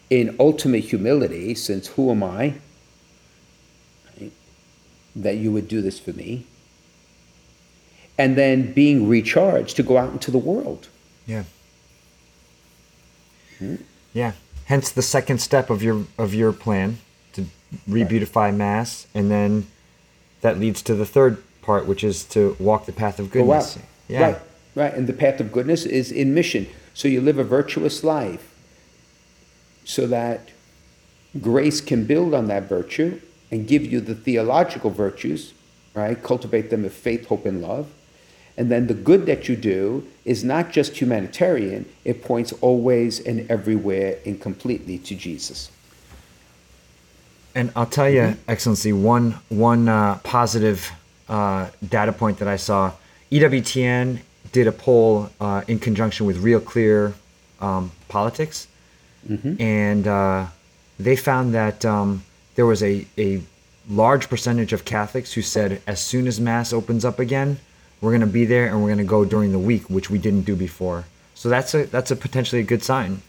In 0.10 0.36
ultimate 0.40 0.84
humility, 0.84 1.56
since 1.56 1.88
who 1.88 2.12
am 2.12 2.24
I? 2.24 2.56
that 5.16 5.38
you 5.38 5.52
would 5.52 5.68
do 5.68 5.82
this 5.82 6.00
for 6.00 6.12
me. 6.14 6.46
And 8.18 8.36
then 8.36 8.74
being 8.74 9.08
recharged 9.08 9.76
to 9.78 9.84
go 9.84 9.98
out 9.98 10.12
into 10.12 10.32
the 10.32 10.38
world. 10.38 10.88
Yeah. 11.26 11.44
Hmm? 13.60 13.76
Yeah. 14.14 14.34
Hence 14.66 14.92
the 14.92 15.02
second 15.02 15.40
step 15.40 15.70
of 15.70 15.84
your 15.84 16.06
of 16.18 16.34
your 16.34 16.54
plan 16.54 17.00
to 17.34 17.46
re-beautify 17.88 18.46
right. 18.46 18.54
mass, 18.54 19.08
and 19.14 19.30
then 19.30 19.68
that 20.42 20.60
leads 20.60 20.82
to 20.84 20.96
the 20.96 21.06
third 21.06 21.44
part, 21.62 21.86
which 21.86 22.04
is 22.04 22.24
to 22.26 22.56
walk 22.60 22.86
the 22.86 22.92
path 22.92 23.20
of 23.20 23.32
goodness. 23.32 23.78
Yeah. 24.08 24.22
Right. 24.22 24.40
Right. 24.76 24.94
And 24.94 25.08
the 25.08 25.14
path 25.14 25.40
of 25.40 25.52
goodness 25.52 25.86
is 25.86 26.12
in 26.12 26.34
mission. 26.34 26.68
So 26.94 27.08
you 27.08 27.22
live 27.22 27.38
a 27.40 27.44
virtuous 27.44 28.04
life 28.04 28.54
so 29.86 30.08
that 30.08 30.50
grace 31.42 31.82
can 31.82 32.06
build 32.06 32.34
on 32.34 32.48
that 32.48 32.64
virtue 32.64 33.20
and 33.52 33.68
give 33.68 33.86
you 33.86 34.00
the 34.00 34.16
theological 34.16 34.90
virtues, 34.90 35.54
right? 35.94 36.22
Cultivate 36.22 36.70
them 36.70 36.86
of 36.86 36.94
faith, 36.94 37.28
hope, 37.28 37.46
and 37.46 37.62
love. 37.62 37.88
And 38.56 38.72
then 38.72 38.88
the 38.88 38.94
good 38.94 39.26
that 39.26 39.50
you 39.50 39.56
do 39.56 40.06
is 40.26 40.44
not 40.44 40.72
just 40.72 41.02
humanitarian, 41.02 41.86
it 42.06 42.24
points 42.24 42.54
always 42.62 43.20
and 43.20 43.50
everywhere 43.50 44.18
and 44.26 44.40
completely 44.40 44.98
to 45.00 45.16
Jesus. 45.16 45.72
And 47.56 47.72
I'll 47.76 47.86
tell 47.86 48.10
you, 48.10 48.22
mm-hmm. 48.22 48.50
Excellency, 48.52 48.94
one, 48.94 49.32
one 49.50 49.88
uh, 49.88 50.20
positive 50.24 50.92
uh, 51.30 51.70
data 51.88 52.12
point 52.12 52.40
that 52.40 52.48
I 52.48 52.58
saw 52.58 52.92
EWTN 53.32 54.20
did 54.52 54.68
a 54.68 54.72
poll 54.72 55.30
uh, 55.40 55.64
in 55.68 55.80
conjunction 55.80 56.26
with 56.26 56.38
Real 56.38 56.60
Clear 56.60 57.14
um, 57.60 57.92
Politics, 58.08 58.68
mm-hmm. 59.28 59.60
and 59.62 60.08
uh, 60.08 60.46
they 61.00 61.16
found 61.16 61.54
that 61.54 61.84
um, 61.86 62.24
there 62.56 62.66
was 62.66 62.84
a, 62.84 63.06
a 63.18 63.42
large 63.90 64.30
percentage 64.30 64.74
of 64.74 64.86
Catholics 64.86 65.34
who 65.34 65.42
said, 65.42 65.82
as 65.88 66.00
soon 66.00 66.28
as 66.28 66.40
Mass 66.40 66.74
opens 66.74 67.04
up 67.06 67.20
again, 67.20 67.60
we're 68.04 68.12
going 68.12 68.20
to 68.20 68.28
be 68.28 68.44
there 68.44 68.68
and 68.68 68.82
we're 68.82 68.90
going 68.90 68.98
to 68.98 69.06
go 69.06 69.24
during 69.24 69.54
the 69.54 69.60
week, 69.60 69.90
which 69.90 70.10
we 70.10 70.18
didn't 70.18 70.42
do 70.42 70.58
before. 70.58 71.06
So 71.36 71.48
that's 71.48 71.74
a 71.74 71.86
that's 71.86 72.12
a 72.12 72.18
potentially 72.18 72.62
a 72.62 72.66
good 72.66 72.84
sign. 72.84 73.22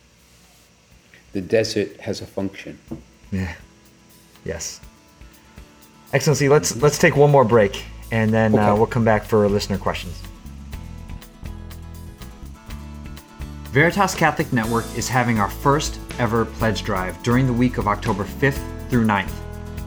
The 1.32 1.40
desert 1.40 2.00
has 2.00 2.20
a 2.20 2.26
function. 2.26 2.78
Yeah. 3.30 3.54
Yes. 4.44 4.80
Excellency, 6.12 6.48
let's 6.48 6.74
let's 6.82 6.98
take 6.98 7.14
one 7.14 7.30
more 7.30 7.44
break 7.44 7.84
and 8.10 8.32
then 8.32 8.54
uh, 8.54 8.56
okay. 8.56 8.66
uh, 8.66 8.76
we'll 8.76 8.86
come 8.86 9.04
back 9.04 9.24
for 9.24 9.48
listener 9.48 9.78
questions. 9.78 10.20
Veritas 13.70 14.14
Catholic 14.14 14.52
Network 14.52 14.86
is 14.96 15.08
having 15.08 15.38
our 15.38 15.50
first 15.50 16.00
ever 16.18 16.44
pledge 16.44 16.82
drive 16.82 17.20
during 17.22 17.46
the 17.46 17.52
week 17.52 17.78
of 17.78 17.86
October 17.86 18.24
5th 18.24 18.60
through 18.88 19.04
9th, 19.04 19.32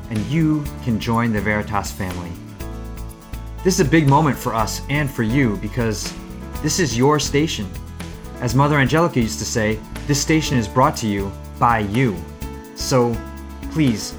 and 0.09 0.19
you 0.27 0.63
can 0.83 0.99
join 0.99 1.31
the 1.31 1.39
Veritas 1.39 1.91
family. 1.91 2.31
This 3.63 3.79
is 3.79 3.85
a 3.85 3.89
big 3.89 4.07
moment 4.07 4.37
for 4.37 4.53
us 4.53 4.81
and 4.89 5.09
for 5.09 5.23
you 5.23 5.57
because 5.57 6.13
this 6.61 6.79
is 6.79 6.97
your 6.97 7.19
station. 7.19 7.67
As 8.39 8.55
Mother 8.55 8.77
Angelica 8.77 9.19
used 9.19 9.39
to 9.39 9.45
say, 9.45 9.79
this 10.05 10.21
station 10.21 10.57
is 10.57 10.67
brought 10.67 10.95
to 10.97 11.07
you 11.07 11.31
by 11.59 11.79
you. 11.79 12.15
So 12.75 13.15
please 13.71 14.15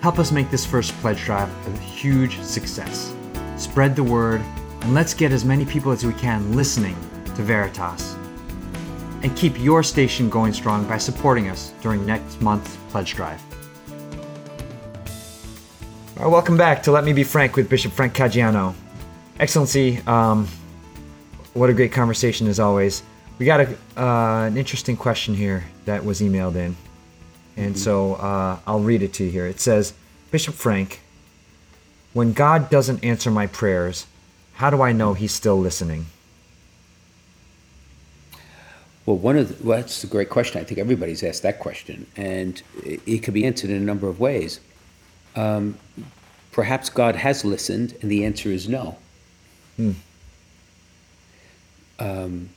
help 0.00 0.18
us 0.18 0.32
make 0.32 0.50
this 0.50 0.66
first 0.66 0.92
pledge 0.94 1.24
drive 1.24 1.50
a 1.68 1.78
huge 1.78 2.40
success. 2.40 3.14
Spread 3.56 3.94
the 3.94 4.02
word 4.02 4.40
and 4.80 4.94
let's 4.94 5.14
get 5.14 5.30
as 5.30 5.44
many 5.44 5.64
people 5.64 5.92
as 5.92 6.04
we 6.04 6.12
can 6.14 6.54
listening 6.56 6.96
to 7.36 7.42
Veritas. 7.42 8.16
and 9.24 9.34
keep 9.36 9.58
your 9.58 9.82
station 9.82 10.28
going 10.28 10.52
strong 10.52 10.86
by 10.86 10.98
supporting 10.98 11.48
us 11.48 11.72
during 11.80 12.04
next 12.04 12.40
month's 12.42 12.76
pledge 12.90 13.14
drive. 13.14 13.42
Right, 16.24 16.30
welcome 16.30 16.56
back 16.56 16.82
to 16.84 16.90
Let 16.90 17.04
Me 17.04 17.12
Be 17.12 17.22
Frank 17.22 17.54
with 17.54 17.68
Bishop 17.68 17.92
Frank 17.92 18.14
Caggiano. 18.14 18.74
Excellency, 19.38 19.98
um, 20.06 20.48
what 21.52 21.68
a 21.68 21.74
great 21.74 21.92
conversation 21.92 22.46
as 22.46 22.58
always. 22.58 23.02
We 23.38 23.44
got 23.44 23.60
a, 23.60 23.76
uh, 23.94 24.46
an 24.46 24.56
interesting 24.56 24.96
question 24.96 25.34
here 25.34 25.64
that 25.84 26.02
was 26.02 26.22
emailed 26.22 26.54
in. 26.54 26.76
And 27.58 27.78
so 27.78 28.14
uh, 28.14 28.58
I'll 28.66 28.80
read 28.80 29.02
it 29.02 29.12
to 29.14 29.24
you 29.24 29.30
here. 29.30 29.44
It 29.44 29.60
says 29.60 29.92
Bishop 30.30 30.54
Frank, 30.54 31.02
when 32.14 32.32
God 32.32 32.70
doesn't 32.70 33.04
answer 33.04 33.30
my 33.30 33.46
prayers, 33.46 34.06
how 34.54 34.70
do 34.70 34.80
I 34.80 34.92
know 34.92 35.12
He's 35.12 35.32
still 35.32 35.58
listening? 35.60 36.06
Well, 39.04 39.18
one 39.18 39.36
of 39.36 39.58
the, 39.58 39.62
well, 39.62 39.76
that's 39.78 40.02
a 40.04 40.06
great 40.06 40.30
question. 40.30 40.58
I 40.58 40.64
think 40.64 40.80
everybody's 40.80 41.22
asked 41.22 41.42
that 41.42 41.58
question, 41.58 42.06
and 42.16 42.62
it, 42.82 43.02
it 43.04 43.18
could 43.18 43.34
be 43.34 43.44
answered 43.44 43.68
in 43.68 43.76
a 43.76 43.84
number 43.84 44.08
of 44.08 44.18
ways. 44.20 44.60
Um, 45.36 45.78
perhaps 46.52 46.88
God 46.88 47.16
has 47.16 47.44
listened, 47.44 47.96
and 48.00 48.10
the 48.10 48.24
answer 48.24 48.48
is 48.50 48.68
no. 48.68 48.96
Um, 51.98 52.50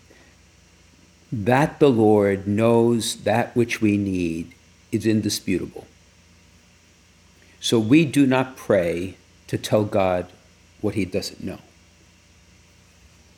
that 1.31 1.79
the 1.79 1.89
Lord 1.89 2.47
knows 2.47 3.17
that 3.23 3.55
which 3.55 3.81
we 3.81 3.97
need 3.97 4.53
is 4.91 5.05
indisputable. 5.05 5.85
So 7.59 7.79
we 7.79 8.05
do 8.05 8.25
not 8.25 8.55
pray 8.55 9.17
to 9.47 9.57
tell 9.57 9.83
God 9.83 10.27
what 10.81 10.95
He 10.95 11.05
doesn't 11.05 11.43
know, 11.43 11.59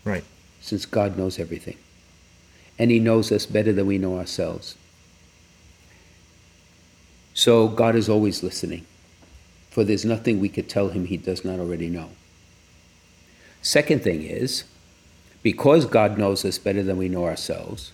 Right. 0.03 0.23
since 0.61 0.85
God 0.85 1.17
knows 1.17 1.39
everything. 1.39 1.77
And 2.77 2.91
He 2.91 2.99
knows 2.99 3.31
us 3.31 3.45
better 3.45 3.73
than 3.73 3.87
we 3.87 3.97
know 3.97 4.17
ourselves. 4.17 4.75
So 7.33 7.67
God 7.67 7.95
is 7.95 8.09
always 8.09 8.43
listening, 8.43 8.85
for 9.79 9.85
there's 9.85 10.03
nothing 10.03 10.41
we 10.41 10.49
could 10.49 10.67
tell 10.67 10.89
Him 10.89 11.05
He 11.05 11.15
does 11.15 11.45
not 11.45 11.57
already 11.57 11.87
know. 11.87 12.09
Second 13.61 14.03
thing 14.03 14.23
is, 14.23 14.65
because 15.41 15.85
God 15.85 16.17
knows 16.17 16.43
us 16.43 16.57
better 16.57 16.83
than 16.83 16.97
we 16.97 17.07
know 17.07 17.23
ourselves, 17.23 17.93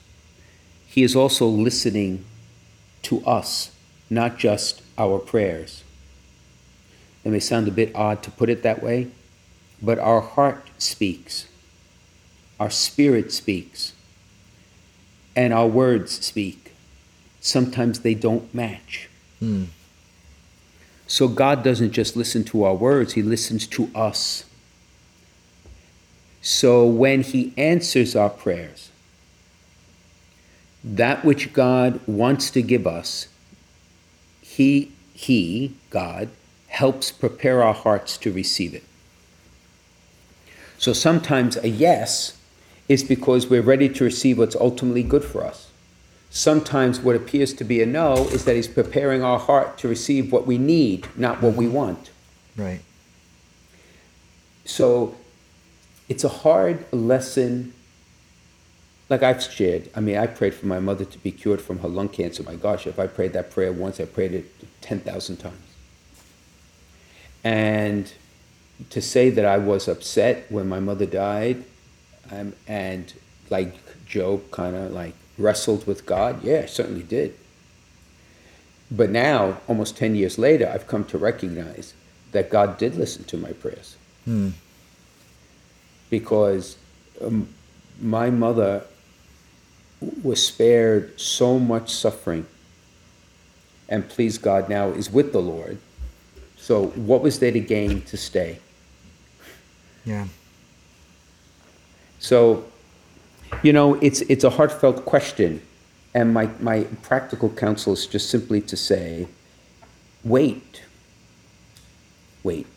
He 0.88 1.03
is 1.03 1.15
also 1.15 1.45
listening 1.45 2.25
to 3.03 3.23
us, 3.23 3.69
not 4.09 4.39
just 4.39 4.81
our 4.97 5.19
prayers. 5.19 5.83
It 7.23 7.29
may 7.29 7.39
sound 7.39 7.67
a 7.67 7.71
bit 7.71 7.95
odd 7.95 8.23
to 8.23 8.31
put 8.31 8.49
it 8.49 8.63
that 8.63 8.81
way, 8.81 9.09
but 9.79 9.99
our 9.99 10.21
heart 10.21 10.71
speaks, 10.79 11.47
our 12.59 12.71
spirit 12.71 13.31
speaks, 13.31 13.93
and 15.36 15.53
our 15.53 15.67
words 15.67 16.13
speak. 16.25 16.71
Sometimes 17.41 17.99
they 17.99 18.15
don't 18.15 18.51
match. 18.55 19.07
Hmm. 19.38 19.65
So 21.08 21.28
God 21.28 21.64
doesn't 21.64 21.91
just 21.91 22.16
listen 22.16 22.43
to 22.45 22.64
our 22.64 22.74
words, 22.74 23.14
He 23.14 23.22
listens 23.22 23.68
to 23.68 23.89
us. 23.93 24.45
So 26.41 26.86
when 26.86 27.22
He 27.22 27.53
answers 27.58 28.16
our 28.16 28.30
prayers, 28.30 28.91
that 30.84 31.26
which 31.26 31.53
God 31.53 31.99
wants 32.08 32.49
to 32.51 32.62
give 32.62 32.86
us, 32.86 33.28
He, 34.41 34.91
He, 35.14 35.76
God, 35.89 36.30
helps 36.68 37.12
prepare 37.12 37.64
our 37.64 37.74
hearts 37.74 38.18
to 38.18 38.32
receive 38.32 38.74
it. 38.74 38.84
So 40.78 40.93
sometimes 40.93 41.58
a 41.58 41.70
yes 41.70 42.38
is 42.88 43.03
because 43.03 43.47
we're 43.47 43.62
ready 43.62 43.89
to 43.89 44.03
receive 44.03 44.38
what's 44.38 44.56
ultimately 44.56 45.03
good 45.03 45.24
for 45.24 45.43
us. 45.43 45.72
Sometimes 46.36 46.99
what 46.99 47.15
appears 47.15 47.53
to 47.53 47.63
be 47.63 47.81
a 47.81 47.86
no 47.86 48.27
is 48.27 48.43
that 48.43 48.57
He's 48.57 48.67
preparing 48.67 49.23
our 49.23 49.39
heart 49.39 49.77
to 49.77 49.88
receive 49.88 50.33
what 50.33 50.45
we 50.45 50.57
need, 50.57 51.07
not 51.15 51.41
what 51.41 51.55
we 51.55 51.65
want. 51.65 52.11
Right. 52.57 52.81
So 54.65 55.15
it's 56.09 56.25
a 56.25 56.29
hard 56.29 56.91
lesson. 56.91 57.73
Like 59.07 59.23
I've 59.23 59.41
shared, 59.41 59.89
I 59.95 60.01
mean, 60.01 60.17
I 60.17 60.27
prayed 60.27 60.53
for 60.53 60.65
my 60.65 60.81
mother 60.81 61.05
to 61.05 61.17
be 61.19 61.31
cured 61.31 61.61
from 61.61 61.79
her 61.79 61.88
lung 61.88 62.09
cancer. 62.09 62.43
My 62.43 62.55
gosh, 62.55 62.86
if 62.86 62.99
I 62.99 63.07
prayed 63.07 63.31
that 63.31 63.49
prayer 63.49 63.71
once, 63.71 64.01
I 64.01 64.05
prayed 64.05 64.33
it 64.33 64.81
10,000 64.81 65.38
times. 65.38 65.55
And 67.45 68.11
to 68.89 69.01
say 69.01 69.29
that 69.29 69.45
I 69.45 69.57
was 69.57 69.88
upset 69.88 70.51
when 70.51 70.67
my 70.67 70.81
mother 70.81 71.05
died 71.05 71.63
um, 72.29 72.51
and 72.67 73.13
like 73.49 73.73
Job 74.05 74.51
kind 74.51 74.75
of 74.75 74.91
like 74.91 75.13
wrestled 75.38 75.86
with 75.88 76.05
God, 76.05 76.43
yeah, 76.43 76.61
I 76.63 76.65
certainly 76.65 77.03
did. 77.03 77.36
But 78.91 79.09
now, 79.09 79.57
almost 79.67 79.97
10 79.97 80.15
years 80.15 80.38
later, 80.38 80.69
I've 80.71 80.88
come 80.88 81.05
to 81.05 81.17
recognize 81.17 81.93
that 82.31 82.49
God 82.49 82.77
did 82.77 82.95
listen 82.95 83.23
to 83.25 83.38
my 83.38 83.51
prayers 83.53 83.95
because 86.09 86.77
um, 87.21 87.47
my 88.01 88.29
mother 88.29 88.83
was 90.23 90.45
spared 90.45 91.19
so 91.19 91.57
much 91.57 91.89
suffering 91.89 92.45
and 93.89 94.07
please 94.09 94.38
God 94.38 94.69
now 94.69 94.89
is 94.89 95.11
with 95.11 95.31
the 95.31 95.41
Lord. 95.41 95.77
So 96.57 96.88
what 96.88 97.21
was 97.21 97.39
there 97.39 97.51
to 97.51 97.59
gain 97.59 98.01
to 98.03 98.17
stay? 98.17 98.59
Yeah. 100.03 100.27
So, 102.19 102.65
you 103.64 103.74
know, 103.74 103.95
it's 103.95 104.22
it's 104.22 104.43
a 104.43 104.51
heartfelt 104.51 105.06
question, 105.06 105.62
and 106.14 106.34
my 106.34 106.49
my 106.60 106.84
practical 107.01 107.49
counsel 107.49 107.93
is 107.93 108.08
just 108.08 108.30
simply 108.30 108.62
to 108.62 108.78
say, 108.78 109.28
wait, 110.24 110.82
wait, 112.43 112.68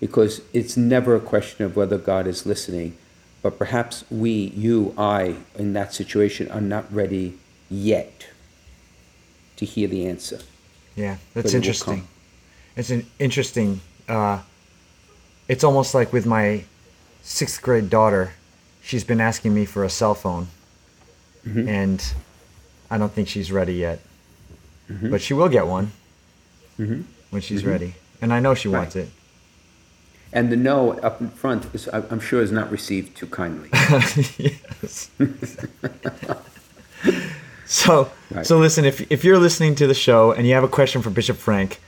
because 0.00 0.42
it's 0.52 0.76
never 0.76 1.16
a 1.16 1.20
question 1.20 1.64
of 1.64 1.76
whether 1.76 1.98
God 1.98 2.26
is 2.26 2.46
listening, 2.46 2.96
but 3.42 3.58
perhaps 3.58 4.04
we, 4.10 4.30
you, 4.30 4.94
I, 4.98 5.36
in 5.56 5.72
that 5.74 5.94
situation, 5.94 6.50
are 6.50 6.60
not 6.60 6.92
ready 6.92 7.38
yet 7.70 8.28
to 9.56 9.64
hear 9.64 9.88
the 9.88 10.06
answer. 10.06 10.40
Yeah, 10.96 11.16
that's 11.32 11.54
it 11.54 11.56
interesting. 11.56 12.06
It's 12.76 12.90
an 12.90 13.06
interesting. 13.18 13.80
Uh, 14.08 14.40
it's 15.48 15.64
almost 15.64 15.94
like 15.94 16.12
with 16.12 16.26
my 16.26 16.64
sixth 17.22 17.62
grade 17.62 17.90
daughter, 17.90 18.32
she's 18.84 19.02
been 19.04 19.20
asking 19.20 19.52
me 19.54 19.64
for 19.64 19.82
a 19.84 19.90
cell 19.90 20.14
phone, 20.14 20.46
Mm-hmm. 21.46 21.68
and 21.68 22.14
I 22.90 22.96
don't 22.98 23.12
think 23.12 23.28
she's 23.28 23.50
ready 23.52 23.74
yet. 23.74 23.98
But 24.88 25.20
she 25.20 25.34
will 25.34 25.48
get 25.48 25.66
one 25.66 25.92
when 26.76 27.40
she's 27.40 27.64
ready, 27.64 27.94
and 28.22 28.32
I 28.32 28.40
know 28.40 28.54
she 28.54 28.68
Mm-hmm. 28.68 28.74
Right. 28.74 28.80
wants 28.80 28.96
it. 28.96 29.08
And 30.32 30.50
the 30.50 30.56
no 30.56 30.92
up 31.00 31.20
in 31.20 31.28
front 31.30 31.66
is, 31.74 31.88
I'm 31.92 32.18
sure, 32.20 32.42
is 32.42 32.50
not 32.50 32.70
received 32.70 33.16
too 33.16 33.26
kindly. 33.28 33.68
yes. 33.72 35.10
so, 37.66 38.10
Right. 38.30 38.46
so 38.46 38.58
listen. 38.58 38.84
If 38.84 39.10
if 39.12 39.24
you're 39.24 39.38
listening 39.38 39.74
to 39.76 39.86
the 39.86 39.94
show 39.94 40.32
and 40.32 40.46
you 40.46 40.54
have 40.54 40.64
a 40.64 40.68
question 40.68 41.02
for 41.02 41.10
Bishop 41.10 41.36
Frank, 41.36 41.80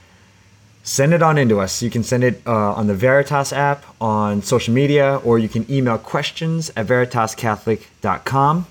send 0.87 1.13
it 1.13 1.21
on 1.21 1.37
into 1.37 1.59
us. 1.59 1.83
You 1.83 1.89
can 1.89 2.01
send 2.01 2.23
it 2.23 2.41
uh, 2.47 2.73
on 2.73 2.87
the 2.87 2.95
Veritas 2.95 3.51
app 3.51 3.83
on 3.99 4.41
social 4.41 4.73
media, 4.73 5.17
or 5.17 5.37
you 5.37 5.49
can 5.49 5.69
email 5.69 5.97
questions 5.97 6.71
at 6.77 6.87
veritascatholic.com. 6.87 8.67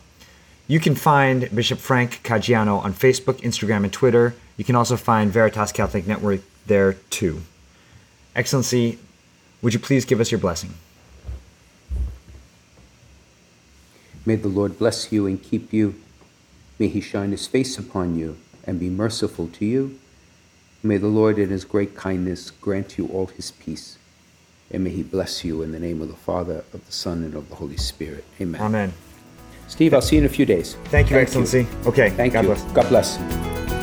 You 0.67 0.81
can 0.81 0.95
find 0.95 1.55
Bishop 1.55 1.79
Frank 1.79 2.23
Caggiano 2.25 2.83
on 2.83 2.95
Facebook, 2.95 3.41
Instagram, 3.43 3.85
and 3.85 3.93
Twitter. 3.93 4.35
You 4.57 4.65
can 4.65 4.75
also 4.75 4.97
find 4.97 5.31
Veritas 5.31 5.73
Catholic 5.73 6.07
Network 6.07 6.41
there 6.67 6.95
too. 7.11 7.43
Excellency, 8.35 8.99
would 9.61 9.75
you 9.75 9.79
please 9.79 10.07
give 10.07 10.19
us 10.19 10.31
your 10.31 10.41
blessing? 10.41 10.73
May 14.25 14.37
the 14.37 14.49
Lord 14.49 14.79
bless 14.79 15.13
you 15.13 15.27
and 15.27 15.41
keep 15.41 15.71
you. 15.71 15.95
May 16.79 16.89
he 16.89 17.03
shine 17.03 17.31
his 17.31 17.47
face 17.47 17.79
upon 17.79 18.19
you 18.19 18.39
and 18.65 18.81
be 18.81 18.89
merciful 18.89 19.49
to 19.49 19.67
you. 19.67 19.99
May 20.87 20.99
the 20.99 21.09
Lord 21.09 21.39
in 21.39 21.49
his 21.49 21.65
great 21.65 21.97
kindness 21.97 22.51
grant 22.53 22.97
you 22.97 23.09
all 23.09 23.27
his 23.27 23.51
peace. 23.51 23.99
And 24.71 24.85
may 24.85 24.91
he 24.91 25.03
bless 25.03 25.45
you 25.45 25.63
in 25.63 25.73
the 25.73 25.81
name 25.81 26.01
of 26.01 26.09
the 26.09 26.15
Father, 26.15 26.65
of 26.73 26.87
the 26.87 26.93
Son, 26.93 27.25
and 27.25 27.35
of 27.35 27.49
the 27.49 27.57
Holy 27.57 27.77
Spirit. 27.77 28.25
Amen. 28.41 28.61
Amen. 28.61 28.93
Steve, 29.67 29.95
I'll 29.95 30.01
see 30.03 30.17
you 30.17 30.23
in 30.23 30.27
a 30.27 30.29
few 30.29 30.47
days. 30.47 30.77
Thank 30.87 31.11
you, 31.11 31.19
Excellency. 31.19 31.67
Okay, 31.87 32.11
Thank 32.11 32.35
God 32.35 32.45
you. 32.45 32.55
bless. 32.55 32.63
God 32.73 32.89
bless. 32.89 33.76